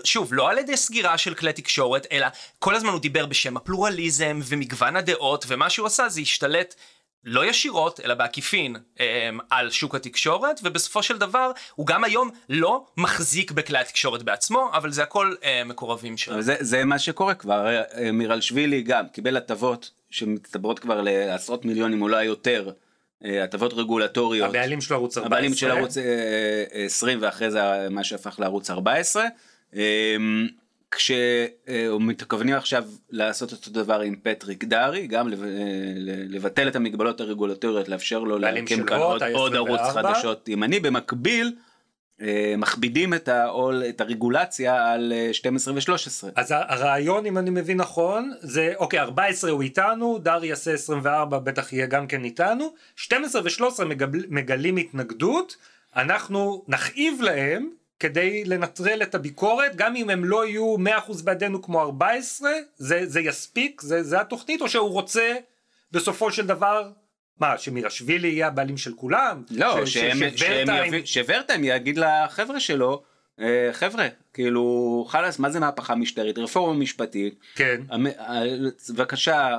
שוב, 0.05 0.35
לא 0.35 0.51
על 0.51 0.59
ידי 0.59 0.77
סגירה 0.77 1.19
של 1.19 1.35
כלי 1.35 1.53
תקשורת, 1.53 2.07
אלא 2.13 2.27
כל 2.59 2.75
הזמן 2.75 2.91
הוא 2.91 3.01
דיבר 3.01 3.27
בשם 3.27 3.57
הפלורליזם 3.57 4.41
ומגוון 4.45 4.97
הדעות, 4.97 5.45
ומה 5.49 5.71
שהוא 5.71 5.87
עשה 5.87 6.09
זה 6.09 6.21
השתלט 6.21 6.75
לא 7.27 7.47
ישירות, 7.47 8.01
אלא 8.05 8.15
בעקיפין, 8.15 8.77
אמ, 9.01 9.05
על 9.51 9.71
שוק 9.71 9.95
התקשורת, 9.95 10.61
ובסופו 10.65 11.03
של 11.03 11.19
דבר, 11.19 11.51
הוא 11.75 11.87
גם 11.87 12.05
היום 12.05 12.31
לא 12.49 12.87
מחזיק 12.97 13.51
בכלי 13.51 13.79
התקשורת 13.79 14.23
בעצמו, 14.23 14.71
אבל 14.73 14.93
זה 14.93 15.03
הכל 15.03 15.35
אה, 15.45 15.63
מקורבים 15.65 16.17
שלו. 16.17 16.43
זה, 16.43 16.57
זה 16.61 16.85
מה 16.85 16.99
שקורה 16.99 17.35
כבר, 17.35 17.67
אה, 17.69 18.13
מירלשווילי 18.13 18.83
גם 18.83 19.09
קיבל 19.09 19.37
הטבות 19.37 19.91
שמצטברות 20.11 20.79
כבר 20.79 21.01
לעשרות 21.01 21.65
מיליונים, 21.65 22.03
אולי 22.03 22.25
יותר, 22.25 22.71
אה, 23.25 23.45
הטבות 23.45 23.73
רגולטוריות. 23.73 24.49
הבעלים 24.49 24.81
של 24.81 24.95
ערוץ 24.95 25.19
14. 25.19 25.27
הבעלים 25.27 25.55
של 25.55 25.71
ערוץ 25.71 25.97
20 26.71 27.19
ואחרי 27.23 27.51
זה 27.51 27.61
מה 27.91 28.05
שהפך 28.05 28.41
לערוץ 28.41 28.71
14. 28.71 29.25
כשמתכוונים 30.91 32.55
עכשיו 32.55 32.85
לעשות 33.11 33.53
אותו 33.53 33.71
דבר 33.71 34.01
עם 34.01 34.17
פטריק 34.23 34.65
דארי, 34.65 35.07
גם 35.07 35.29
לבטל 36.29 36.69
את 36.69 36.77
המגבלות 36.77 37.21
הרגולטוריות, 37.21 37.89
לאפשר 37.89 38.19
לו 38.19 38.39
להקים 38.39 38.87
כאן 38.87 38.99
עוד, 38.99 39.23
עוד 39.23 39.55
ערוץ 39.55 39.81
חדשות. 39.81 40.49
ימני, 40.49 40.81
במקביל 40.81 41.53
אה, 42.21 42.55
מכבידים 42.59 43.15
את 43.15 43.29
העול, 43.29 43.83
את 43.89 44.01
הרגולציה 44.01 44.93
על 44.93 45.13
אה, 45.17 45.29
12 45.33 45.75
ו-13. 45.75 46.33
אז 46.37 46.51
הרעיון 46.51 47.27
אם 47.27 47.39
אני 47.39 47.51
מבין 47.51 47.77
נכון 47.77 48.33
זה 48.41 48.73
אוקיי 48.77 49.01
14 49.01 49.51
הוא 49.51 49.63
איתנו 49.63 50.19
דר 50.19 50.45
יעשה 50.45 50.73
24 50.73 51.39
בטח 51.39 51.73
יהיה 51.73 51.87
גם 51.87 52.07
כן 52.07 52.25
איתנו. 52.25 52.75
12 52.97 53.43
ו-13 53.43 53.85
מגל, 53.85 54.09
מגלים 54.29 54.77
התנגדות 54.77 55.57
אנחנו 55.97 56.65
נכאיב 56.69 57.21
להם 57.21 57.71
כדי 58.01 58.45
לנטרל 58.45 59.03
את 59.03 59.15
הביקורת 59.15 59.77
גם 59.77 59.97
אם 59.97 60.11
הם 60.11 60.25
לא 60.25 60.47
יהיו 60.47 60.77
100% 61.09 61.23
בעדינו 61.25 61.63
כמו 61.63 61.81
14 61.81 62.51
זה, 62.77 63.07
זה 63.07 63.21
יספיק? 63.21 63.81
זה, 63.81 64.03
זה 64.03 64.21
התוכנית? 64.21 64.61
או 64.61 64.69
שהוא 64.69 64.91
רוצה 64.91 65.35
בסופו 65.93 66.33
של 66.33 66.47
דבר 66.47 66.91
מה 67.41 67.59
שמירשווילי 67.59 68.29
יהיה 68.29 68.47
הבעלים 68.47 68.77
של 68.77 68.93
כולם? 68.97 69.43
לא, 69.51 69.87
ש- 69.87 69.93
שהם, 69.95 70.19
ש- 70.37 70.41
שהם 70.41 70.67
שוורטיים- 71.05 71.65
יגיד 71.65 71.99
לחבר'ה 71.99 72.61
שלו, 72.61 73.03
אה, 73.41 73.69
חבר'ה, 73.73 74.07
כאילו, 74.35 75.05
חלאס, 75.09 75.39
מה 75.39 75.51
זה 75.51 75.61
מהפכה 75.61 75.95
משטרית? 75.95 76.39
רפורמה 76.39 76.75
משפטית, 76.79 77.35
כן. 77.55 77.81
אה, 77.93 78.43
בבקשה, 78.91 79.59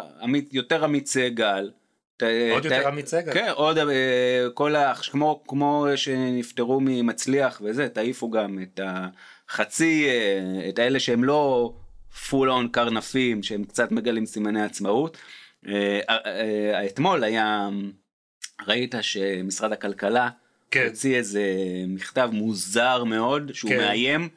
יותר 0.51 0.83
עמית 0.83 1.07
סגל. 1.07 1.71
ת- 2.17 2.23
עוד 2.53 2.61
ת- 2.61 2.65
יותר 2.65 2.87
עמית 2.87 3.07
סגל. 3.07 3.33
כן, 3.33 3.49
עוד, 3.55 3.77
אה, 3.77 3.85
כל 4.53 4.75
ה... 4.75 4.93
כמו, 4.95 5.43
כמו 5.47 5.85
שנפטרו 5.95 6.79
ממצליח 6.81 7.61
וזה, 7.65 7.89
תעיפו 7.89 8.29
גם 8.31 8.59
את 8.61 8.79
החצי, 8.83 10.05
אה, 10.09 10.69
את 10.69 10.79
האלה 10.79 10.99
שהם 10.99 11.23
לא 11.23 11.73
פול 12.29 12.51
און 12.51 12.67
קרנפים, 12.67 13.43
שהם 13.43 13.63
קצת 13.63 13.91
מגלים 13.91 14.25
סימני 14.25 14.63
עצמאות. 14.63 15.17
אה, 15.67 15.99
אתמול 16.85 17.23
היה, 17.23 17.69
ראית 18.67 18.95
שמשרד 19.01 19.71
הכלכלה 19.71 20.29
כן. 20.71 20.85
הוציא 20.89 21.15
איזה 21.17 21.43
מכתב 21.87 22.29
מוזר 22.33 23.03
מאוד, 23.03 23.51
שהוא 23.53 23.71
כן. 23.71 23.77
מאיים 23.77 24.29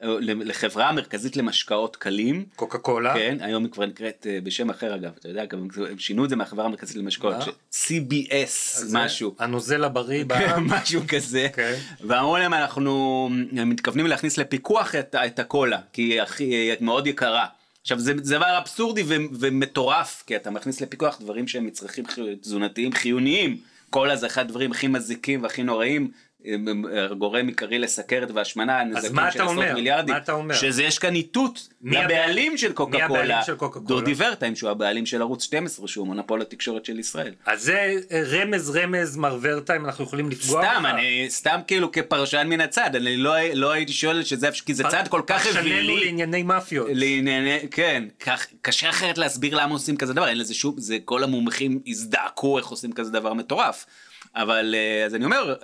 לחברה 0.00 0.88
המרכזית 0.88 1.36
למשקאות 1.36 1.96
קלים. 1.96 2.44
קוקה 2.56 2.78
קולה 2.78 3.14
כן, 3.14 3.36
היום 3.40 3.64
היא 3.64 3.72
כבר 3.72 3.86
נקראת 3.86 4.26
אה, 4.30 4.38
בשם 4.42 4.70
אחר 4.70 4.94
אגב, 4.94 5.10
אתה 5.18 5.28
יודע, 5.28 5.44
גם 5.44 5.68
הם 5.90 5.98
שינו 5.98 6.24
את 6.24 6.30
זה 6.30 6.36
מהחברה 6.36 6.64
המרכזית 6.64 6.96
למשקאות? 6.96 7.34
ש- 7.70 7.88
CBS 7.90 8.84
משהו, 8.92 9.34
הנוזל 9.38 9.84
הבריא 9.84 10.22
כן, 10.22 10.28
בעם. 10.28 10.66
משהו 10.74 11.02
כזה, 11.08 11.48
כן. 11.52 11.74
ואמרו 12.00 12.38
להם 12.38 12.54
אנחנו 12.54 13.28
מתכוונים 13.52 14.06
להכניס 14.06 14.38
לפיקוח 14.38 14.94
את, 14.94 15.14
את 15.14 15.38
הקולה, 15.38 15.78
כי 15.92 16.02
היא 16.02 16.22
הכי, 16.22 16.44
היא 16.44 16.72
מאוד 16.80 17.06
יקרה. 17.06 17.46
עכשיו 17.82 17.98
זה, 17.98 18.12
זה 18.22 18.36
דבר 18.36 18.58
אבסורדי 18.58 19.02
ו, 19.06 19.14
ומטורף, 19.40 20.22
כי 20.26 20.36
אתה 20.36 20.50
מכניס 20.50 20.80
לפיקוח 20.80 21.20
דברים 21.20 21.48
שהם 21.48 21.66
מצרכים 21.66 22.04
תזונתיים 22.40 22.92
חיוניים, 22.92 23.56
קולה 23.90 24.16
זה 24.16 24.26
אחד 24.26 24.42
הדברים 24.42 24.72
הכי 24.72 24.88
מזיקים 24.88 25.42
והכי 25.42 25.62
נוראים. 25.62 26.10
הם 26.44 26.84
גורם 27.18 27.46
עיקרי 27.46 27.78
לסכרת 27.78 28.30
והשמנה, 28.30 28.84
נזקים 28.84 29.16
של 29.16 29.20
עשרות 29.20 29.48
אומר? 29.48 29.74
מיליארדים, 29.74 30.14
מה 30.14 30.20
אתה 30.20 30.32
אומר? 30.32 30.54
שזה 30.54 30.82
יש 30.82 30.98
כאן 30.98 31.14
איתות 31.14 31.68
לבעלים 31.82 32.56
של 32.56 32.72
קוקה 32.72 33.08
קולה? 33.08 33.40
דודי 33.76 34.14
ורטיים 34.16 34.56
שהוא 34.56 34.70
הבעלים 34.70 35.06
של 35.06 35.22
ערוץ 35.22 35.44
12 35.44 35.88
שהוא 35.88 36.06
מונופול 36.06 36.42
התקשורת 36.42 36.84
של 36.84 36.98
ישראל. 36.98 37.34
אז 37.46 37.62
זה 37.62 37.94
רמז 38.12 38.76
רמז 38.76 39.16
מר 39.16 39.38
ורטיים 39.40 39.84
אנחנו 39.84 40.04
יכולים 40.04 40.30
לפגוע 40.30 40.62
סתם, 40.62 40.82
בך? 40.82 40.90
אני 40.90 41.26
סתם 41.28 41.60
כאילו 41.66 41.92
כפרשן 41.92 42.46
מן 42.46 42.60
הצד, 42.60 42.96
אני 42.96 43.16
לא, 43.16 43.34
לא 43.54 43.70
הייתי 43.70 43.92
שואל 43.92 44.24
שזה, 44.24 44.48
כי 44.66 44.74
זה 44.74 44.84
צד 44.84 45.04
כל 45.08 45.22
כך 45.26 45.44
פרשננו 45.44 45.60
אווילי. 45.60 46.04
לענייני 46.04 46.42
מאפיות. 46.42 46.88
לענייני, 46.90 47.68
כן, 47.70 48.04
כך, 48.20 48.46
קשה 48.62 48.90
אחרת 48.90 49.18
להסביר 49.18 49.56
למה 49.56 49.72
עושים 49.72 49.96
כזה 49.96 50.14
דבר, 50.14 50.28
אין 50.28 50.38
לזה 50.38 50.54
שום, 50.54 50.74
זה 50.78 50.98
כל 51.04 51.24
המומחים 51.24 51.80
הזדעקו 51.86 52.58
איך 52.58 52.66
עושים 52.66 52.92
כזה 52.92 53.10
דבר 53.10 53.32
מטורף. 53.32 53.86
אבל 54.34 54.74
אה, 54.74 55.04
אז 55.06 55.14
אני 55.14 55.24
אומר, 55.24 55.54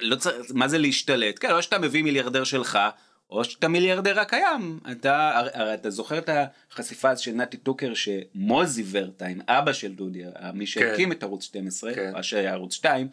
לא 0.00 0.16
צריך, 0.16 0.36
מה 0.54 0.68
זה 0.68 0.78
להשתלט? 0.78 1.38
כן, 1.40 1.50
או 1.50 1.62
שאתה 1.62 1.78
מביא 1.78 2.02
מיליארדר 2.02 2.44
שלך, 2.44 2.78
או 3.30 3.44
שאתה 3.44 3.68
מיליארדר 3.68 4.20
הקיים. 4.20 4.80
אתה, 4.92 5.30
הרי, 5.54 5.74
אתה 5.74 5.90
זוכר 5.90 6.18
את 6.18 6.30
החשיפה 6.70 7.16
של 7.16 7.32
נתי 7.32 7.56
טוקר 7.56 7.92
שמוזי 7.94 8.84
ורטיים, 8.90 9.40
אבא 9.48 9.72
של 9.72 9.92
דודי, 9.94 10.22
מי 10.54 10.66
שהקים 10.66 11.12
את 11.12 11.22
ערוץ 11.22 11.44
12, 11.44 11.94
כן. 11.94 12.12
מה 12.12 12.22
שהיה 12.22 12.52
ערוץ 12.52 12.74
2, 12.74 13.08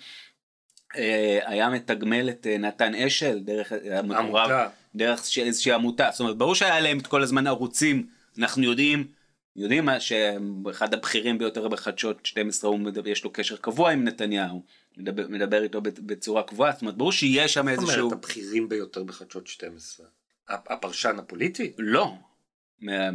אה, 0.95 1.39
היה 1.45 1.69
מתגמל 1.69 2.29
את 2.29 2.47
אה, 2.47 2.57
נתן 2.57 2.95
אשל 2.95 3.39
דרך 3.39 3.71
היה 3.71 4.01
מקורב 4.01 4.19
עמותה. 4.35 4.67
דרך 4.95 5.25
ש- 5.25 5.39
איזושהי 5.39 5.71
עמותה 5.71 6.09
זאת 6.11 6.19
אומרת 6.19 6.37
ברור 6.37 6.55
שהיה 6.55 6.79
להם 6.79 6.99
את 6.99 7.07
כל 7.07 7.23
הזמן 7.23 7.47
ערוצים 7.47 8.07
אנחנו 8.39 8.63
יודעים 8.63 9.07
יודעים 9.55 9.85
מה 9.85 9.99
שאחד 9.99 10.93
הבכירים 10.93 11.37
ביותר 11.37 11.67
בחדשות 11.67 12.25
12 12.25 12.69
הוא 12.69 12.79
יש 13.05 13.23
לו 13.23 13.33
קשר 13.33 13.55
קבוע 13.55 13.91
עם 13.91 14.03
נתניהו 14.03 14.63
מדבר, 14.97 15.27
מדבר 15.29 15.63
איתו 15.63 15.79
בצ- 15.81 16.01
בצורה 16.01 16.43
קבועה 16.43 16.71
זאת 16.71 16.81
אומרת 16.81 16.95
ברור 16.97 17.11
שיש 17.11 17.53
שם 17.53 17.61
זאת 17.75 17.79
איזשהו 17.83 18.01
אומרת 18.05 18.13
הבכירים 18.23 18.69
ביותר 18.69 19.03
בחדשות 19.03 19.47
12. 19.47 20.05
הפ- 20.49 20.71
הפרשן 20.71 21.19
הפוליטי? 21.19 21.71
לא 21.77 22.13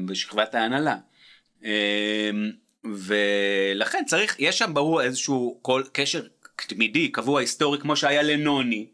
בשכבת 0.06 0.54
ההנהלה 0.54 0.96
אמ, 1.62 1.68
ולכן 2.84 4.02
צריך 4.06 4.36
יש 4.38 4.58
שם 4.58 4.74
ברור 4.74 5.02
איזשהו 5.02 5.58
כל 5.62 5.82
קשר 5.92 6.26
תמידי 6.56 7.08
קבוע 7.08 7.40
היסטורי 7.40 7.78
כמו 7.80 7.96
שהיה 7.96 8.22
לנוני. 8.22 8.86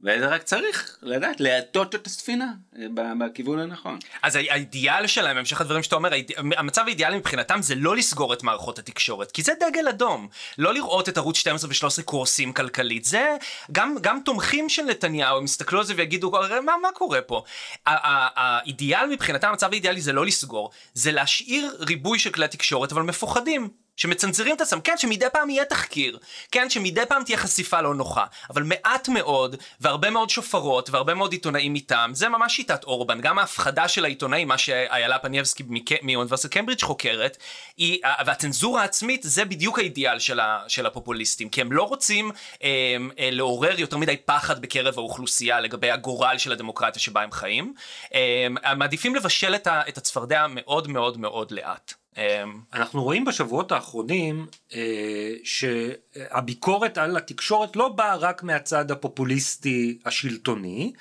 וזה 0.00 0.26
רק 0.26 0.42
צריך 0.42 0.96
לדעת 1.02 1.40
להטות 1.40 1.94
את 1.94 2.06
הספינה 2.06 2.46
אה, 2.78 2.86
בכיוון 3.20 3.58
הנכון. 3.58 3.98
אז 4.22 4.36
הא- 4.36 4.42
האידיאל 4.50 5.06
שלהם, 5.06 5.36
המשך 5.36 5.60
הדברים 5.60 5.82
שאתה 5.82 5.96
אומר, 5.96 6.10
המצב 6.56 6.82
האידיאלי 6.86 7.18
מבחינתם 7.18 7.62
זה 7.62 7.74
לא 7.74 7.96
לסגור 7.96 8.32
את 8.32 8.42
מערכות 8.42 8.78
התקשורת, 8.78 9.32
כי 9.32 9.42
זה 9.42 9.52
דגל 9.60 9.88
אדום. 9.88 10.28
לא 10.58 10.74
לראות 10.74 11.08
את 11.08 11.18
ערוץ 11.18 11.36
12 11.36 11.70
ו-13 11.70 12.02
קורסים 12.02 12.52
כלכלית. 12.52 13.04
זה, 13.04 13.36
גם, 13.72 13.96
גם 14.00 14.18
תומכים 14.24 14.68
של 14.68 14.82
נתניהו, 14.82 15.36
הם 15.38 15.44
יסתכלו 15.44 15.78
על 15.78 15.84
זה 15.84 15.94
ויגידו, 15.96 16.36
"הרי 16.36 16.60
מה, 16.60 16.72
מה 16.82 16.88
קורה 16.94 17.20
פה? 17.20 17.42
האידיאל 17.86 19.06
מבחינתם, 19.10 19.48
המצב 19.48 19.70
האידיאלי 19.72 20.00
זה 20.00 20.12
לא 20.12 20.26
לסגור, 20.26 20.70
זה 20.94 21.12
להשאיר 21.12 21.76
ריבוי 21.80 22.18
של 22.18 22.30
כלי 22.30 22.48
תקשורת, 22.48 22.92
אבל 22.92 23.02
מפוחדים. 23.02 23.68
שמצנזרים 23.96 24.56
את 24.56 24.60
עצמם, 24.60 24.80
כן, 24.80 24.98
שמדי 24.98 25.26
פעם 25.32 25.50
יהיה 25.50 25.64
תחקיר, 25.64 26.18
כן, 26.50 26.70
שמדי 26.70 27.06
פעם 27.08 27.24
תהיה 27.24 27.38
חשיפה 27.38 27.80
לא 27.80 27.94
נוחה, 27.94 28.24
אבל 28.50 28.62
מעט 28.62 29.08
מאוד, 29.08 29.56
והרבה 29.80 30.10
מאוד 30.10 30.30
שופרות, 30.30 30.90
והרבה 30.90 31.14
מאוד 31.14 31.32
עיתונאים 31.32 31.74
איתם, 31.74 32.10
זה 32.14 32.28
ממש 32.28 32.56
שיטת 32.56 32.84
אורבן, 32.84 33.20
גם 33.20 33.38
ההפחדה 33.38 33.88
של 33.88 34.04
העיתונאים, 34.04 34.48
מה 34.48 34.58
שאיילה 34.58 35.18
פניאבסקי 35.18 35.62
מאוניברסיטת 36.02 36.52
קיימברידג' 36.52 36.82
חוקרת, 36.82 37.36
היא, 37.76 37.98
והצנזורה 38.26 38.82
העצמית, 38.82 39.22
זה 39.22 39.44
בדיוק 39.44 39.78
האידיאל 39.78 40.18
של, 40.18 40.40
ה, 40.40 40.62
של 40.68 40.86
הפופוליסטים, 40.86 41.48
כי 41.48 41.60
הם 41.60 41.72
לא 41.72 41.82
רוצים 41.82 42.30
אה, 42.62 42.96
אה, 43.18 43.28
לעורר 43.32 43.80
יותר 43.80 43.96
מדי 43.96 44.16
פחד 44.16 44.62
בקרב 44.62 44.98
האוכלוסייה 44.98 45.60
לגבי 45.60 45.90
הגורל 45.90 46.38
של 46.38 46.52
הדמוקרטיה 46.52 47.02
שבה 47.02 47.22
הם 47.22 47.32
חיים, 47.32 47.74
אה, 48.14 48.46
הם 48.64 48.78
מעדיפים 48.78 49.14
לבשל 49.14 49.54
את, 49.54 49.66
ה, 49.66 49.82
את 49.88 49.98
הצפרדע 49.98 50.46
מאוד 50.48 50.88
מאוד 50.88 51.18
מאוד 51.18 51.50
לאט. 51.50 52.05
אה, 52.18 52.44
אנחנו 52.74 53.02
רואים 53.02 53.24
בשבועות 53.24 53.72
האחרונים 53.72 54.46
אה, 54.74 55.32
שהביקורת 55.44 56.98
על 56.98 57.16
התקשורת 57.16 57.76
לא 57.76 57.88
באה 57.88 58.16
רק 58.16 58.42
מהצד 58.42 58.90
הפופוליסטי 58.90 59.98
השלטוני. 60.04 60.92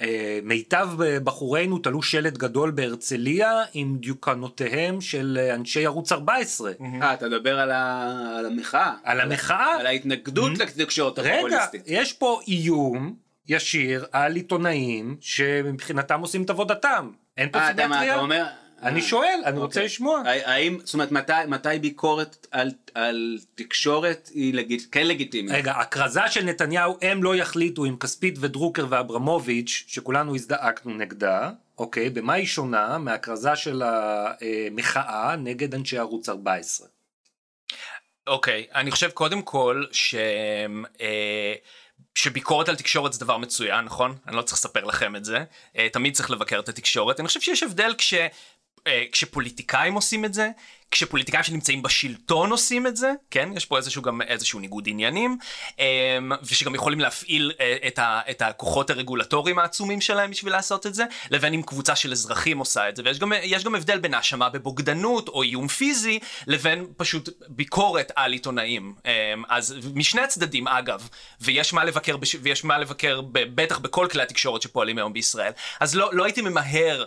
אה, 0.00 0.38
מיטב 0.42 0.88
בחורינו 1.24 1.78
תלו 1.78 2.02
שלט 2.02 2.32
גדול 2.38 2.70
בהרצליה 2.70 3.62
עם 3.74 3.96
דיוקנותיהם 4.00 5.00
של 5.00 5.38
אנשי 5.54 5.86
ערוץ 5.86 6.12
14. 6.12 6.72
אה, 7.02 7.14
אתה 7.14 7.28
מדבר 7.28 7.60
על 7.60 7.70
ה- 7.70 8.36
על 8.38 8.46
המחאה. 8.46 8.92
על 9.04 9.20
המחאה? 9.20 9.76
על 9.80 9.86
ההתנגדות 9.86 10.52
לתקשורת 10.58 11.18
רגע, 11.18 11.34
הפופוליסטית. 11.34 11.82
יש 11.86 12.12
פה 12.12 12.40
איום 12.48 13.14
ישיר 13.48 14.04
על 14.12 14.36
עיתונאים 14.36 15.16
שמבחינתם 15.20 16.20
עושים 16.20 16.42
את 16.42 16.50
עבודתם. 16.50 17.10
אין 17.36 17.50
פה 17.52 17.58
אה, 17.58 17.70
אתה 17.70 17.86
מה, 17.88 18.00
סימטריה? 18.00 18.46
אני 18.84 19.00
אה, 19.00 19.06
שואל, 19.06 19.40
אני 19.44 19.58
רוצה 19.58 19.80
אוקיי. 19.80 19.84
לשמוע. 19.84 20.22
האם, 20.26 20.78
זאת 20.84 20.94
אומרת, 20.94 21.12
מתי, 21.12 21.32
מתי 21.48 21.78
ביקורת 21.80 22.46
על, 22.50 22.70
על 22.94 23.38
תקשורת 23.54 24.30
היא 24.34 24.78
כן 24.92 25.06
לגיטימית? 25.06 25.52
רגע, 25.54 25.72
הכרזה 25.72 26.20
של 26.28 26.44
נתניהו, 26.44 26.98
הם 27.02 27.22
לא 27.22 27.36
יחליטו 27.36 27.84
עם 27.84 27.96
כספית 27.96 28.34
ודרוקר 28.40 28.86
ואברמוביץ', 28.88 29.84
שכולנו 29.86 30.34
הזדעקנו 30.34 30.94
נגדה, 30.94 31.50
אוקיי, 31.78 32.10
במה 32.10 32.32
היא 32.32 32.46
שונה 32.46 32.98
מהכרזה 32.98 33.56
של 33.56 33.82
המחאה 33.84 35.36
נגד 35.36 35.74
אנשי 35.74 35.98
ערוץ 35.98 36.28
14? 36.28 36.86
אוקיי, 38.26 38.66
אני 38.74 38.90
חושב 38.90 39.10
קודם 39.10 39.42
כל 39.42 39.84
ש... 39.92 40.14
אה, 41.00 41.54
שביקורת 42.14 42.68
על 42.68 42.76
תקשורת 42.76 43.12
זה 43.12 43.20
דבר 43.20 43.36
מצוין, 43.36 43.84
נכון? 43.84 44.16
אני 44.26 44.36
לא 44.36 44.42
צריך 44.42 44.58
לספר 44.58 44.84
לכם 44.84 45.16
את 45.16 45.24
זה. 45.24 45.44
אה, 45.78 45.88
תמיד 45.88 46.14
צריך 46.14 46.30
לבקר 46.30 46.58
את 46.58 46.68
התקשורת. 46.68 47.20
אני 47.20 47.28
חושב 47.28 47.40
שיש 47.40 47.62
הבדל 47.62 47.94
כש... 47.98 48.14
אה, 48.86 49.04
כשפוליטיקאים 49.12 49.94
עושים 49.94 50.24
את 50.24 50.34
זה, 50.34 50.50
כשפוליטיקאים 50.94 51.42
שנמצאים 51.42 51.82
בשלטון 51.82 52.50
עושים 52.50 52.86
את 52.86 52.96
זה, 52.96 53.12
כן? 53.30 53.48
יש 53.56 53.66
פה 53.66 53.76
איזשהו 53.76 54.02
גם 54.02 54.22
איזשהו 54.22 54.60
ניגוד 54.60 54.84
עניינים, 54.88 55.38
אמ, 55.78 56.32
ושגם 56.42 56.74
יכולים 56.74 57.00
להפעיל 57.00 57.52
אה, 57.60 57.76
את, 57.86 57.98
ה, 57.98 58.20
את 58.30 58.42
הכוחות 58.42 58.90
הרגולטוריים 58.90 59.58
העצומים 59.58 60.00
שלהם 60.00 60.30
בשביל 60.30 60.52
לעשות 60.52 60.86
את 60.86 60.94
זה, 60.94 61.04
לבין 61.30 61.54
אם 61.54 61.62
קבוצה 61.62 61.96
של 61.96 62.12
אזרחים 62.12 62.58
עושה 62.58 62.88
את 62.88 62.96
זה, 62.96 63.02
ויש 63.04 63.18
גם, 63.18 63.32
גם 63.64 63.74
הבדל 63.74 63.98
בין 63.98 64.14
האשמה 64.14 64.48
בבוגדנות 64.48 65.28
או 65.28 65.42
איום 65.42 65.68
פיזי, 65.68 66.18
לבין 66.46 66.86
פשוט 66.96 67.28
ביקורת 67.48 68.12
על 68.16 68.32
עיתונאים. 68.32 68.94
אמ, 69.04 69.42
אז 69.48 69.74
משני 69.94 70.20
הצדדים 70.20 70.68
אגב, 70.68 71.08
ויש 71.40 71.72
מה 71.72 71.84
לבקר, 71.84 72.16
ויש 72.42 72.64
מה 72.64 72.78
לבקר 72.78 73.20
בטח 73.32 73.78
בכל 73.78 74.08
כלי 74.10 74.22
התקשורת 74.22 74.62
שפועלים 74.62 74.98
היום 74.98 75.12
בישראל, 75.12 75.52
אז 75.80 75.94
לא, 75.94 76.10
לא 76.12 76.24
הייתי 76.24 76.40
ממהר 76.40 77.04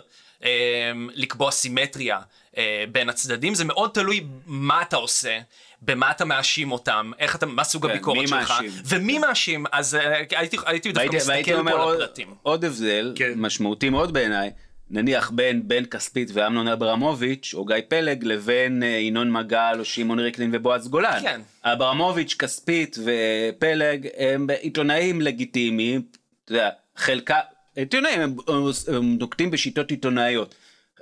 לקבוע 1.14 1.50
סימטריה 1.50 2.18
אה, 2.56 2.84
בין 2.92 3.08
הצדדים, 3.08 3.54
זה 3.54 3.64
מאוד 3.64 3.90
תלוי 3.94 4.26
מה 4.46 4.82
אתה 4.82 4.96
עושה. 4.96 5.38
במה 5.82 6.10
אתה 6.10 6.24
מאשים 6.24 6.72
אותם, 6.72 7.10
איך 7.18 7.36
אתה, 7.36 7.46
מה 7.46 7.64
סוג 7.64 7.86
כן, 7.86 7.90
הביקורת 7.90 8.28
שלך, 8.28 8.50
מאשים. 8.50 8.70
ומי. 8.84 9.18
מאשים, 9.18 9.64
אז 9.72 9.94
אה, 9.94 10.22
הייתי, 10.30 10.56
הייתי 10.66 10.92
דווקא 10.92 11.16
מסתכל 11.16 11.62
פה 11.70 11.82
על 11.82 11.94
הפרטים. 11.94 12.34
עוד 12.42 12.64
הבדל, 12.64 13.12
כן. 13.16 13.32
משמעותי 13.36 13.90
מאוד 13.90 14.12
בעיניי, 14.12 14.50
נניח 14.90 15.30
בין 15.30 15.68
בן 15.68 15.84
כספית 15.84 16.30
ואמנון 16.32 16.68
אברמוביץ' 16.68 17.54
או 17.54 17.64
גיא 17.64 17.76
פלג 17.88 18.24
לבין 18.24 18.82
אה, 18.82 18.88
ינון 18.88 19.32
מגל 19.32 19.76
או 19.78 19.84
שמעון 19.84 20.18
ריקלין 20.18 20.50
ובועז 20.52 20.88
גולן. 20.88 21.20
כן. 21.22 21.40
אברמוביץ', 21.64 22.34
כספית 22.38 22.98
ופלג 23.04 24.08
הם 24.18 24.46
עיתונאים 24.60 25.20
לגיטימיים, 25.20 26.02
אתה 26.44 26.52
יודע, 26.52 26.68
עיתונאים 27.80 28.20
הם, 28.20 28.36
הם 28.88 29.18
נוקטים 29.18 29.50
בשיטות 29.50 29.90
עיתונאיות. 29.90 30.54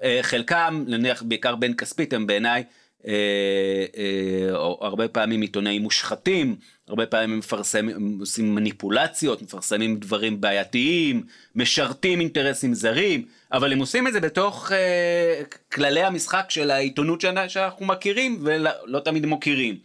אה, 0.02 0.18
חלקם, 0.22 0.84
נניח 0.86 1.22
בעיקר 1.22 1.56
בן 1.56 1.74
כספית, 1.74 2.12
הם 2.12 2.26
בעיניי 2.26 2.64
אה, 3.06 3.84
אה, 3.96 4.54
הרבה 4.80 5.08
פעמים 5.08 5.40
עיתונאים 5.40 5.82
מושחתים, 5.82 6.56
הרבה 6.88 7.06
פעמים 7.06 7.32
הם 7.32 7.38
מפרסמים, 7.38 8.18
עושים 8.20 8.54
מניפולציות, 8.54 9.42
מפרסמים 9.42 9.96
דברים 9.96 10.40
בעייתיים, 10.40 11.22
משרתים 11.54 12.20
אינטרסים 12.20 12.74
זרים, 12.74 13.24
אבל 13.52 13.72
הם 13.72 13.78
עושים 13.78 14.06
את 14.06 14.12
זה 14.12 14.20
בתוך 14.20 14.72
אה, 14.72 15.42
כללי 15.72 16.02
המשחק 16.02 16.46
של 16.48 16.70
העיתונות 16.70 17.20
שאנחנו 17.48 17.86
מכירים 17.86 18.38
ולא 18.42 18.70
לא 18.84 19.00
תמיד 19.00 19.26
מוקירים. 19.26 19.78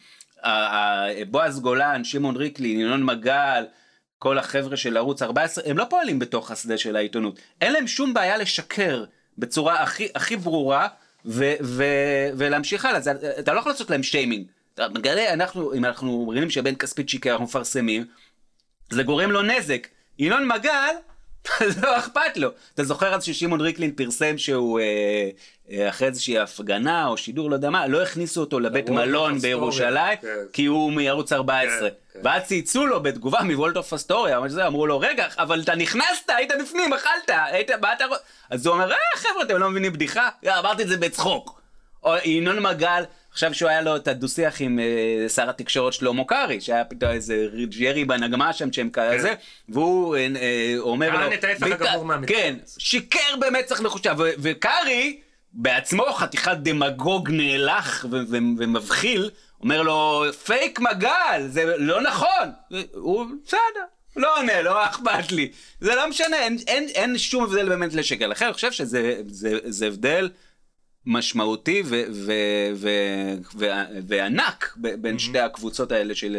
בועז 1.29 1.59
גולן, 1.59 2.03
שמעון 2.03 2.35
ריקלין, 2.35 2.79
ינון 2.79 3.03
מגל, 3.03 3.63
כל 4.21 4.37
החבר'ה 4.37 4.77
של 4.77 4.97
ערוץ 4.97 5.21
14, 5.21 5.63
הם 5.67 5.77
לא 5.77 5.85
פועלים 5.89 6.19
בתוך 6.19 6.51
השדה 6.51 6.77
של 6.77 6.95
העיתונות. 6.95 7.39
אין 7.61 7.73
להם 7.73 7.87
שום 7.87 8.13
בעיה 8.13 8.37
לשקר 8.37 9.03
בצורה 9.37 9.81
הכי, 9.81 10.07
הכי 10.15 10.35
ברורה 10.35 10.87
ו, 11.25 11.53
ו, 11.61 11.83
ולהמשיך 12.37 12.85
הלאה. 12.85 12.99
זה, 12.99 13.11
אתה 13.39 13.53
לא 13.53 13.59
יכול 13.59 13.71
לעשות 13.71 13.89
להם 13.89 14.03
שיימינג. 14.03 14.45
אתה 14.73 14.87
מגלה, 14.89 15.33
אנחנו, 15.33 15.73
אם 15.73 15.85
אנחנו 15.85 16.25
מבינים 16.29 16.49
שבן 16.49 16.75
כספית 16.75 17.09
שיקר, 17.09 17.31
אנחנו 17.31 17.45
מפרסמים, 17.45 18.05
זה 18.89 19.03
גורם 19.03 19.31
לו 19.31 19.41
נזק. 19.41 19.87
ינון 20.19 20.47
מגל, 20.47 20.95
לא 21.83 21.97
אכפת 21.97 22.37
לו. 22.37 22.49
אתה 22.73 22.83
זוכר 22.83 23.15
אז 23.15 23.23
ששמעון 23.23 23.61
ריקלין 23.61 23.91
פרסם 23.91 24.37
שהוא 24.37 24.79
אה, 24.79 25.29
אה, 25.71 25.89
אחרי 25.89 26.07
איזושהי 26.07 26.39
הפגנה 26.39 27.07
או 27.07 27.17
שידור, 27.17 27.49
לא 27.49 27.55
יודע 27.55 27.69
מה, 27.69 27.87
לא 27.87 28.01
הכניסו 28.01 28.41
אותו 28.41 28.59
לבית 28.59 28.89
מלון 28.89 29.39
בירושלים, 29.39 30.17
כן. 30.21 30.27
כי 30.53 30.65
הוא 30.65 30.91
מערוץ 30.91 31.33
14. 31.33 31.79
כן, 31.79 31.95
כן. 32.13 32.19
ואז 32.23 32.43
צייצו 32.43 32.85
לו 32.85 33.03
בתגובה 33.03 33.39
מוולט 33.43 33.77
אוף 33.77 33.93
אסטוריה, 33.93 34.39
אמרו 34.67 34.87
לו, 34.87 34.99
רגע, 34.99 35.27
אבל 35.37 35.61
אתה 35.61 35.75
נכנסת, 35.75 36.29
היית 36.29 36.51
בפנים, 36.61 36.93
אכלת, 36.93 37.29
היית, 37.51 37.71
מה 37.71 37.93
אתה... 37.93 38.05
אז 38.49 38.65
הוא 38.65 38.73
אומר, 38.73 38.91
אה 38.91 38.97
חבר'ה, 39.15 39.43
אתם 39.43 39.57
לא 39.57 39.69
מבינים 39.69 39.93
בדיחה? 39.93 40.29
אמרתי 40.47 40.83
את 40.83 40.87
זה 40.87 40.97
בצחוק. 40.97 41.61
או 42.03 42.13
ינון 42.25 42.59
מגל, 42.59 43.03
עכשיו 43.31 43.53
שהוא 43.53 43.69
היה 43.69 43.81
לו 43.81 43.95
את 43.95 44.07
הדו-שיח 44.07 44.61
עם 44.61 44.79
uh, 44.79 45.29
שר 45.29 45.49
התקשורת 45.49 45.93
שלמה 45.93 46.23
קרעי, 46.23 46.61
שהיה 46.61 46.85
פתאום 46.85 47.11
איזה 47.11 47.47
ג'רי 47.79 48.05
בנגמה 48.05 48.53
שם, 48.53 48.73
שהם 48.73 48.89
כאלה, 48.89 49.23
כן. 49.23 49.33
והוא 49.69 50.15
uh, 50.15 50.19
אומר 50.79 51.09
לו... 51.11 51.33
את 51.33 51.43
ההפך 51.43 51.67
הגמור 51.71 52.05
מהמצב. 52.05 52.33
כן, 52.33 52.55
שיקר 52.77 53.35
במצח 53.39 53.81
נחושה, 53.81 54.13
וקרעי 54.17 55.19
בעצמו 55.53 56.05
חתיכת 56.13 56.57
דמגוג 56.61 57.29
נאלח 57.31 58.05
ומבחיל, 58.09 59.29
אומר 59.61 59.81
לו, 59.81 60.23
פייק 60.45 60.79
מגל, 60.79 61.47
זה 61.47 61.77
לא 61.77 62.01
נכון. 62.01 62.51
הוא, 62.93 63.25
בסדר, 63.45 63.85
לא 64.15 64.37
עונה, 64.37 64.61
לא 64.61 64.85
אכפת 64.85 65.31
לי. 65.31 65.51
זה 65.81 65.95
לא 65.95 66.09
משנה, 66.09 66.37
אין, 66.37 66.57
אין, 66.67 66.87
אין 66.87 67.17
שום 67.17 67.43
הבדל 67.43 67.69
באמת 67.69 67.93
לשקר. 67.93 68.27
לכן 68.27 68.45
אני 68.45 68.53
חושב 68.53 68.71
שזה 68.71 69.21
זה, 69.27 69.57
זה 69.63 69.87
הבדל 69.87 70.29
משמעותי 71.05 71.83
ו, 71.85 72.03
ו, 72.11 72.33
ו, 72.75 72.89
ו, 73.55 73.65
וענק 74.07 74.73
בין 74.75 75.15
mm-hmm. 75.15 75.19
שתי 75.19 75.39
הקבוצות 75.39 75.91
האלה 75.91 76.15
של... 76.15 76.37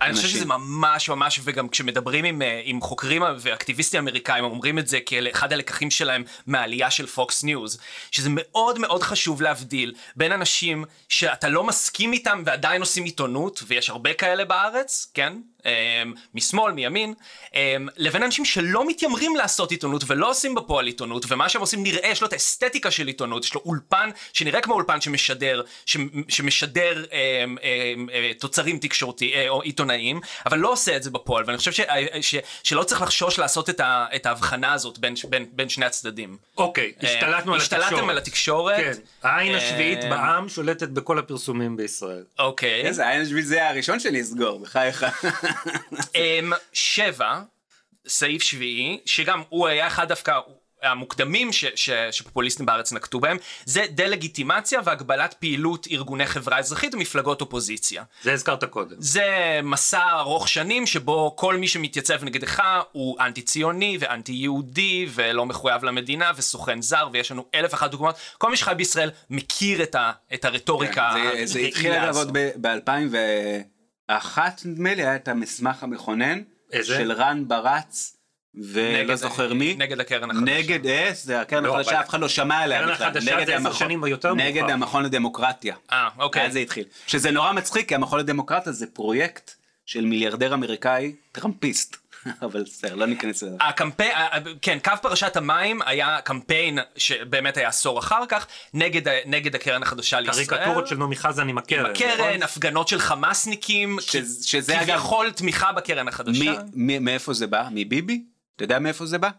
אני 0.00 0.14
חושב 0.14 0.28
שזה 0.28 0.46
ממש 0.46 1.08
ממש, 1.08 1.40
וגם 1.44 1.68
כשמדברים 1.68 2.24
עם, 2.24 2.42
אה, 2.42 2.60
עם 2.64 2.80
חוקרים 2.80 3.22
ואקטיביסטים 3.40 4.00
אמריקאים, 4.00 4.44
אומרים 4.44 4.78
את 4.78 4.88
זה 4.88 5.00
כאחד 5.06 5.52
הלקחים 5.52 5.90
שלהם 5.90 6.24
מהעלייה 6.46 6.90
של 6.90 7.06
פוקס 7.06 7.44
ניוז, 7.44 7.78
שזה 8.10 8.28
מאוד 8.32 8.78
מאוד 8.78 9.02
חשוב 9.02 9.42
להבדיל 9.42 9.94
בין 10.16 10.32
אנשים 10.32 10.84
שאתה 11.08 11.48
לא 11.48 11.64
מסכים 11.64 12.12
איתם 12.12 12.42
ועדיין 12.46 12.80
עושים 12.80 13.04
עיתונות, 13.04 13.62
ויש 13.66 13.90
הרבה 13.90 14.14
כאלה 14.14 14.44
בארץ, 14.44 15.10
כן? 15.14 15.32
אמ, 15.66 16.12
משמאל, 16.34 16.72
מימין, 16.72 17.14
אמ, 17.54 17.88
לבין 17.96 18.22
אנשים 18.22 18.44
שלא 18.44 18.88
מתיימרים 18.88 19.36
לעשות 19.36 19.70
עיתונות 19.70 20.04
ולא 20.06 20.30
עושים 20.30 20.54
בפועל 20.54 20.86
עיתונות, 20.86 21.24
ומה 21.28 21.48
שהם 21.48 21.60
עושים 21.60 21.82
נראה, 21.82 22.08
יש 22.08 22.20
לו 22.20 22.26
את 22.28 22.32
האסתטיקה 22.32 22.90
של 22.90 23.06
עיתונות, 23.06 23.44
יש 23.44 23.54
לו 23.54 23.62
אולפן 23.64 24.10
שנראה 24.32 24.60
כמו 24.60 24.74
אולפן 24.74 25.00
שמשדר, 25.00 25.62
שמשדר 26.28 27.04
אמ, 27.12 27.56
אה, 28.12 28.30
תוצרים 28.38 28.78
תקשורתי, 28.78 29.34
אה, 29.34 29.48
או 29.48 29.62
עיתונאיים, 29.62 30.20
אבל 30.46 30.58
לא 30.58 30.72
עושה 30.72 30.96
את 30.96 31.02
זה 31.02 31.10
בפועל, 31.10 31.44
ואני 31.46 31.58
חושב 31.58 31.72
ש, 31.72 31.80
אה, 31.80 32.22
ש, 32.22 32.34
שלא 32.62 32.82
צריך 32.82 33.02
לחשוש 33.02 33.38
לעשות 33.38 33.70
את, 33.70 33.80
ה, 33.80 34.06
את 34.16 34.26
ההבחנה 34.26 34.72
הזאת 34.72 34.98
בין, 34.98 35.14
בין, 35.28 35.46
בין 35.52 35.68
שני 35.68 35.86
הצדדים. 35.86 36.36
אוקיי, 36.56 36.92
השתלטנו 37.02 37.54
על 37.54 37.60
התקשורת. 37.60 37.82
השתלטתם 37.82 38.08
על 38.08 38.18
התקשורת. 38.18 38.76
כן, 38.76 38.92
העין 39.22 39.54
השביעית 39.54 40.04
בעם 40.04 40.48
שולטת 40.48 40.88
בכל 40.88 41.18
הפרסומים 41.18 41.76
בישראל. 41.76 42.24
אוקיי. 42.38 42.82
איזה 42.82 43.06
העין 43.06 43.22
השביעית 43.22 43.46
זה 43.46 43.68
הראשון 43.68 44.00
שאני 44.00 44.20
אסגור, 44.20 44.60
בחייך. 44.60 45.06
אמ, 46.14 46.52
שבע, 46.72 47.40
סעיף 48.08 48.42
שביעי, 48.42 49.00
שגם 49.06 49.42
הוא 49.48 49.66
היה 49.66 49.86
אחד 49.86 50.08
דווקא 50.08 50.32
המוקדמים 50.84 51.52
ש, 51.52 51.64
ש, 51.74 51.90
שפופוליסטים 52.10 52.66
בארץ 52.66 52.92
נקטו 52.92 53.20
בהם, 53.20 53.36
זה 53.64 53.84
דה-לגיטימציה 53.90 54.80
והגבלת 54.84 55.34
פעילות 55.34 55.86
ארגוני 55.90 56.26
חברה 56.26 56.58
אזרחית 56.58 56.94
ומפלגות 56.94 57.40
אופוזיציה. 57.40 58.02
זה 58.22 58.32
הזכרת 58.32 58.64
קודם. 58.64 58.96
זה 58.98 59.60
מסע 59.62 60.10
ארוך 60.18 60.48
שנים 60.48 60.86
שבו 60.86 61.36
כל 61.36 61.56
מי 61.56 61.68
שמתייצב 61.68 62.24
נגדך 62.24 62.62
הוא 62.92 63.20
אנטי 63.20 63.42
ציוני 63.42 63.96
ואנטי 64.00 64.32
יהודי 64.32 65.06
ולא 65.14 65.46
מחויב 65.46 65.84
למדינה 65.84 66.30
וסוכן 66.36 66.82
זר 66.82 67.08
ויש 67.12 67.30
לנו 67.30 67.44
אלף 67.54 67.72
ואחת 67.72 67.90
דוגמאות. 67.90 68.16
כל 68.38 68.50
מי 68.50 68.56
שחי 68.56 68.74
בישראל 68.76 69.10
מכיר 69.30 69.82
את, 69.82 69.94
ה, 69.94 70.12
את 70.34 70.44
הרטוריקה 70.44 71.10
כן, 71.14 71.46
זה, 71.46 71.52
זה 71.52 71.58
התחיל 71.58 71.92
לעבוד 71.92 72.32
ב-2000 72.32 72.90
ו... 73.10 73.16
אחת 74.08 74.60
נדמה 74.64 74.94
לי 74.94 75.02
היה 75.02 75.16
את 75.16 75.28
המסמך 75.28 75.82
המכונן 75.82 76.42
איזה? 76.72 76.96
של 76.96 77.12
רן 77.12 77.48
ברץ 77.48 78.16
ולא 78.54 79.16
זוכר 79.16 79.54
מי. 79.54 79.74
נגד 79.78 80.00
הקרן 80.00 80.30
החדשה. 80.30 80.44
נגד 80.44 80.86
אס, 80.86 81.24
זה 81.24 81.40
הקרן 81.40 81.64
לא, 81.64 81.74
החדשה, 81.74 82.00
אף 82.00 82.08
אחד 82.08 82.20
לא 82.20 82.28
שמע 82.28 82.58
עליה. 82.58 82.80
הקרן 82.80 82.92
החדשה 82.92 83.44
זה 83.46 83.56
עשר 83.56 83.72
שנים 83.72 84.04
יותר 84.04 84.34
מאוחר. 84.34 84.48
נגד 84.48 84.62
המכון 84.70 85.04
לדמוקרטיה. 85.04 85.76
אה, 85.92 86.08
אוקיי. 86.18 86.46
אז 86.46 86.52
זה 86.52 86.58
התחיל. 86.58 86.84
שזה 87.06 87.30
נורא 87.30 87.52
מצחיק, 87.52 87.88
כי 87.88 87.94
המכון 87.94 88.20
לדמוקרטיה 88.20 88.72
זה 88.72 88.86
פרויקט 88.86 89.50
של 89.86 90.04
מיליארדר 90.04 90.54
אמריקאי 90.54 91.14
טראמפיסט. 91.32 91.96
אבל 92.42 92.62
בסדר, 92.62 92.94
לא 92.94 93.06
ניכנס 93.06 93.42
לזה. 93.42 93.56
הקמפיין, 93.60 94.12
כן, 94.62 94.78
קו 94.84 94.92
פרשת 95.02 95.36
המים 95.36 95.82
היה 95.86 96.18
קמפיין 96.24 96.78
שבאמת 96.96 97.56
היה 97.56 97.68
עשור 97.68 97.98
אחר 97.98 98.26
כך, 98.28 98.46
נגד, 98.74 99.02
נגד 99.26 99.54
הקרן 99.54 99.82
החדשה 99.82 100.20
לישראל. 100.20 100.46
קריקטורות 100.46 100.86
של 100.86 100.96
נעמי 100.96 101.16
חזן 101.16 101.48
עם 101.48 101.58
הקרן. 101.58 101.86
עם 101.86 101.90
הקרן, 101.90 102.14
נכון? 102.14 102.42
הפגנות 102.42 102.88
של 102.88 102.98
חמאסניקים, 102.98 103.98
שזה 104.42 104.74
כביכול 104.80 105.30
תמיכה 105.30 105.72
בקרן 105.72 106.08
החדשה. 106.08 106.52
מאיפה 106.74 107.32
זה 107.34 107.46
בא? 107.46 107.68
מביבי? 107.70 108.24
אתה 108.56 108.64
יודע 108.64 108.78
מאיפה 108.78 109.06
זה 109.06 109.18
בא? 109.18 109.30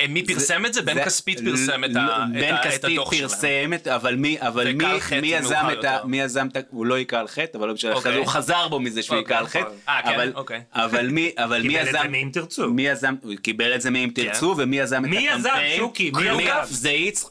אה, 0.00 0.06
מי 0.08 0.26
פרסם 0.26 0.66
את 0.66 0.74
זה? 0.74 0.82
בן 0.82 1.04
כספית 1.04 1.40
פרסם 1.40 1.84
את 1.84 1.90
הדוח 1.90 2.16
שלהם. 2.16 2.32
בן 2.32 2.56
כספית 2.64 3.00
פרסם, 3.10 3.70
אבל 3.94 4.14
מי 4.14 4.36
אבל 4.40 4.72
מי 4.72 5.26
יזם 5.26 5.66
את 5.72 5.84
ה... 5.84 5.98
מי 6.04 6.20
יזם 6.20 6.46
את 6.46 6.56
ה... 6.56 6.60
הוא 6.70 6.86
לא 6.86 6.98
יקרא 6.98 7.20
על 7.20 7.28
חטא, 7.28 7.58
אבל 7.58 7.68
לא 7.68 7.74
משנה, 7.74 7.92
אוקיי. 7.92 8.16
הוא 8.16 8.26
חזר 8.26 8.68
בו 8.68 8.80
מזה 8.80 9.02
שהוא 9.02 9.18
יקרא 9.18 9.38
על 9.38 9.46
חטא. 9.46 9.68
אה, 9.88 10.00
כן, 10.04 10.30
אוקיי. 10.34 10.62
אבל 10.72 11.08
מי 11.08 11.32
אבל 11.36 11.62
מי 11.62 11.74
יזם... 11.74 11.86
קיבל 11.86 11.96
את 11.96 12.02
זה 12.02 12.08
מאם 12.08 12.30
תרצו. 12.32 12.70
מי 12.70 12.86
יזם... 12.86 13.14
הוא 13.22 13.34
קיבל 13.42 13.74
את 13.74 13.80
זה 13.80 13.90
מאם 13.90 14.10
כן. 14.10 14.24
תרצו, 14.24 14.54
ומי 14.58 14.78
יזם 14.78 15.04
את 15.04 15.10
הקמפיין? 15.10 15.32
מי 15.32 15.38
יזם, 15.38 15.76
שוקי? 15.76 16.10
מי 16.10 16.22
קלוגף? 16.22 16.68
זה 16.70 16.90
יצחק... 16.90 17.30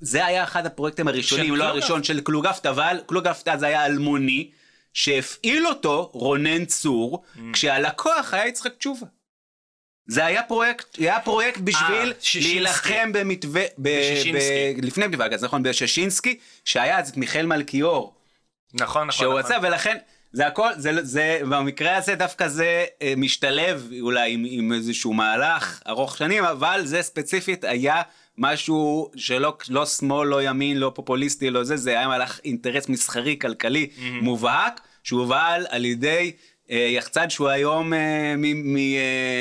זה 0.00 0.26
היה 0.26 0.44
אחד 0.44 0.66
הפרויקטים 0.66 1.08
הראשונים, 1.08 1.56
לא 1.56 1.64
הראשון 1.64 2.04
של 2.04 2.20
קלוגפט, 2.20 2.66
אבל 2.66 3.00
קלוגפט 3.06 3.48
אז 3.48 3.62
היה 3.62 3.86
אלמוני, 3.86 4.50
שהפעיל 4.92 5.66
אותו 5.66 6.10
רונן 6.12 6.64
צור, 6.64 7.24
mm. 7.36 7.40
כשהלקוח 7.52 8.34
היה 8.34 8.48
יצחק 8.48 8.72
תשובה. 8.78 9.06
זה 10.06 10.26
היה 10.26 10.42
פרויקט, 10.42 10.98
היה 10.98 11.20
פרויקט 11.20 11.60
בשביל 11.60 12.12
שישינסקי. 12.20 12.54
להילחם 12.54 13.12
במתווה, 13.12 13.62
ב- 13.78 14.00
לפני 14.82 15.06
מתווה 15.06 15.26
הגז, 15.26 15.44
נכון, 15.44 15.62
בשישינסקי, 15.62 16.38
שהיה 16.64 16.98
אז 16.98 17.08
את 17.08 17.16
מיכאל 17.16 17.46
מלכיאור, 17.46 18.14
נכון, 18.74 19.06
נכון. 19.06 19.10
שהוא 19.10 19.38
נכון. 19.40 19.52
רצה, 19.52 19.56
ולכן, 19.62 19.96
זה 20.32 20.46
הכל, 20.46 20.68
זה, 20.76 21.04
זה, 21.04 21.40
במקרה 21.50 21.96
הזה 21.96 22.14
דווקא 22.14 22.48
זה 22.48 22.84
אה, 23.02 23.14
משתלב 23.16 23.90
אולי 24.00 24.32
עם, 24.32 24.44
עם 24.48 24.72
איזשהו 24.72 25.12
מהלך 25.12 25.82
ארוך 25.88 26.16
שנים, 26.16 26.44
אבל 26.44 26.80
זה 26.84 27.02
ספציפית 27.02 27.64
היה 27.64 28.02
משהו 28.38 29.10
שלא 29.16 29.56
לא 29.68 29.86
שמאל, 29.86 30.28
לא 30.28 30.42
ימין, 30.42 30.76
לא 30.76 30.92
פופוליסטי, 30.94 31.50
לא 31.50 31.64
זה, 31.64 31.76
זה 31.76 31.90
היה 31.90 32.08
מהלך 32.08 32.40
אינטרס 32.44 32.88
מסחרי, 32.88 33.38
כלכלי, 33.38 33.90
מובהק, 34.22 34.80
שהובל 35.02 35.66
על 35.68 35.84
ידי 35.84 36.32
אה, 36.32 36.36
יחצן 36.68 37.30
שהוא 37.30 37.48
היום 37.48 37.92
אה, 37.94 37.98
אה, 37.98 38.34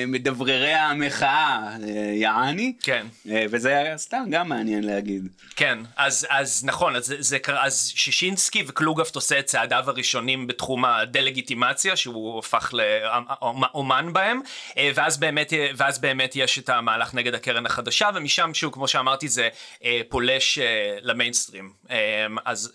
מדבררי 0.08 0.74
המחאה, 0.74 1.60
אה, 1.84 1.90
יעני, 2.14 2.74
כן. 2.84 3.08
אה, 3.30 3.46
וזה 3.50 3.78
היה 3.78 3.98
סתם 3.98 4.24
גם 4.32 4.50
מעניין 4.50 4.84
להגיד. 4.84 5.28
כן, 5.56 5.80
אז, 5.98 6.28
אז 6.30 6.64
נכון, 6.66 6.96
אז, 6.96 7.16
זה- 7.20 7.38
אז 7.60 7.92
שישינסקי 7.96 8.64
וקלוגפט 8.68 9.16
עושה 9.16 9.40
את 9.40 9.46
צעדיו 9.46 9.84
הראשונים 9.88 10.48
בתחום 10.48 10.86
הדה-לגיטימציה, 10.86 11.96
שהוא 11.96 12.40
הפך 12.40 12.74
לאומן 12.74 14.14
בהם, 14.14 14.42
אה, 14.78 14.92
ואז 14.96 15.18
באמת, 15.18 15.54
ואז 15.76 16.00
באמת 16.00 16.32
יש 16.36 16.60
את 16.60 16.70
המהלך 16.70 17.14
נגד 17.14 17.34
הקרן 17.36 17.66
החדשה, 17.66 18.10
ומשם, 18.16 18.54
שוב, 18.54 18.74
כמו 18.74 18.88
שאמרתי, 18.88 19.28
זה 19.28 19.50
אה, 19.84 20.02
פולש 20.10 20.60
אה, 20.60 20.66
למיינסטרים. 21.02 21.72
אה, 21.92 21.98
אז... 22.46 22.72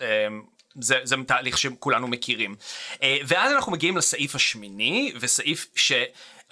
זה, 0.81 0.99
זה 1.03 1.17
תהליך 1.27 1.59
שכולנו 1.59 2.09
מכירים. 2.09 2.55
אה, 3.03 3.19
ואז 3.27 3.53
אנחנו 3.53 3.73
מגיעים 3.73 3.97
לסעיף 3.97 4.35
השמיני, 4.35 5.13
וסעיף 5.21 5.67
ש... 5.75 5.93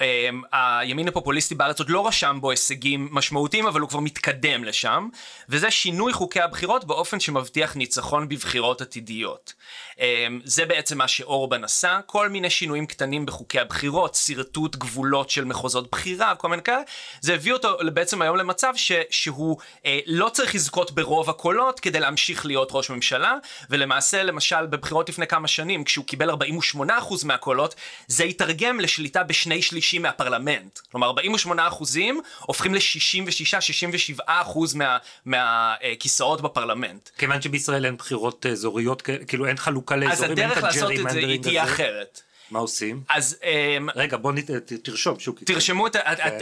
אמ, 0.00 0.42
הימין 0.52 1.08
הפופוליסטי 1.08 1.54
בארץ 1.54 1.78
עוד 1.78 1.90
לא 1.90 2.06
רשם 2.06 2.38
בו 2.40 2.50
הישגים 2.50 3.08
משמעותיים, 3.12 3.66
אבל 3.66 3.80
הוא 3.80 3.88
כבר 3.88 4.00
מתקדם 4.00 4.64
לשם, 4.64 5.08
וזה 5.48 5.70
שינוי 5.70 6.12
חוקי 6.12 6.40
הבחירות 6.40 6.84
באופן 6.84 7.20
שמבטיח 7.20 7.76
ניצחון 7.76 8.28
בבחירות 8.28 8.80
עתידיות. 8.80 9.54
אמ, 9.98 10.40
זה 10.44 10.66
בעצם 10.66 10.98
מה 10.98 11.08
שאורבן 11.08 11.64
עשה, 11.64 12.00
כל 12.06 12.28
מיני 12.28 12.50
שינויים 12.50 12.86
קטנים 12.86 13.26
בחוקי 13.26 13.60
הבחירות, 13.60 14.14
שרטוט 14.14 14.76
גבולות 14.76 15.30
של 15.30 15.44
מחוזות 15.44 15.90
בחירה, 15.90 16.34
כל 16.34 16.48
מיני 16.48 16.62
כאלה, 16.62 16.82
זה 17.20 17.34
הביא 17.34 17.52
אותו 17.52 17.76
בעצם 17.94 18.22
היום 18.22 18.36
למצב 18.36 18.72
ש, 18.76 18.92
שהוא 19.10 19.58
אה, 19.86 19.98
לא 20.06 20.28
צריך 20.28 20.54
לזכות 20.54 20.90
ברוב 20.90 21.30
הקולות 21.30 21.80
כדי 21.80 22.00
להמשיך 22.00 22.46
להיות 22.46 22.68
ראש 22.72 22.90
ממשלה, 22.90 23.34
ולמעשה 23.70 24.22
למשל 24.22 24.66
בבחירות 24.66 25.08
לפני 25.08 25.26
כמה 25.26 25.48
שנים, 25.48 25.84
כשהוא 25.84 26.04
קיבל 26.04 26.30
48% 26.30 26.34
מהקולות, 27.24 27.74
זה 28.06 28.24
התרגם 28.24 28.80
לשליטה 28.80 29.22
בשני 29.22 29.62
שלישים 29.88 30.02
מהפרלמנט. 30.02 30.78
כלומר 30.90 31.06
48 31.06 31.68
אחוזים 31.68 32.20
הופכים 32.40 32.74
ל-66-67 32.74 34.18
אחוז 34.26 34.74
מה- 34.74 34.98
מהכיסאות 35.26 36.40
בפרלמנט. 36.40 37.08
כיוון 37.18 37.42
שבישראל 37.42 37.84
אין 37.86 37.96
בחירות 37.96 38.46
אזוריות, 38.46 39.02
כ- 39.02 39.10
כאילו 39.28 39.46
אין 39.46 39.56
חלוקה 39.56 39.94
אז 39.94 40.00
לאזורים, 40.00 40.38
אין 40.38 40.46
הדרך 40.46 40.58
את 40.58 40.62
לעשות 40.62 40.82
את 40.82 40.86
זה 40.86 40.92
היא 40.92 41.00
ה 41.00 41.03
gerrymandering 41.03 41.42
תהיה 41.42 41.62
הזה. 41.62 41.72
אחרת. 41.72 42.22
מה 42.50 42.58
עושים? 42.58 43.02
אז 43.08 43.36
אמ, 43.44 43.88
רגע, 43.96 44.16
בוא 44.16 44.32
נת- 44.32 44.50
תרשום, 44.82 45.18
שוקי. 45.20 45.44
תרשמו 45.44 45.86
את 45.86 45.96
ה- 45.96 46.16
כן. 46.16 46.38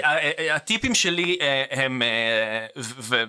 הטיפים 0.55 0.95
שלי 0.95 1.39
אה, 1.41 1.65
הם... 1.71 2.03
אה, 2.03 2.67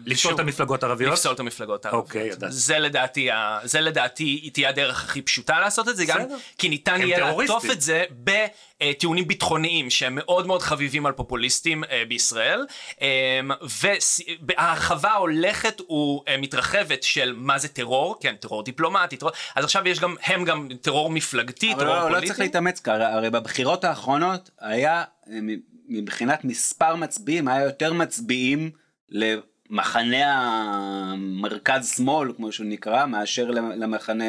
לפסול 0.05 0.33
את 0.35 0.39
המפלגות 0.39 0.83
הערביות? 0.83 1.13
לפסול 1.13 1.33
את 1.33 1.39
המפלגות 1.39 1.85
הערביות. 1.85 2.05
אוקיי, 2.05 2.27
ידעתי. 2.27 2.53
זה 2.53 2.79
לדעתי, 2.79 3.31
ה- 3.31 3.59
זה 3.63 3.81
לדעתי 3.81 4.49
תהיה 4.53 4.69
הדרך 4.69 5.03
הכי 5.03 5.21
פשוטה 5.21 5.59
לעשות 5.59 5.89
את 5.89 5.95
זה, 5.97 6.05
גם. 6.05 6.19
כי 6.57 6.69
ניתן 6.69 7.01
יהיה 7.01 7.19
לעטוף. 7.19 7.65
את 7.71 7.81
זה 7.81 8.03
בטיעונים 8.81 9.27
ביטחוניים 9.27 9.89
שהם 9.89 10.15
מאוד 10.15 10.47
מאוד 10.47 10.61
חביבים 10.61 11.05
על 11.05 11.11
פופוליסטים 11.13 11.83
אה, 11.83 12.03
בישראל, 12.07 12.65
וההרחבה 14.41 15.09
ההולכת 15.11 15.81
ומתרחבת 15.89 17.03
של 17.03 17.33
מה 17.37 17.57
זה 17.57 17.67
טרור, 17.67 18.15
כן, 18.21 18.35
טרור 18.35 18.63
דיפלומטי, 18.63 19.17
טרור, 19.17 19.31
אז 19.55 19.63
עכשיו 19.63 19.87
יש 19.87 19.99
גם, 19.99 20.15
הם 20.23 20.43
גם 20.45 20.67
טרור 20.81 21.09
מפלגתי, 21.09 21.73
אבל 21.73 21.79
טרור 21.83 21.95
לא, 21.95 22.01
לא 22.03 22.07
פוליטי. 22.09 22.27
צריך 22.27 22.39
להתאמץ 22.39 22.66
ככה, 22.83 23.13
הרי 23.13 23.29
בבחירות 23.29 23.83
האחרונות 23.83 24.49
היה, 24.59 25.03
מבחינת 25.89 26.45
מספר 26.45 26.95
מצביעים, 26.95 27.47
היה 27.47 27.63
יותר 27.63 27.93
מצביעים 27.93 28.71
למחנה 29.09 30.33
המרכז 31.13 31.93
שמאל, 31.95 32.33
כמו 32.35 32.51
שהוא 32.51 32.67
נקרא, 32.67 33.05
מאשר 33.05 33.51
למחנה 33.51 34.23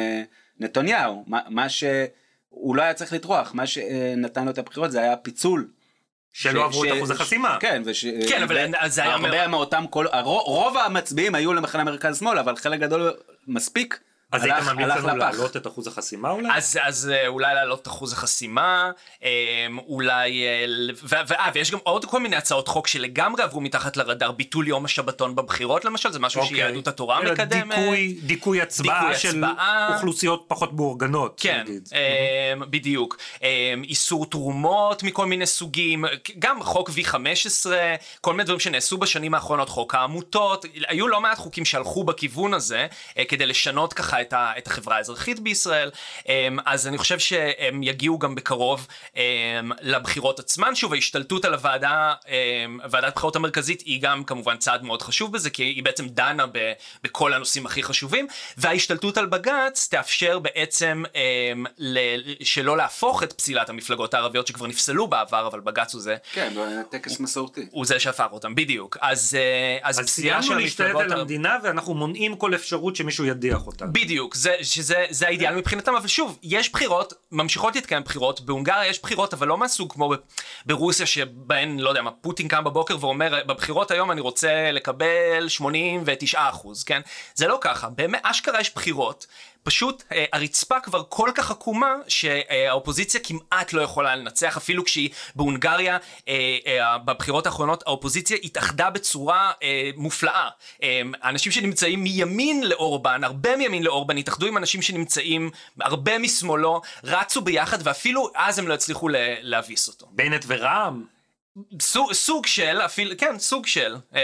נתניהו. 0.59 1.23
מה, 1.27 1.39
מה 1.49 1.69
שהוא 1.69 2.75
לא 2.75 2.81
היה 2.81 2.93
צריך 2.93 3.13
לטרוח, 3.13 3.53
מה 3.53 3.67
שנתן 3.67 4.45
לו 4.45 4.51
את 4.51 4.57
הבחירות 4.57 4.91
זה 4.91 5.01
היה 5.01 5.15
פיצול. 5.15 5.67
שלא 6.33 6.65
עברו 6.65 6.85
את 6.85 6.89
אחוז 6.97 7.11
החסימה. 7.11 7.57
כן, 7.59 7.81
וש... 7.85 8.05
כן, 8.29 8.43
אבל 8.43 8.71
זה 8.87 9.01
היה 9.03 9.13
הרבה 9.13 9.47
מאותם. 9.47 9.85
הרוב, 10.11 10.41
רוב 10.45 10.77
המצביעים 10.77 11.35
היו 11.35 11.53
למחנה 11.53 11.83
מרכז 11.83 12.19
שמאל, 12.19 12.37
אבל 12.37 12.55
חלק 12.55 12.79
גדול 12.79 13.13
מספיק. 13.47 13.99
אז 14.31 14.43
היית 14.43 14.55
ממליץ 14.65 14.87
לנו. 15.03 15.17
להעלות 15.17 15.57
את 15.57 15.67
אחוז 15.67 15.87
החסימה 15.87 16.29
אולי? 16.29 16.49
אז, 16.53 16.79
אז 16.81 17.11
אה, 17.13 17.27
אולי 17.27 17.53
להעלות 17.55 17.81
את 17.81 17.87
אחוז 17.87 18.13
החסימה, 18.13 18.91
אה, 19.23 19.29
אולי, 19.87 20.43
אה, 20.45 20.63
ל- 20.67 20.91
ו- 21.03 21.15
ו- 21.29 21.33
אה, 21.33 21.49
ויש 21.53 21.71
גם 21.71 21.79
עוד 21.83 22.05
כל 22.05 22.19
מיני 22.19 22.35
הצעות 22.35 22.67
חוק 22.67 22.87
שלגמרי 22.87 23.43
עברו 23.43 23.61
מתחת 23.61 23.97
לרדאר, 23.97 24.31
ביטול 24.31 24.67
יום 24.67 24.85
השבתון 24.85 25.35
בבחירות 25.35 25.85
למשל, 25.85 26.11
זה 26.11 26.19
משהו 26.19 26.41
אוקיי. 26.41 26.57
שיהדות 26.57 26.87
התורה 26.87 27.21
אלא 27.21 27.31
מקדמת. 27.33 27.77
דיכוי, 27.77 28.17
דיכוי 28.23 28.61
הצבעה 28.61 28.99
דיכוי 29.01 29.19
של 29.19 29.43
הצבעה. 29.43 29.95
אוכלוסיות 29.95 30.45
פחות 30.47 30.73
מאורגנות. 30.73 31.39
כן. 31.43 31.65
אה, 31.93 32.53
בדיוק. 32.69 33.17
אה, 33.43 33.73
איסור 33.83 34.25
תרומות 34.25 35.03
מכל 35.03 35.25
מיני 35.25 35.45
סוגים, 35.45 36.05
גם 36.39 36.63
חוק 36.63 36.89
V15, 36.89 37.65
כל 38.21 38.31
מיני 38.31 38.43
דברים 38.43 38.59
שנעשו 38.59 38.97
בשנים 38.97 39.33
האחרונות, 39.33 39.69
חוק 39.69 39.95
העמותות, 39.95 40.65
היו 40.87 41.07
לא 41.07 41.21
מעט 41.21 41.37
חוקים 41.37 41.65
שהלכו 41.65 42.03
בכיוון 42.03 42.53
הזה, 42.53 42.87
אה, 43.17 43.25
כדי 43.25 43.45
לשנות 43.45 43.93
ככה 43.93 44.18
את, 44.21 44.33
ה, 44.33 44.51
את 44.57 44.67
החברה 44.67 44.97
האזרחית 44.97 45.39
בישראל, 45.39 45.91
אה, 46.29 46.47
אז 46.65 46.87
אני 46.87 46.97
חושב 46.97 47.19
שהם 47.19 47.83
יגיעו 47.83 48.19
גם 48.19 48.35
בקרוב 48.35 48.87
אה, 49.17 49.23
לבחירות 49.81 50.39
עצמן. 50.39 50.75
שוב, 50.75 50.93
ההשתלטות 50.93 51.45
על 51.45 51.53
הוועדה, 51.53 52.13
אה, 52.29 52.65
ועדת 52.89 53.11
הבחירות 53.11 53.35
המרכזית, 53.35 53.81
היא 53.81 54.01
גם 54.01 54.23
כמובן 54.23 54.57
צעד 54.57 54.83
מאוד 54.83 55.01
חשוב 55.01 55.33
בזה, 55.33 55.49
כי 55.49 55.63
היא 55.63 55.83
בעצם 55.83 56.07
דנה 56.07 56.45
ב, 56.47 56.73
בכל 57.03 57.33
הנושאים 57.33 57.65
הכי 57.65 57.83
חשובים, 57.83 58.27
וההשתלטות 58.57 59.17
על 59.17 59.25
בג"ץ 59.25 59.87
תאפשר 59.91 60.39
בעצם 60.39 61.03
ל, 61.77 61.97
שלא 62.43 62.77
להפוך 62.77 63.23
את 63.23 63.33
פסילת 63.33 63.69
המפלגות 63.69 64.13
הערביות 64.13 64.47
שכבר 64.47 64.67
נפסלו 64.67 65.07
בעבר, 65.07 65.47
אבל 65.47 65.59
בג"ץ 65.59 65.93
הוא 65.93 66.01
זה. 66.01 66.15
כן, 66.33 66.53
טקס 66.91 67.19
מסורתי. 67.19 67.67
הוא 67.71 67.85
זה 67.85 67.99
שהפך 67.99 68.27
אותם, 68.31 68.55
בדיוק. 68.55 68.97
אז, 69.01 69.37
אה, 69.39 69.77
אז 69.89 69.99
אז 69.99 70.05
פסילה 70.05 70.41
של 70.41 70.47
סיימנו 70.47 70.63
להשתלט 70.63 70.87
המפלגות 70.87 71.11
על. 71.11 71.19
המדינה 71.19 71.57
ואנחנו 71.63 71.93
מונעים 71.93 72.35
כל 72.35 72.55
אפשרות 72.55 72.95
שמישהו 72.95 73.25
ידיח 73.25 73.67
אותנו. 73.67 73.93
בדיוק, 73.93 74.08
זה, 74.33 74.55
שזה, 74.61 75.05
זה 75.09 75.27
האידיאל 75.27 75.55
מבחינתם, 75.55 75.95
אבל 75.95 76.07
שוב, 76.07 76.39
יש 76.43 76.71
בחירות, 76.71 77.13
ממשיכות 77.31 77.75
להתקיים 77.75 78.03
בחירות, 78.03 78.41
בהונגריה 78.41 78.87
יש 78.87 79.01
בחירות, 79.01 79.33
אבל 79.33 79.47
לא 79.47 79.57
מהסוג 79.57 79.93
כמו 79.93 80.13
ברוסיה, 80.65 81.05
שבהן, 81.05 81.79
לא 81.79 81.89
יודע 81.89 82.01
מה, 82.01 82.11
פוטין 82.11 82.47
קם 82.47 82.63
בבוקר 82.63 82.97
ואומר, 82.99 83.43
בבחירות 83.45 83.91
היום 83.91 84.11
אני 84.11 84.21
רוצה 84.21 84.71
לקבל 84.71 85.47
89 85.47 86.49
אחוז, 86.49 86.83
כן? 86.83 87.01
זה 87.35 87.47
לא 87.47 87.57
ככה, 87.61 87.89
באמת, 87.89 88.19
אשכרה 88.23 88.61
יש 88.61 88.75
בחירות. 88.75 89.27
פשוט 89.63 90.03
אה, 90.11 90.25
הרצפה 90.33 90.79
כבר 90.79 91.03
כל 91.09 91.29
כך 91.35 91.51
עקומה 91.51 91.95
שהאופוזיציה 92.07 93.19
כמעט 93.23 93.73
לא 93.73 93.81
יכולה 93.81 94.15
לנצח 94.15 94.57
אפילו 94.57 94.85
כשהיא 94.85 95.09
בהונגריה 95.35 95.97
אה, 96.27 96.57
אה, 96.67 96.97
בבחירות 96.97 97.45
האחרונות 97.45 97.83
האופוזיציה 97.87 98.37
התאחדה 98.43 98.89
בצורה 98.89 99.51
אה, 99.63 99.89
מופלאה. 99.95 100.49
אה, 100.83 101.01
אנשים 101.23 101.51
שנמצאים 101.51 102.03
מימין 102.03 102.63
לאורבן, 102.63 103.23
הרבה 103.23 103.57
מימין 103.57 103.83
לאורבן, 103.83 104.17
התאחדו 104.17 104.45
עם 104.45 104.57
אנשים 104.57 104.81
שנמצאים 104.81 105.51
הרבה 105.81 106.17
משמאלו, 106.19 106.81
רצו 107.03 107.41
ביחד 107.41 107.77
ואפילו 107.83 108.29
אז 108.35 108.59
הם 108.59 108.67
לא 108.67 108.73
הצליחו 108.73 109.09
להביס 109.41 109.87
אותו. 109.87 110.07
בנט 110.11 110.45
ורע"מ. 110.47 111.18
סוג, 111.81 112.13
סוג 112.13 112.45
של, 112.45 112.81
אפילו, 112.85 113.15
כן, 113.17 113.39
סוג 113.39 113.67
של. 113.67 113.95
אמ, 114.15 114.19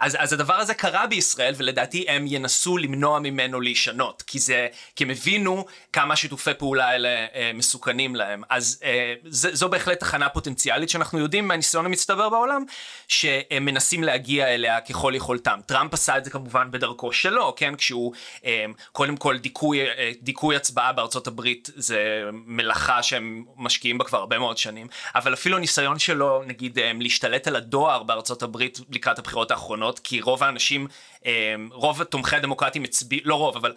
אז, 0.00 0.16
אז 0.20 0.32
הדבר 0.32 0.54
הזה 0.54 0.74
קרה 0.74 1.06
בישראל, 1.06 1.54
ולדעתי 1.56 2.04
הם 2.08 2.26
ינסו 2.26 2.78
למנוע 2.78 3.18
ממנו 3.18 3.60
להישנות, 3.60 4.22
כי 4.22 4.38
זה, 4.38 4.68
כי 4.96 5.04
הם 5.04 5.10
הבינו 5.10 5.66
כמה 5.92 6.16
שיתופי 6.16 6.54
פעולה 6.58 6.88
האלה 6.88 7.08
אה, 7.08 7.50
מסוכנים 7.54 8.16
להם. 8.16 8.42
אז 8.48 8.80
אה, 8.84 9.14
זה, 9.24 9.54
זו 9.54 9.68
בהחלט 9.68 10.00
תחנה 10.00 10.28
פוטנציאלית 10.28 10.90
שאנחנו 10.90 11.18
יודעים 11.18 11.48
מהניסיון 11.48 11.86
המצטבר 11.86 12.28
בעולם, 12.28 12.64
שהם 13.08 13.64
מנסים 13.64 14.04
להגיע 14.04 14.54
אליה 14.54 14.80
ככל 14.80 15.12
יכולתם. 15.16 15.60
טראמפ 15.66 15.94
עשה 15.94 16.18
את 16.18 16.24
זה 16.24 16.30
כמובן 16.30 16.70
בדרכו 16.70 17.12
שלו, 17.12 17.54
כן, 17.56 17.76
כשהוא, 17.76 18.12
אמ, 18.44 18.72
קודם 18.92 19.16
כל 19.16 19.38
דיכוי, 19.38 19.80
אה, 19.82 20.12
דיכוי 20.22 20.56
הצבעה 20.56 20.92
בארצות 20.92 21.26
הברית 21.26 21.70
זה 21.74 22.22
מלאכה 22.32 23.02
שהם 23.02 23.44
משקיעים 23.56 23.98
בה 23.98 24.04
כבר 24.04 24.18
הרבה 24.18 24.38
מאוד 24.38 24.58
שנים, 24.58 24.86
אבל 25.14 25.34
אפילו 25.34 25.56
הניסיון 25.56 25.98
שלו, 25.98 26.42
נגיד, 26.46 26.78
אמ, 26.78 27.00
להשתלט 27.00 27.46
על 27.46 27.56
הדואר 27.56 28.02
בארצות 28.02 28.42
הברית 28.42 28.78
לקראת 28.90 29.18
הבחירות 29.18 29.50
האחרונות, 29.50 29.98
כי 29.98 30.20
רוב 30.20 30.42
האנשים, 30.42 30.86
אמ, 31.24 31.30
רוב 31.72 32.04
תומכי 32.04 32.36
הדמוקרטים 32.36 32.84
הצביעו, 32.84 33.22
לא 33.24 33.34
רוב, 33.34 33.56
אבל 33.56 33.74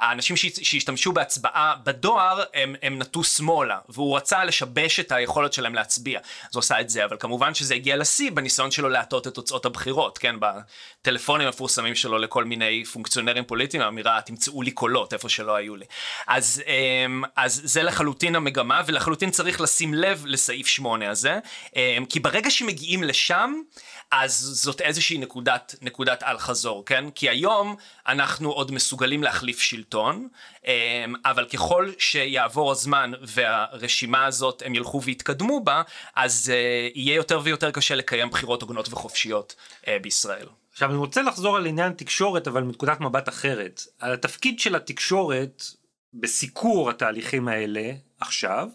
האנשים 0.00 0.36
שהשתמשו 0.36 1.12
בהצבעה 1.12 1.74
בדואר 1.84 2.42
הם, 2.54 2.74
הם 2.82 2.98
נטו 2.98 3.24
שמאלה 3.24 3.78
והוא 3.88 4.16
רצה 4.16 4.44
לשבש 4.44 5.00
את 5.00 5.12
היכולת 5.12 5.52
שלהם 5.52 5.74
להצביע. 5.74 6.18
אז 6.18 6.54
הוא 6.54 6.60
עשה 6.60 6.80
את 6.80 6.90
זה 6.90 7.04
אבל 7.04 7.16
כמובן 7.20 7.54
שזה 7.54 7.74
הגיע 7.74 7.96
לשיא 7.96 8.30
בניסיון 8.30 8.70
שלו 8.70 8.88
להטות 8.88 9.26
את 9.26 9.34
תוצאות 9.34 9.66
הבחירות 9.66 10.18
כן? 10.18 10.36
בטלפונים 10.40 11.46
המפורסמים 11.46 11.94
שלו 11.94 12.18
לכל 12.18 12.44
מיני 12.44 12.84
פונקציונרים 12.84 13.44
פוליטיים 13.44 13.82
האמירה 13.82 14.20
תמצאו 14.20 14.62
לי 14.62 14.70
קולות 14.70 15.12
איפה 15.12 15.28
שלא 15.28 15.54
היו 15.54 15.76
לי. 15.76 15.84
אז, 16.26 16.62
אמ, 16.66 17.22
אז 17.36 17.60
זה 17.64 17.82
לחלוטין 17.82 18.36
המגמה 18.36 18.80
ולחלוטין 18.86 19.30
צריך 19.30 19.60
לשים 19.60 19.94
לב 19.94 20.22
לסעיף 20.26 20.66
8 20.66 21.10
הזה 21.10 21.38
אמ, 21.76 22.04
כי 22.08 22.20
ברגע 22.20 22.50
שמגיעים 22.50 23.02
לשם 23.02 23.54
אז 24.10 24.32
זאת 24.34 24.80
איזושהי 24.80 25.18
נקודת, 25.18 25.74
נקודת 25.82 26.22
אל 26.22 26.38
חזור, 26.38 26.84
כן? 26.86 27.10
כי 27.10 27.28
היום 27.28 27.76
אנחנו 28.08 28.50
עוד 28.52 28.72
מסוגלים 28.72 29.22
להחליף 29.22 29.60
שלטון, 29.60 30.28
אמ, 30.66 31.14
אבל 31.24 31.44
ככל 31.44 31.90
שיעבור 31.98 32.72
הזמן 32.72 33.12
והרשימה 33.22 34.26
הזאת 34.26 34.62
הם 34.66 34.74
ילכו 34.74 35.02
ויתקדמו 35.02 35.64
בה, 35.64 35.82
אז 36.16 36.52
אה, 36.54 36.88
יהיה 36.94 37.14
יותר 37.14 37.40
ויותר 37.42 37.70
קשה 37.70 37.94
לקיים 37.94 38.30
בחירות 38.30 38.62
הוגנות 38.62 38.88
וחופשיות 38.88 39.54
אה, 39.88 39.96
בישראל. 40.02 40.46
עכשיו 40.72 40.90
אני 40.90 40.98
רוצה 40.98 41.22
לחזור 41.22 41.56
על 41.56 41.66
עניין 41.66 41.92
תקשורת 41.92 42.48
אבל 42.48 42.62
מנקודת 42.62 43.00
מבט 43.00 43.28
אחרת. 43.28 43.82
התפקיד 44.00 44.60
של 44.60 44.74
התקשורת 44.74 45.64
בסיקור 46.14 46.90
התהליכים 46.90 47.48
האלה 47.48 47.92
עכשיו, 48.20 48.68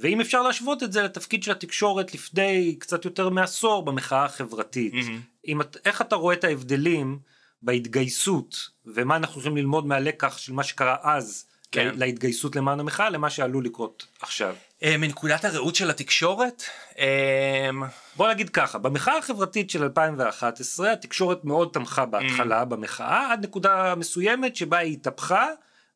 ואם 0.00 0.20
אפשר 0.20 0.42
להשוות 0.42 0.82
את 0.82 0.92
זה 0.92 1.02
לתפקיד 1.02 1.42
של 1.42 1.50
התקשורת 1.50 2.14
לפני 2.14 2.76
קצת 2.78 3.04
יותר 3.04 3.28
מעשור 3.28 3.84
במחאה 3.84 4.24
החברתית. 4.24 4.92
Mm-hmm. 4.92 5.50
את, 5.60 5.76
איך 5.84 6.02
אתה 6.02 6.16
רואה 6.16 6.34
את 6.34 6.44
ההבדלים 6.44 7.18
בהתגייסות 7.62 8.56
ומה 8.86 9.16
אנחנו 9.16 9.40
יכולים 9.40 9.56
ללמוד 9.56 9.86
מהלקח 9.86 10.38
של 10.38 10.52
מה 10.52 10.64
שקרה 10.64 10.96
אז 11.02 11.44
כן. 11.72 11.94
להתגייסות 11.96 12.56
למען 12.56 12.80
המחאה 12.80 13.10
למה 13.10 13.30
שעלול 13.30 13.64
לקרות 13.64 14.06
עכשיו. 14.20 14.54
אה, 14.82 14.96
מנקודת 14.96 15.44
הראות 15.44 15.74
של 15.74 15.90
התקשורת? 15.90 16.62
אה, 16.98 17.70
בוא 18.16 18.30
נגיד 18.30 18.50
ככה, 18.50 18.78
במחאה 18.78 19.18
החברתית 19.18 19.70
של 19.70 19.82
2011 19.82 20.92
התקשורת 20.92 21.44
מאוד 21.44 21.68
תמכה 21.72 22.06
בהתחלה 22.06 22.62
mm-hmm. 22.62 22.64
במחאה 22.64 23.32
עד 23.32 23.44
נקודה 23.44 23.94
מסוימת 23.94 24.56
שבה 24.56 24.78
היא 24.78 24.92
התהפכה. 24.92 25.46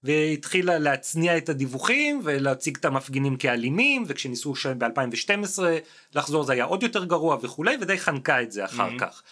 והתחילה 0.05 0.79
להצניע 0.79 1.37
את 1.37 1.49
הדיווחים 1.49 2.21
ולהציג 2.25 2.77
את 2.77 2.85
המפגינים 2.85 3.37
כאלימים 3.37 4.05
וכשניסו 4.07 4.55
ב-2012 4.79 5.63
לחזור 6.15 6.45
זה 6.45 6.53
היה 6.53 6.65
עוד 6.65 6.83
יותר 6.83 7.05
גרוע 7.05 7.39
וכולי 7.43 7.77
ודי 7.81 7.99
חנקה 7.99 8.43
את 8.43 8.53
זה 8.53 8.65
אחר 8.65 8.89
mm-hmm. 8.89 9.01
כך. 9.01 9.23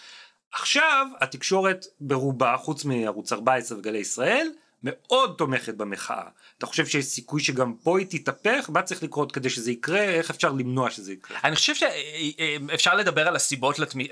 עכשיו 0.53 1.07
התקשורת 1.21 1.85
ברובה 1.99 2.55
חוץ 2.57 2.85
מערוץ 2.85 3.33
14 3.33 3.77
וגלי 3.77 3.97
ישראל 3.97 4.47
מאוד 4.83 5.35
תומכת 5.37 5.73
במחאה. 5.73 6.23
אתה 6.57 6.65
חושב 6.65 6.85
שיש 6.85 7.05
סיכוי 7.05 7.41
שגם 7.41 7.73
פה 7.83 7.99
היא 7.99 8.07
תתהפך? 8.09 8.69
מה 8.69 8.81
צריך 8.81 9.03
לקרות 9.03 9.31
כדי 9.31 9.49
שזה 9.49 9.71
יקרה? 9.71 10.01
איך 10.01 10.29
אפשר 10.29 10.51
למנוע 10.51 10.89
שזה 10.89 11.13
יקרה? 11.13 11.37
אני 11.43 11.55
חושב 11.55 11.73
שאפשר 11.75 12.95
לדבר 12.95 13.27
על 13.27 13.35
הסיבות 13.35 13.79
לתמי... 13.79 14.07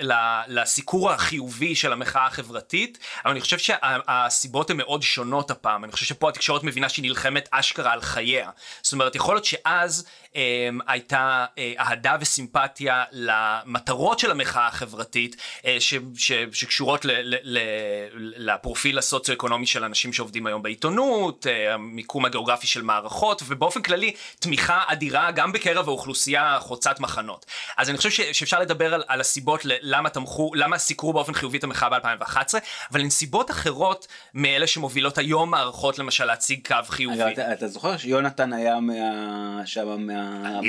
לסיקור 0.48 1.12
החיובי 1.12 1.76
של 1.76 1.94
המחאה 1.94 2.26
החברתית, 2.26 2.98
אבל 3.26 3.32
אני 3.32 3.42
חושב 3.42 3.58
שהסיבות 3.58 4.70
הן 4.70 4.78
מאוד 4.78 5.02
שונות 5.02 5.52
הפעם. 5.52 5.84
אני 5.84 5.92
חושב 5.92 6.06
שפה 6.06 6.30
התקשורת 6.30 6.64
מבינה 6.64 6.90
שהיא 6.90 7.04
נלחמת 7.04 7.50
אשכרה 7.52 7.94
על 7.94 8.02
חייה. 8.02 8.50
זאת 8.82 8.94
אומרת, 8.94 9.16
יכול 9.16 9.36
להיות 9.36 9.46
שאז 9.46 10.06
אמ, 10.36 10.80
הייתה 10.88 11.46
אה, 11.58 11.74
אהדה 11.80 12.16
וסימפתיה 12.22 13.04
למטרות 13.12 14.20
של 14.20 14.32
המחאה 14.32 14.68
החברתית 14.68 15.36
אה, 15.66 15.78
ש, 15.80 15.94
ש, 16.16 16.32
שקשורות 16.52 17.06
ל, 17.06 17.12
ל, 17.12 17.36
ל, 17.44 17.60
לפרופיל 18.52 18.98
הסוציו-אקונומי 18.98 19.66
של 19.66 19.84
אנשים 19.84 20.14
שעובדים 20.14 20.48
היום 20.48 20.61
בעיתונות, 20.62 21.48
אה, 21.48 21.74
המיקום 21.74 22.26
הגיאוגרפי 22.26 22.68
של 22.68 22.82
מערכות 22.82 23.42
ובאופן 23.48 23.82
כללי 23.82 24.14
תמיכה 24.40 24.84
אדירה 24.88 25.32
גם 25.32 25.52
בקרב 25.52 25.88
האוכלוסייה 25.88 26.58
חוצת 26.60 27.00
מחנות. 27.00 27.46
אז 27.78 27.90
אני 27.90 27.98
חושב 27.98 28.10
ש, 28.10 28.22
שאפשר 28.22 28.60
לדבר 28.60 28.94
על, 28.94 29.04
על 29.08 29.22
הסיבות 29.22 29.62
למה 29.64 30.10
תמכו, 30.10 30.52
למה 30.56 30.78
סיקרו 30.78 31.14
באופן 31.14 31.34
חיובי 31.34 31.58
את 31.58 31.64
המחאה 31.64 31.90
ב-2011, 31.90 32.54
אבל 32.92 33.02
הן 33.02 33.10
סיבות 33.10 33.52
אחרות 33.52 34.08
מאלה 34.34 34.68
שמובילות 34.68 35.18
היום 35.18 35.52
מערכות 35.52 36.00
למשל 36.00 36.26
להציג 36.26 36.68
קו 36.68 36.76
חיובי. 36.88 37.34
אתה, 37.34 37.54
אתה 37.54 37.68
זוכר 37.68 37.98
שיונתן 37.98 38.54
היה 38.54 38.80
מה... 38.80 38.94
שם 39.66 40.08
מה... 40.08 40.60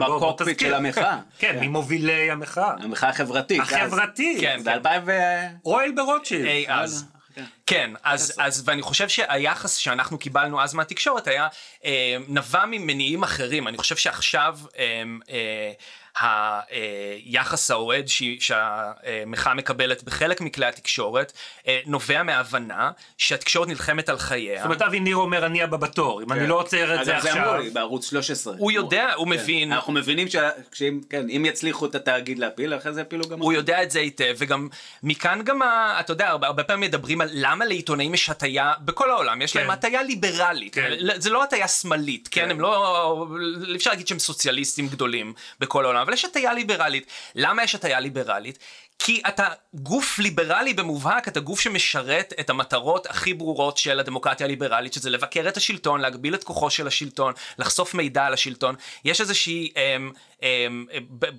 בקוקפיט 0.00 0.60
של 0.60 0.74
המחאה. 0.74 1.18
כן, 1.38 1.58
ממובילי 1.60 2.30
המחאה. 2.30 2.74
המחאה 2.80 3.08
החברתית. 3.08 3.60
החברתית. 3.60 4.40
כן, 4.40 4.60
ב-2000 4.64 4.88
ו... 5.06 5.12
אוהל 5.64 5.90
ברוטשילד. 5.96 6.46
אי 6.46 6.64
אז. 6.68 7.04
כן, 7.66 7.90
אז, 8.02 8.34
אז 8.38 8.62
ואני 8.64 8.82
חושב 8.82 9.08
שהיחס 9.08 9.76
שאנחנו 9.76 10.18
קיבלנו 10.18 10.62
אז 10.62 10.74
מהתקשורת 10.74 11.26
היה 11.26 11.48
אה, 11.84 12.16
נבע 12.28 12.64
ממניעים 12.66 13.22
אחרים. 13.22 13.68
אני 13.68 13.78
חושב 13.78 13.96
שעכשיו 13.96 14.58
אה, 14.78 15.02
אה, 15.30 15.72
היחס 16.18 17.70
האוהד 17.70 18.04
שהמחאה 18.40 19.54
מקבלת 19.54 20.02
בחלק 20.02 20.40
מכלי 20.40 20.66
התקשורת 20.66 21.32
אה, 21.66 21.80
נובע 21.86 22.22
מהבנה 22.22 22.90
שהתקשורת 23.18 23.68
נלחמת 23.68 24.08
על 24.08 24.18
חייה. 24.18 24.56
זאת 24.56 24.64
אומרת 24.64 24.82
אבי 24.82 25.00
ניר 25.00 25.16
אומר 25.16 25.46
אני 25.46 25.62
הבא 25.62 25.76
בתור 25.76 26.22
אם 26.22 26.32
אני 26.32 26.40
כן. 26.40 26.46
לא 26.46 26.54
עוצר 26.54 27.00
את 27.00 27.04
זה 27.04 27.16
עכשיו. 27.16 27.32
זה 27.32 27.42
אמרו 27.42 27.62
לי 27.62 27.70
בערוץ 27.70 28.10
13. 28.10 28.54
הוא 28.58 28.72
יודע 28.72 29.12
הוא 29.14 29.26
כן. 29.26 29.32
מבין. 29.32 29.72
אנחנו 29.72 29.92
מבינים 29.92 30.26
שאם 30.72 31.00
כן, 31.10 31.26
יצליחו 31.30 31.86
את 31.86 31.94
התאגיד 31.94 32.38
להפיל 32.38 32.74
אחרי 32.74 32.92
זה 32.92 33.00
יפילו 33.00 33.28
גם. 33.28 33.40
הוא 33.40 33.52
יודע 33.52 33.82
את 33.82 33.90
זה 33.90 33.98
היטב 33.98 34.34
וגם 34.38 34.68
מכאן 35.02 35.42
גם 35.44 35.60
אתה 36.00 36.12
יודע 36.12 36.28
הרבה 36.28 36.64
פעמים 36.64 36.88
מדברים 36.88 37.20
על 37.20 37.28
למה 37.32 37.64
לעיתונאים 37.64 38.14
יש 38.14 38.30
הטיה 38.30 38.72
בכל 38.80 39.10
העולם 39.10 39.42
יש 39.42 39.56
להם 39.56 39.70
הטיה 39.70 40.02
ליברלית 40.02 40.76
זה 41.16 41.30
לא 41.30 41.42
הטיה 41.42 41.68
שמאלית 41.68 42.28
כן 42.30 42.50
הם 42.50 42.60
לא 42.60 43.26
אפשר 43.76 43.90
להגיד 43.90 44.08
שהם 44.08 44.18
סוציאליסטים 44.18 44.88
גדולים 44.88 45.32
בכל 45.60 45.84
העולם. 45.84 46.08
אבל 46.10 46.14
יש 46.14 46.24
הטיה 46.24 46.52
ליברלית. 46.52 47.06
למה 47.34 47.64
יש 47.64 47.74
הטיה 47.74 48.00
ליברלית? 48.00 48.58
כי 48.98 49.22
אתה 49.28 49.48
גוף 49.74 50.18
ליברלי 50.18 50.74
במובהק, 50.74 51.28
אתה 51.28 51.40
גוף 51.40 51.60
שמשרת 51.60 52.32
את 52.40 52.50
המטרות 52.50 53.06
הכי 53.06 53.34
ברורות 53.34 53.78
של 53.78 54.00
הדמוקרטיה 54.00 54.46
הליברלית, 54.46 54.92
שזה 54.92 55.10
לבקר 55.10 55.48
את 55.48 55.56
השלטון, 55.56 56.00
להגביל 56.00 56.34
את 56.34 56.44
כוחו 56.44 56.70
של 56.70 56.86
השלטון, 56.86 57.32
לחשוף 57.58 57.94
מידע 57.94 58.24
על 58.24 58.32
השלטון. 58.32 58.74
יש 59.04 59.20
איזושהי 59.20 59.72
אמ, 59.76 60.12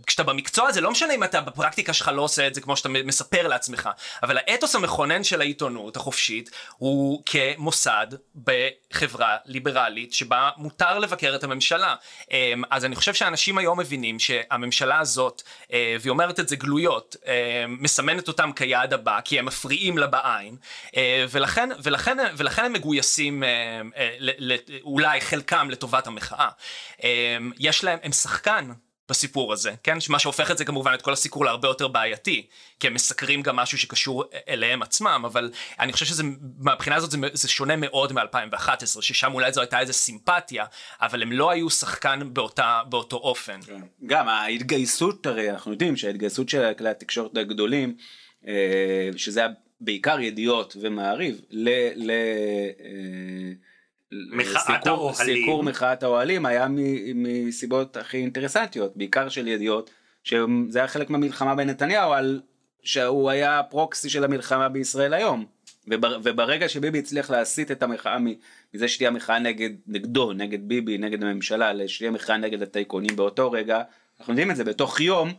כשאתה 0.08 0.24
במקצוע 0.24 0.72
זה 0.72 0.82
לא 0.82 0.92
משנה 0.92 1.14
אם 1.14 1.24
אתה 1.24 1.42
בפרקטיקה 1.42 1.94
שלך 1.94 2.12
לא 2.14 2.22
עושה 2.22 2.48
את 2.48 2.56
זה 2.56 2.62
כמו 2.62 2.78
שאתה 2.78 2.90
מספר 2.90 3.48
לעצמך, 3.48 3.90
אבל 4.24 4.38
האתוס 4.38 4.76
המכונן 4.76 5.24
של 5.24 5.42
העיתונות 5.42 5.96
החופשית 5.96 6.50
הוא 6.78 7.24
כמוסד 7.26 8.08
בחברה 8.44 9.38
ליברלית 9.46 10.14
שבה 10.14 10.50
מותר 10.58 11.00
לבקר 11.00 11.36
את 11.36 11.44
הממשלה. 11.44 11.96
אמ, 12.32 12.64
אז 12.70 12.86
אני 12.86 12.96
חושב 12.96 13.14
שאנשים 13.14 13.58
היום 13.58 13.80
מבינים 13.80 14.20
שהממשלה 14.20 15.00
הזאת, 15.00 15.42
אה, 15.74 15.96
והיא 16.00 16.12
אומרת 16.12 16.40
את 16.40 16.48
זה 16.48 16.56
גלויות, 16.56 17.16
אה, 17.28 17.66
מסמנת 17.68 18.28
אותם 18.28 18.52
כיעד 18.56 18.94
הבא 18.94 19.20
כי 19.22 19.40
הם 19.40 19.46
מפריעים 19.46 19.98
לה 19.98 20.08
בעין, 20.08 20.56
אה, 20.98 21.26
ולכן, 21.30 21.70
ולכן, 21.84 22.18
ולכן 22.38 22.66
הם 22.66 22.74
מגויסים 22.74 23.44
אולי 24.84 25.22
חלקם 25.22 25.70
לטובת 25.70 26.08
המחאה. 26.08 26.50
יש 27.60 27.84
להם, 27.84 28.00
הם 28.04 28.12
שחקן. 28.12 28.72
בסיפור 29.12 29.54
הזה, 29.54 29.72
כן? 29.84 29.98
מה 30.10 30.20
שהופך 30.20 30.52
את 30.52 30.58
זה 30.58 30.66
כמובן 30.66 30.94
את 30.94 31.02
כל 31.02 31.14
הסיקור 31.14 31.46
להרבה 31.46 31.68
יותר 31.68 31.88
בעייתי, 31.88 32.48
כי 32.80 32.88
הם 32.88 32.94
מסקרים 32.94 33.42
גם 33.42 33.56
משהו 33.56 33.78
שקשור 33.78 34.24
אליהם 34.50 34.82
עצמם, 34.82 35.22
אבל 35.26 35.52
אני 35.80 35.94
חושב 35.94 36.06
שזה, 36.06 36.24
מהבחינה 36.60 36.96
הזאת 36.96 37.12
זה, 37.12 37.18
זה 37.34 37.48
שונה 37.48 37.76
מאוד 37.76 38.14
מ-2011, 38.14 39.02
ששם 39.02 39.34
אולי 39.34 39.54
זו 39.54 39.62
הייתה 39.62 39.80
איזה 39.80 39.94
סימפתיה, 39.94 40.66
אבל 41.02 41.22
הם 41.22 41.32
לא 41.32 41.52
היו 41.52 41.70
שחקן 41.70 42.20
באותה, 42.34 42.82
באותו 42.90 43.18
אופן. 43.18 43.62
כן. 43.62 43.82
גם 44.06 44.28
ההתגייסות, 44.28 45.26
הרי 45.26 45.52
אנחנו 45.52 45.72
יודעים 45.72 45.98
שההתגייסות 45.98 46.50
של 46.50 46.74
כלי 46.78 46.90
התקשורת 46.90 47.38
הגדולים, 47.38 47.96
אה, 48.48 49.10
שזה 49.18 49.40
היה 49.40 49.50
בעיקר 49.82 50.20
ידיעות 50.20 50.78
ומעריב, 50.82 51.42
ל... 51.50 51.70
ל 51.96 52.12
אה, 52.12 53.52
מחאת 54.12 54.88
האוהלים. 54.88 55.14
סיקור 55.14 55.64
מחאת 55.64 56.04
האוהלים 56.04 56.46
היה 56.46 56.68
מסיבות 57.16 57.98
הכי 57.98 58.18
אינטרסנטיות, 58.18 58.98
בעיקר 58.98 59.30
של 59.30 59.48
ידיעות, 59.48 59.90
שזה 60.24 60.80
היה 60.80 60.88
חלק 60.88 61.10
מהמלחמה 61.10 61.56
בנתניהו, 61.56 62.14
על 62.14 62.42
שהוא 62.84 63.30
היה 63.30 63.62
פרוקסי 63.70 64.10
של 64.10 64.24
המלחמה 64.24 64.70
בישראל 64.70 65.14
היום. 65.14 65.46
וברגע 66.24 66.70
שביבי 66.70 67.00
הצליח 67.00 67.30
להסיט 67.30 67.72
את 67.72 67.84
המחאה 67.84 68.18
מזה 68.74 68.88
שתהיה 68.88 69.12
מחאה 69.12 69.40
נגד, 69.40 69.70
נגדו, 69.88 70.34
נגד 70.34 70.68
ביבי, 70.68 70.98
נגד 70.98 71.24
הממשלה, 71.24 71.88
שתהיה 71.88 72.12
מחאה 72.12 72.38
נגד 72.38 72.62
הטייקונים 72.62 73.16
באותו 73.16 73.52
רגע, 73.52 73.82
אנחנו 74.20 74.34
יודעים 74.34 74.52
את 74.52 74.56
זה, 74.56 74.64
בתוך 74.64 75.02
יום 75.02 75.34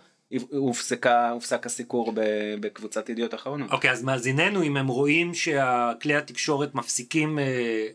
הופסקה, 0.50 1.30
הופסק 1.30 1.66
הסיקור 1.66 2.12
בקבוצת 2.60 3.08
ידיעות 3.08 3.34
אחרונות. 3.34 3.70
אוקיי, 3.70 3.90
okay, 3.90 3.92
אז 3.92 4.02
מאזיננו, 4.02 4.62
אם 4.62 4.76
הם 4.76 4.86
רואים 4.86 5.34
שכלי 5.34 6.14
התקשורת 6.14 6.74
מפסיקים 6.74 7.38
אה, 7.38 7.44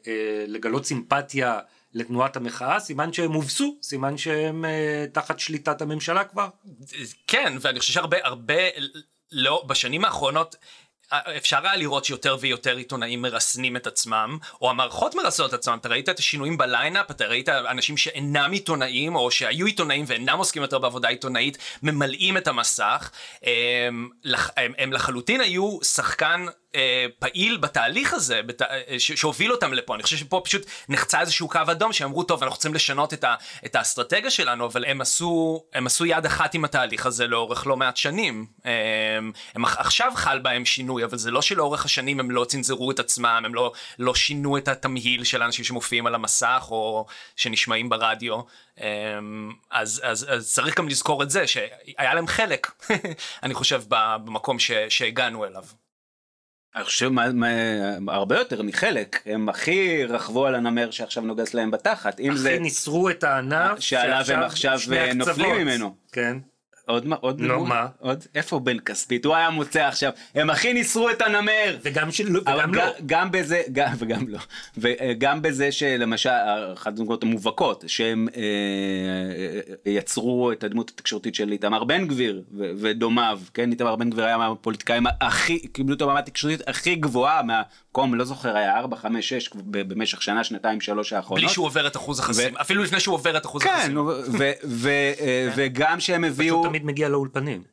אה, 0.08 0.46
לגלות 0.48 0.86
סימפתיה 0.86 1.60
לתנועת 1.94 2.36
המחאה, 2.36 2.80
סימן 2.80 3.14
שהם 3.14 3.34
הובסו, 3.34 3.78
סימן 3.82 4.18
שהם 4.18 4.66
אה, 4.66 5.06
תחת 5.12 5.40
שליטת 5.40 5.82
הממשלה 5.82 6.24
כבר. 6.24 6.48
כן, 7.28 7.54
ואני 7.62 7.80
חושב 7.80 7.94
שהרבה, 7.94 8.18
הרבה, 8.24 8.54
לא, 9.32 9.64
בשנים 9.68 10.06
האחרונות, 10.06 10.56
אפשר 11.38 11.60
היה 11.64 11.76
לראות 11.76 12.06
שיותר 12.06 12.38
ויותר 12.40 12.78
עיתונאים 12.78 13.22
מרסנים 13.22 13.76
את 13.76 13.88
עצמם, 13.88 14.38
או 14.62 14.70
המערכות 14.70 15.16
מרסנות 15.16 15.50
את 15.50 15.60
עצמם, 15.60 15.78
אתה 15.82 15.90
ראית 15.90 16.10
את 16.10 16.20
השינויים 16.20 16.58
בליינאפ, 16.58 17.12
אתה 17.12 17.26
ראית 17.26 17.50
אנשים 17.50 17.98
שאינם 17.98 18.52
עיתונאים, 18.52 19.16
או 19.16 19.32
שהיו 19.32 19.66
עיתונאים 19.66 20.06
ואינם 20.08 20.38
עוסקים 20.38 20.62
יותר 20.62 20.80
בעבודה 20.80 21.08
עיתונאית, 21.08 21.58
ממלאים 21.84 22.38
את 22.38 22.48
המסך, 22.48 23.12
הם, 23.44 24.10
הם, 24.78 24.94
לחלוטין 24.94 25.42
היו 25.42 25.78
שחקן 25.84 26.46
אה, 26.76 27.06
פעיל 27.20 27.58
בתהליך 27.58 28.14
הזה, 28.14 28.42
בת, 28.42 28.62
אה, 28.62 28.96
שהוביל 29.00 29.52
אותם 29.52 29.74
לפה, 29.74 29.96
אני 29.96 30.04
חושב 30.04 30.18
שפה 30.18 30.42
פשוט 30.44 30.66
נחצה 30.90 31.22
איזשהו 31.22 31.48
קו 31.48 31.60
אדום, 31.72 31.94
שאמרו 31.94 32.24
טוב 32.24 32.44
אנחנו 32.44 32.58
צריכים 32.58 32.74
לשנות 32.74 33.14
את, 33.14 33.24
ה, 33.24 33.36
את 33.66 33.76
האסטרטגיה 33.76 34.32
שלנו, 34.32 34.66
אבל 34.66 34.86
הם 34.86 35.02
עשו, 35.02 35.64
הם 35.74 35.86
עשו 35.88 36.06
יד 36.06 36.26
אחת 36.26 36.54
עם 36.54 36.66
התהליך 36.66 37.06
הזה 37.06 37.28
לאורך 37.28 37.68
לא 37.68 37.78
מעט 37.78 37.98
שנים, 37.98 38.46
הם, 38.66 39.32
הם 39.56 39.66
עכשיו 39.66 40.12
חל 40.16 40.40
בהם 40.40 40.66
שינוי, 40.66 41.04
אבל 41.04 41.18
זה 41.18 41.32
לא 41.32 41.42
שלאורך 41.42 41.86
השנים 41.86 42.20
הם 42.20 42.32
לא 42.32 42.46
צנזרו 42.46 42.92
את 42.92 43.00
עצמם, 43.00 43.42
הם 43.46 43.56
לא, 43.56 43.72
לא 44.00 44.16
שינו 44.16 44.58
את 44.58 44.68
התמהיל 44.68 45.24
של 45.24 45.42
האנשים 45.42 45.66
שמופיעים 45.66 46.08
על 46.08 46.16
המסך, 46.16 46.68
או 46.72 47.06
שנשמעים 47.36 47.90
ברדיו, 47.90 48.42
אז, 49.72 50.02
אז, 50.04 50.26
אז 50.30 50.54
צריך 50.54 50.78
גם 50.78 50.88
לזכור 50.88 51.24
את 51.24 51.30
זה, 51.30 51.48
שהיה 51.48 52.14
להם 52.14 52.28
חלק, 52.28 52.72
אני 53.44 53.54
חושב, 53.54 53.84
במקום 53.90 54.60
ש, 54.60 54.72
שהגענו 54.90 55.46
אליו. 55.46 55.64
אני 56.78 56.86
חושב 56.86 57.10
מה, 57.10 57.32
מה, 57.34 57.48
הרבה 58.14 58.38
יותר 58.38 58.62
מחלק, 58.62 59.22
הם 59.26 59.50
הכי 59.50 60.06
רכבו 60.06 60.46
על 60.46 60.56
הנמר 60.56 60.92
שעכשיו 60.92 61.24
נוגס 61.24 61.54
להם 61.54 61.72
בתחת, 61.72 62.20
אם 62.20 62.36
זה... 62.36 62.50
הכי 62.50 62.60
ניסרו 62.60 63.10
את 63.10 63.24
הענף 63.24 63.80
שעליו 63.80 64.26
הם 64.34 64.44
עכשיו 64.44 64.80
נופלים 65.16 65.56
ממנו. 65.56 65.96
כן. 66.12 66.38
עוד 66.88 67.06
מה? 67.06 67.16
עוד 67.16 67.42
נו, 67.42 67.66
מה? 67.66 67.88
עוד? 68.00 68.24
איפה 68.36 68.60
בן 68.60 68.80
כספית? 68.80 69.26
הוא 69.26 69.36
היה 69.36 69.50
מוצא 69.50 69.88
עכשיו. 69.88 70.12
הם 70.36 70.50
הכי 70.50 70.74
ניסרו 70.74 71.10
את 71.10 71.22
הנמר! 71.22 71.78
וגם 71.82 72.12
שלא, 72.12 72.40
וגם 72.40 72.74
לא. 72.76 72.84
גם 73.06 73.32
בזה, 73.32 73.62
גם, 73.72 73.94
וגם 74.00 74.28
לא. 74.28 74.40
וגם 74.78 75.42
בזה 75.42 75.72
שלמשל, 75.72 76.30
אחת 76.74 76.88
הדמות 76.88 77.24
המובהקות, 77.24 77.84
שהם 77.88 78.28
אה, 78.36 78.42
אה, 79.88 79.92
יצרו 79.92 80.52
את 80.52 80.64
הדמות 80.64 80.90
התקשורתית 80.90 81.36
של 81.36 81.52
איתמר 81.52 81.84
בן 81.84 82.08
גביר 82.08 82.42
ודומיו, 82.58 83.40
כן? 83.54 83.72
איתמר 83.72 83.96
בן 83.96 84.10
גביר 84.10 84.26
היה 84.26 84.38
מהפוליטיקאים 84.38 85.04
הכי, 85.22 85.68
קיבלו 85.68 85.96
את 85.96 86.02
הבמה 86.02 86.20
התקשורתית 86.20 86.68
הכי 86.68 86.96
גבוהה 86.96 87.42
מהמקום, 87.98 88.16
לא 88.16 88.26
זוכר, 88.26 88.58
היה 88.58 88.78
4, 88.78 88.98
5, 88.98 89.30
6 89.30 89.50
במשך 89.66 90.22
שנה, 90.22 90.44
שנתיים, 90.44 90.82
שלוש 90.82 91.14
האחרונות. 91.14 91.44
בלי 91.44 91.54
שהוא 91.54 91.66
עובר 91.66 91.88
את 91.88 91.96
אחוז 91.96 92.20
החסימה, 92.20 92.62
אפילו 92.62 92.84
לפני 92.84 93.00
שהוא 93.00 93.16
עובר 93.16 93.38
את 93.38 93.46
אחוז 93.46 93.62
החסימה. 93.66 94.02
כן, 94.38 94.58
אה, 94.88 95.50
וגם 95.56 96.00
שהם 96.00 96.24
הביאו... 96.24 96.64
תמיד 96.64 96.86
מגיע 96.86 97.10
לאולפנים. 97.10 97.64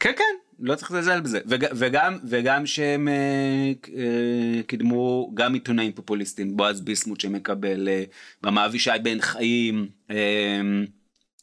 כן 0.00 0.12
כן 0.16 0.34
לא 0.60 0.74
צריך 0.74 0.92
לזלזל 0.92 1.20
בזה 1.20 1.40
וג, 1.46 1.66
וגם 1.72 2.18
וגם 2.28 2.66
שהם 2.66 3.08
אה, 3.08 3.72
אה, 3.96 4.62
קידמו 4.66 5.30
גם 5.34 5.54
עיתונאים 5.54 5.92
פופוליסטים 5.92 6.56
בועז 6.56 6.80
ביסמוט 6.80 7.20
שמקבל 7.20 7.88
אה, 7.88 8.04
במה 8.42 8.66
אבישי 8.66 8.90
בן 9.02 9.20
חיים 9.20 9.88
אה, 10.10 10.16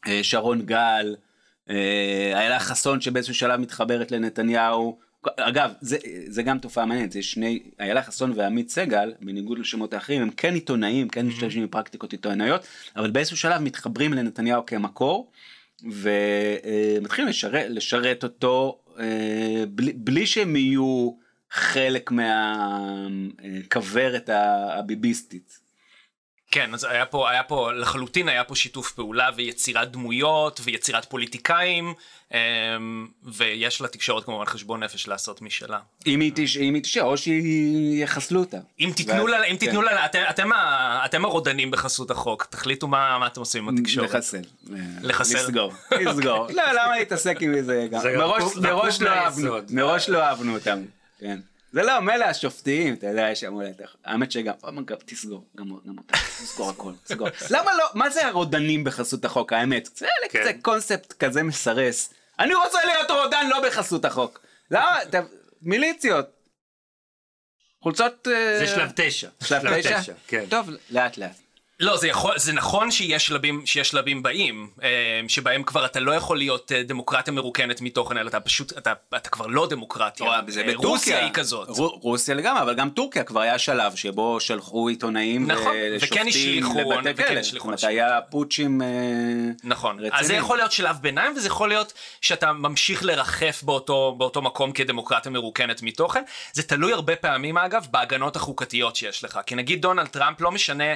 אה, 0.07 0.19
שרון 0.23 0.61
גל 0.61 1.15
אה, 1.69 2.31
איילה 2.35 2.59
חסון 2.59 3.01
שבאיזשהו 3.01 3.35
שלב 3.35 3.59
מתחברת 3.59 4.11
לנתניהו 4.11 4.99
אגב 5.37 5.73
זה 5.81 5.97
זה 6.27 6.43
גם 6.43 6.59
תופעה 6.59 6.85
מעניינת 6.85 7.11
זה 7.11 7.21
שני 7.21 7.63
איילה 7.79 8.03
חסון 8.03 8.33
ועמית 8.35 8.69
סגל 8.69 9.13
בניגוד 9.21 9.59
לשמות 9.59 9.93
האחרים 9.93 10.21
הם 10.21 10.29
כן 10.31 10.53
עיתונאים 10.53 11.09
כן 11.09 11.27
משתמשים 11.27 11.63
mm-hmm. 11.63 11.67
בפרקטיקות 11.67 12.11
עיתונאיות 12.11 12.67
אבל 12.95 13.11
באיזשהו 13.11 13.37
שלב 13.37 13.61
מתחברים 13.61 14.13
לנתניהו 14.13 14.65
כמקור. 14.65 15.31
ומתחילים 15.83 17.29
לשרת, 17.29 17.65
לשרת 17.69 18.23
אותו 18.23 18.81
אה, 18.99 19.63
בלי, 19.69 19.93
בלי 19.93 20.27
שהם 20.27 20.55
יהיו 20.55 21.11
חלק 21.51 22.11
מהכוורת 23.41 24.29
הביביסטית. 24.33 25.59
כן, 26.51 26.73
אז 26.73 26.83
היה 26.83 27.05
פה, 27.05 27.29
היה 27.29 27.43
פה, 27.43 27.73
לחלוטין 27.73 28.29
היה 28.29 28.43
פה 28.43 28.55
שיתוף 28.55 28.91
פעולה 28.91 29.29
ויצירת 29.35 29.91
דמויות 29.91 30.61
ויצירת 30.63 31.05
פוליטיקאים, 31.05 31.93
אמ, 32.33 32.37
ויש 33.23 33.81
לתקשורת 33.81 34.23
כמובן 34.23 34.45
חשבון 34.45 34.83
נפש 34.83 35.07
לעשות 35.07 35.41
משלה. 35.41 35.79
אם 36.05 36.19
היא 36.19 36.81
תשעה, 36.83 37.03
או 37.03 37.17
שיחסלו 37.17 38.39
אותה. 38.39 38.57
אם 38.79 38.91
תיתנו 38.95 39.27
לה, 39.27 39.43
אם 39.43 39.55
תיתנו 39.55 39.79
כן. 39.79 39.85
לה, 39.85 40.05
אתם, 40.05 40.49
אתם 41.05 41.25
הרודנים 41.25 41.71
בחסות 41.71 42.11
החוק, 42.11 42.45
תחליטו 42.45 42.87
מה, 42.87 43.17
מה 43.19 43.27
אתם 43.27 43.39
עושים 43.39 43.67
עם 43.67 43.77
התקשורת. 43.77 44.09
לחסל. 44.09 44.41
לחסל. 45.01 45.37
לסגור. 45.37 45.73
לסגור. 46.05 46.47
לא, 46.53 46.63
למה 46.71 46.97
להתעסק 46.99 47.41
עם 47.41 47.61
זה? 47.61 47.87
מראש 48.61 49.01
לא 49.01 49.09
אהבנו, 49.09 49.55
מראש 49.69 50.09
לא 50.09 50.23
אהבנו 50.23 50.53
אותם. 50.53 50.79
כן. 51.19 51.39
זה 51.71 51.81
לא, 51.83 51.99
מילא 51.99 52.25
השופטים, 52.25 52.93
אתה 52.93 53.07
יודע, 53.07 53.29
יש 53.31 53.43
אמרו 53.43 53.61
לך, 53.79 53.95
האמת 54.05 54.31
שגם, 54.31 54.53
תסגור, 55.05 55.45
גם 55.55 55.71
אותה, 55.97 56.17
תסגור 56.17 56.69
הכל, 56.69 56.93
תסגור. 57.03 57.27
למה 57.55 57.75
לא, 57.75 57.85
מה 57.93 58.09
זה 58.09 58.27
הרודנים 58.27 58.83
בחסות 58.83 59.25
החוק, 59.25 59.53
האמת? 59.53 59.89
זה 59.95 60.07
כן. 60.29 60.59
קונספט 60.61 61.13
כזה 61.13 61.43
מסרס. 61.43 62.13
אני 62.39 62.53
רוצה 62.53 62.77
להיות 62.85 63.11
רודן 63.11 63.47
לא 63.49 63.67
בחסות 63.67 64.05
החוק. 64.05 64.39
למה, 64.71 64.97
מיליציות. 65.61 66.25
חולצות... 67.83 68.27
אה, 68.27 68.59
זה 68.59 68.67
שלב 68.67 68.91
תשע. 68.95 69.29
שלב 69.43 69.81
תשע? 69.81 70.13
כן. 70.27 70.45
טוב, 70.49 70.69
לאט 70.89 71.17
לאט. 71.17 71.40
לא, 71.81 71.97
זה, 71.97 72.07
יכול, 72.07 72.33
זה 72.37 72.53
נכון 72.53 72.91
שיש 72.91 73.25
שלבים, 73.25 73.65
שיש 73.65 73.89
שלבים 73.89 74.23
באים, 74.23 74.69
אה, 74.83 75.21
שבהם 75.27 75.63
כבר 75.63 75.85
אתה 75.85 75.99
לא 75.99 76.11
יכול 76.11 76.37
להיות 76.37 76.71
אה, 76.71 76.83
דמוקרטיה 76.83 77.33
מרוקנת 77.33 77.81
מתוכן, 77.81 78.17
אלא 78.17 78.29
אתה 78.29 78.39
פשוט, 78.39 78.77
אתה, 78.77 78.93
אתה 79.15 79.29
כבר 79.29 79.47
לא 79.47 79.67
דמוקרטיה. 79.67 80.39
זה 80.47 80.63
בטורקיה. 80.63 80.89
רוסיה 80.89 81.19
היא 81.25 81.31
כזאת. 81.33 81.67
רוסיה 81.77 82.35
לגמרי, 82.35 82.61
אבל 82.61 82.73
גם 82.73 82.89
טורקיה 82.89 83.23
כבר 83.23 83.39
היה 83.39 83.59
שלב 83.59 83.95
שבו 83.95 84.39
שלחו 84.39 84.87
עיתונאים 84.87 85.51
נכון, 85.51 85.75
וכן 86.01 86.27
השליחו, 86.27 86.91
לבתי 86.91 87.23
כלא. 87.23 87.41
זאת 87.41 87.61
אומרת, 87.61 87.83
היה 87.83 88.19
פוטשים 88.29 88.81
נכון. 89.63 89.95
רציניים. 89.95 90.19
אז 90.19 90.27
זה 90.27 90.33
יכול 90.33 90.57
להיות 90.57 90.71
שלב 90.71 90.97
ביניים, 91.01 91.33
וזה 91.37 91.47
יכול 91.47 91.69
להיות 91.69 91.93
שאתה 92.21 92.53
ממשיך 92.53 93.03
לרחף 93.03 93.63
באותו, 93.63 94.15
באותו 94.17 94.41
מקום 94.41 94.71
כדמוקרטיה 94.71 95.31
מרוקנת 95.31 95.81
מתוכן. 95.81 96.23
זה 96.53 96.63
תלוי 96.63 96.93
הרבה 96.93 97.15
פעמים, 97.15 97.57
אגב, 97.57 97.87
בהגנות 97.91 98.35
החוקתיות 98.35 98.95
שיש 98.95 99.23
לך. 99.23 99.39
כי 99.45 99.55
נגיד 99.55 99.81
דונלד 99.81 100.07
טראמפ, 100.07 100.41
לא 100.41 100.51
משנה... 100.51 100.93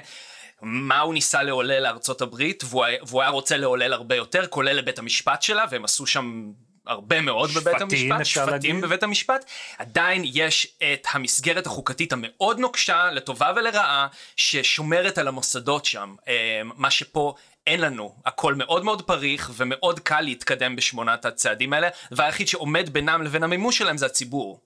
מה 0.61 0.99
הוא 0.99 1.13
ניסה 1.13 1.43
לעולל 1.43 1.79
לארצות 1.79 2.21
הברית, 2.21 2.63
והוא, 2.69 2.85
והוא 3.07 3.21
היה 3.21 3.29
רוצה 3.29 3.57
לעולל 3.57 3.93
הרבה 3.93 4.15
יותר, 4.15 4.47
כולל 4.47 4.73
לבית 4.73 4.99
המשפט 4.99 5.41
שלה, 5.41 5.65
והם 5.71 5.85
עשו 5.85 6.07
שם 6.07 6.51
הרבה 6.87 7.21
מאוד 7.21 7.49
שפטים, 7.49 7.63
בבית 7.63 7.81
המשפט, 7.81 8.25
שפטים 8.25 8.51
להגיד. 8.51 8.81
בבית 8.81 9.03
המשפט, 9.03 9.45
עדיין 9.77 10.21
יש 10.25 10.77
את 10.93 11.07
המסגרת 11.11 11.65
החוקתית 11.65 12.13
המאוד 12.13 12.59
נוקשה, 12.59 13.11
לטובה 13.11 13.51
ולרעה, 13.55 14.07
ששומרת 14.35 15.17
על 15.17 15.27
המוסדות 15.27 15.85
שם, 15.85 16.15
אה, 16.27 16.61
מה 16.63 16.91
שפה 16.91 17.35
אין 17.67 17.81
לנו, 17.81 18.15
הכל 18.25 18.55
מאוד 18.55 18.83
מאוד 18.83 19.01
פריך 19.01 19.51
ומאוד 19.55 19.99
קל 19.99 20.21
להתקדם 20.21 20.75
בשמונת 20.75 21.25
הצעדים 21.25 21.73
האלה, 21.73 21.89
והיחיד 22.11 22.47
שעומד 22.47 22.89
בינם 22.89 23.21
לבין 23.21 23.43
המימוש 23.43 23.77
שלהם 23.77 23.97
זה 23.97 24.05
הציבור. 24.05 24.59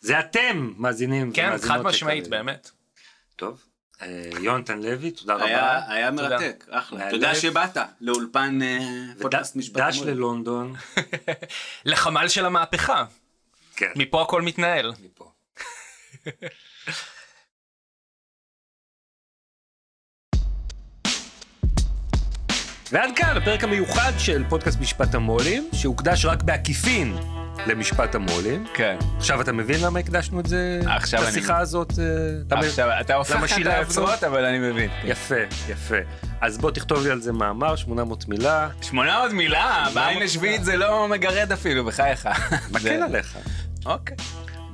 זה 0.00 0.20
אתם 0.20 0.72
מאזינים. 0.76 1.32
כן, 1.32 1.58
חד 1.58 1.82
משמעית, 1.82 2.28
באמת. 2.28 2.70
טוב. 3.36 3.64
אה, 4.02 4.30
יונתן 4.40 4.82
לוי, 4.82 5.10
תודה 5.10 5.34
רבה. 5.34 5.80
היה 5.88 6.10
מרתק, 6.10 6.64
אחלה. 6.70 7.10
תודה 7.10 7.34
שבאת 7.34 7.76
לאולפן 8.00 8.62
אה, 8.62 8.78
פודקאסט 9.20 9.56
משפט 9.56 9.76
דש 9.76 10.00
ללונדון. 10.00 10.74
לחמ"ל 11.84 12.28
של 12.28 12.46
המהפכה. 12.46 13.04
כן. 13.76 13.92
מפה 13.96 14.22
הכל 14.22 14.42
מתנהל. 14.42 14.92
מפה. 15.04 15.30
ועד 22.92 23.10
כאן 23.16 23.36
הפרק 23.36 23.64
המיוחד 23.64 24.12
של 24.18 24.44
פודקאסט 24.48 24.80
משפט 24.80 25.14
המו"לים, 25.14 25.68
שהוקדש 25.72 26.24
רק 26.24 26.42
בעקיפין 26.42 27.16
למשפט 27.66 28.14
המו"לים. 28.14 28.66
כן. 28.74 28.96
עכשיו 29.16 29.40
אתה 29.40 29.52
מבין 29.52 29.80
למה 29.80 29.98
הקדשנו 29.98 30.40
את 30.40 30.46
זה, 30.46 30.80
עכשיו 30.86 31.20
אני... 31.20 31.28
השיחה 31.28 31.58
הזאת? 31.58 31.92
אה, 32.52 32.58
עכשיו 32.58 32.88
אתה 33.00 33.14
הופך 33.14 33.58
את 33.60 33.66
היוצרות, 33.66 34.24
אבל 34.24 34.44
אני 34.44 34.70
מבין. 34.70 34.90
כן. 35.02 35.08
יפה, 35.08 35.34
יפה. 35.68 35.96
אז 36.40 36.58
בוא 36.58 36.70
תכתוב 36.70 37.04
לי 37.04 37.10
על 37.10 37.20
זה 37.20 37.32
מאמר, 37.32 37.76
800 37.76 38.28
מילה. 38.28 38.68
800 38.82 39.32
מילה? 39.32 39.86
בעין 39.94 40.22
השביעית 40.22 40.64
זה 40.64 40.76
לא 40.76 41.08
מגרד 41.08 41.52
אפילו, 41.52 41.84
בחייך. 41.84 42.28
מקל 42.72 43.02
עליך. 43.02 43.38
אוקיי. 43.86 44.16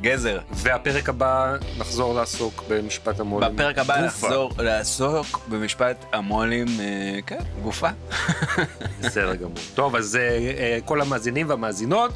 גזר. 0.03 0.39
והפרק 0.51 1.09
הבא 1.09 1.57
נחזור 1.79 2.15
לעסוק 2.15 2.65
במשפט 2.69 3.21
המו"לים. 3.21 3.57
בפרק 3.57 3.79
הבא 3.79 4.07
נחזור 4.07 4.53
לעסוק 4.59 5.41
במשפט 5.49 6.05
המו"לים, 6.13 6.67
אה, 6.81 7.19
כן, 7.27 7.41
גופה. 7.63 7.89
בסדר 9.01 9.35
גמור. 9.35 9.55
טוב, 9.75 9.97
אז 9.97 10.17
אה, 10.17 10.79
כל 10.85 11.01
המאזינים 11.01 11.49
והמאזינות. 11.49 12.13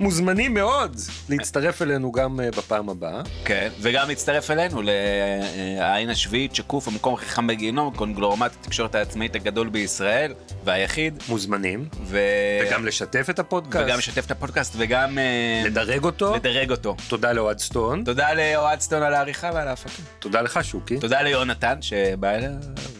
מוזמנים 0.00 0.54
מאוד 0.54 0.96
להצטרף 1.28 1.82
אלינו 1.82 2.12
גם 2.12 2.40
אה, 2.40 2.50
בפעם 2.50 2.88
הבאה. 2.88 3.22
כן, 3.44 3.68
וגם 3.80 4.08
להצטרף 4.08 4.50
אלינו 4.50 4.82
לעין 4.82 6.10
השביעית, 6.10 6.54
שקוף, 6.54 6.88
המקום 6.88 7.14
הכי 7.14 7.26
חם 7.26 7.46
בגיהנום, 7.46 7.94
קונגלורמת 7.94 8.50
התקשורת 8.60 8.94
העצמאית 8.94 9.34
הגדול 9.34 9.68
בישראל, 9.68 10.34
והיחיד. 10.64 11.22
מוזמנים. 11.28 11.88
ו... 12.04 12.18
וגם 12.62 12.86
לשתף 12.86 13.30
את 13.30 13.38
הפודקאסט. 13.38 13.84
וגם 13.84 13.98
לשתף 13.98 14.26
את 14.26 14.30
הפודקאסט, 14.30 14.74
וגם... 14.78 15.18
אה, 15.18 15.62
לדרג 15.64 16.04
אותו. 16.04 16.34
לדרג 16.34 16.70
אותו. 16.70 16.96
תודה 17.08 17.32
לאוהד 17.32 17.58
סטון. 17.58 18.04
תודה 18.04 18.28
לאוהד 18.34 18.80
סטון 18.80 19.02
על 19.02 19.14
העריכה 19.14 19.50
ועל 19.54 19.68
ההפקה. 19.68 20.02
תודה 20.18 20.42
לך, 20.42 20.60
שוקי. 20.62 21.00
תודה 21.00 21.22
ליונתן 21.22 21.82
שבא 21.82 22.30
אליו 22.30 22.50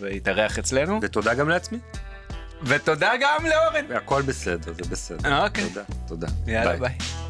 והתארח 0.01 0.59
אצלנו. 0.59 0.98
ותודה 1.03 1.34
גם 1.34 1.48
לעצמי. 1.48 1.78
ותודה 2.62 3.12
גם 3.20 3.46
לאורן. 3.46 3.96
הכל 3.96 4.22
בסדר, 4.22 4.72
זה 4.72 4.90
בסדר. 4.90 5.44
אוקיי. 5.44 5.68
תודה, 5.68 5.82
תודה. 6.06 6.26
יאללה 6.46 6.70
ביי. 6.76 6.78
ביי. 6.78 7.30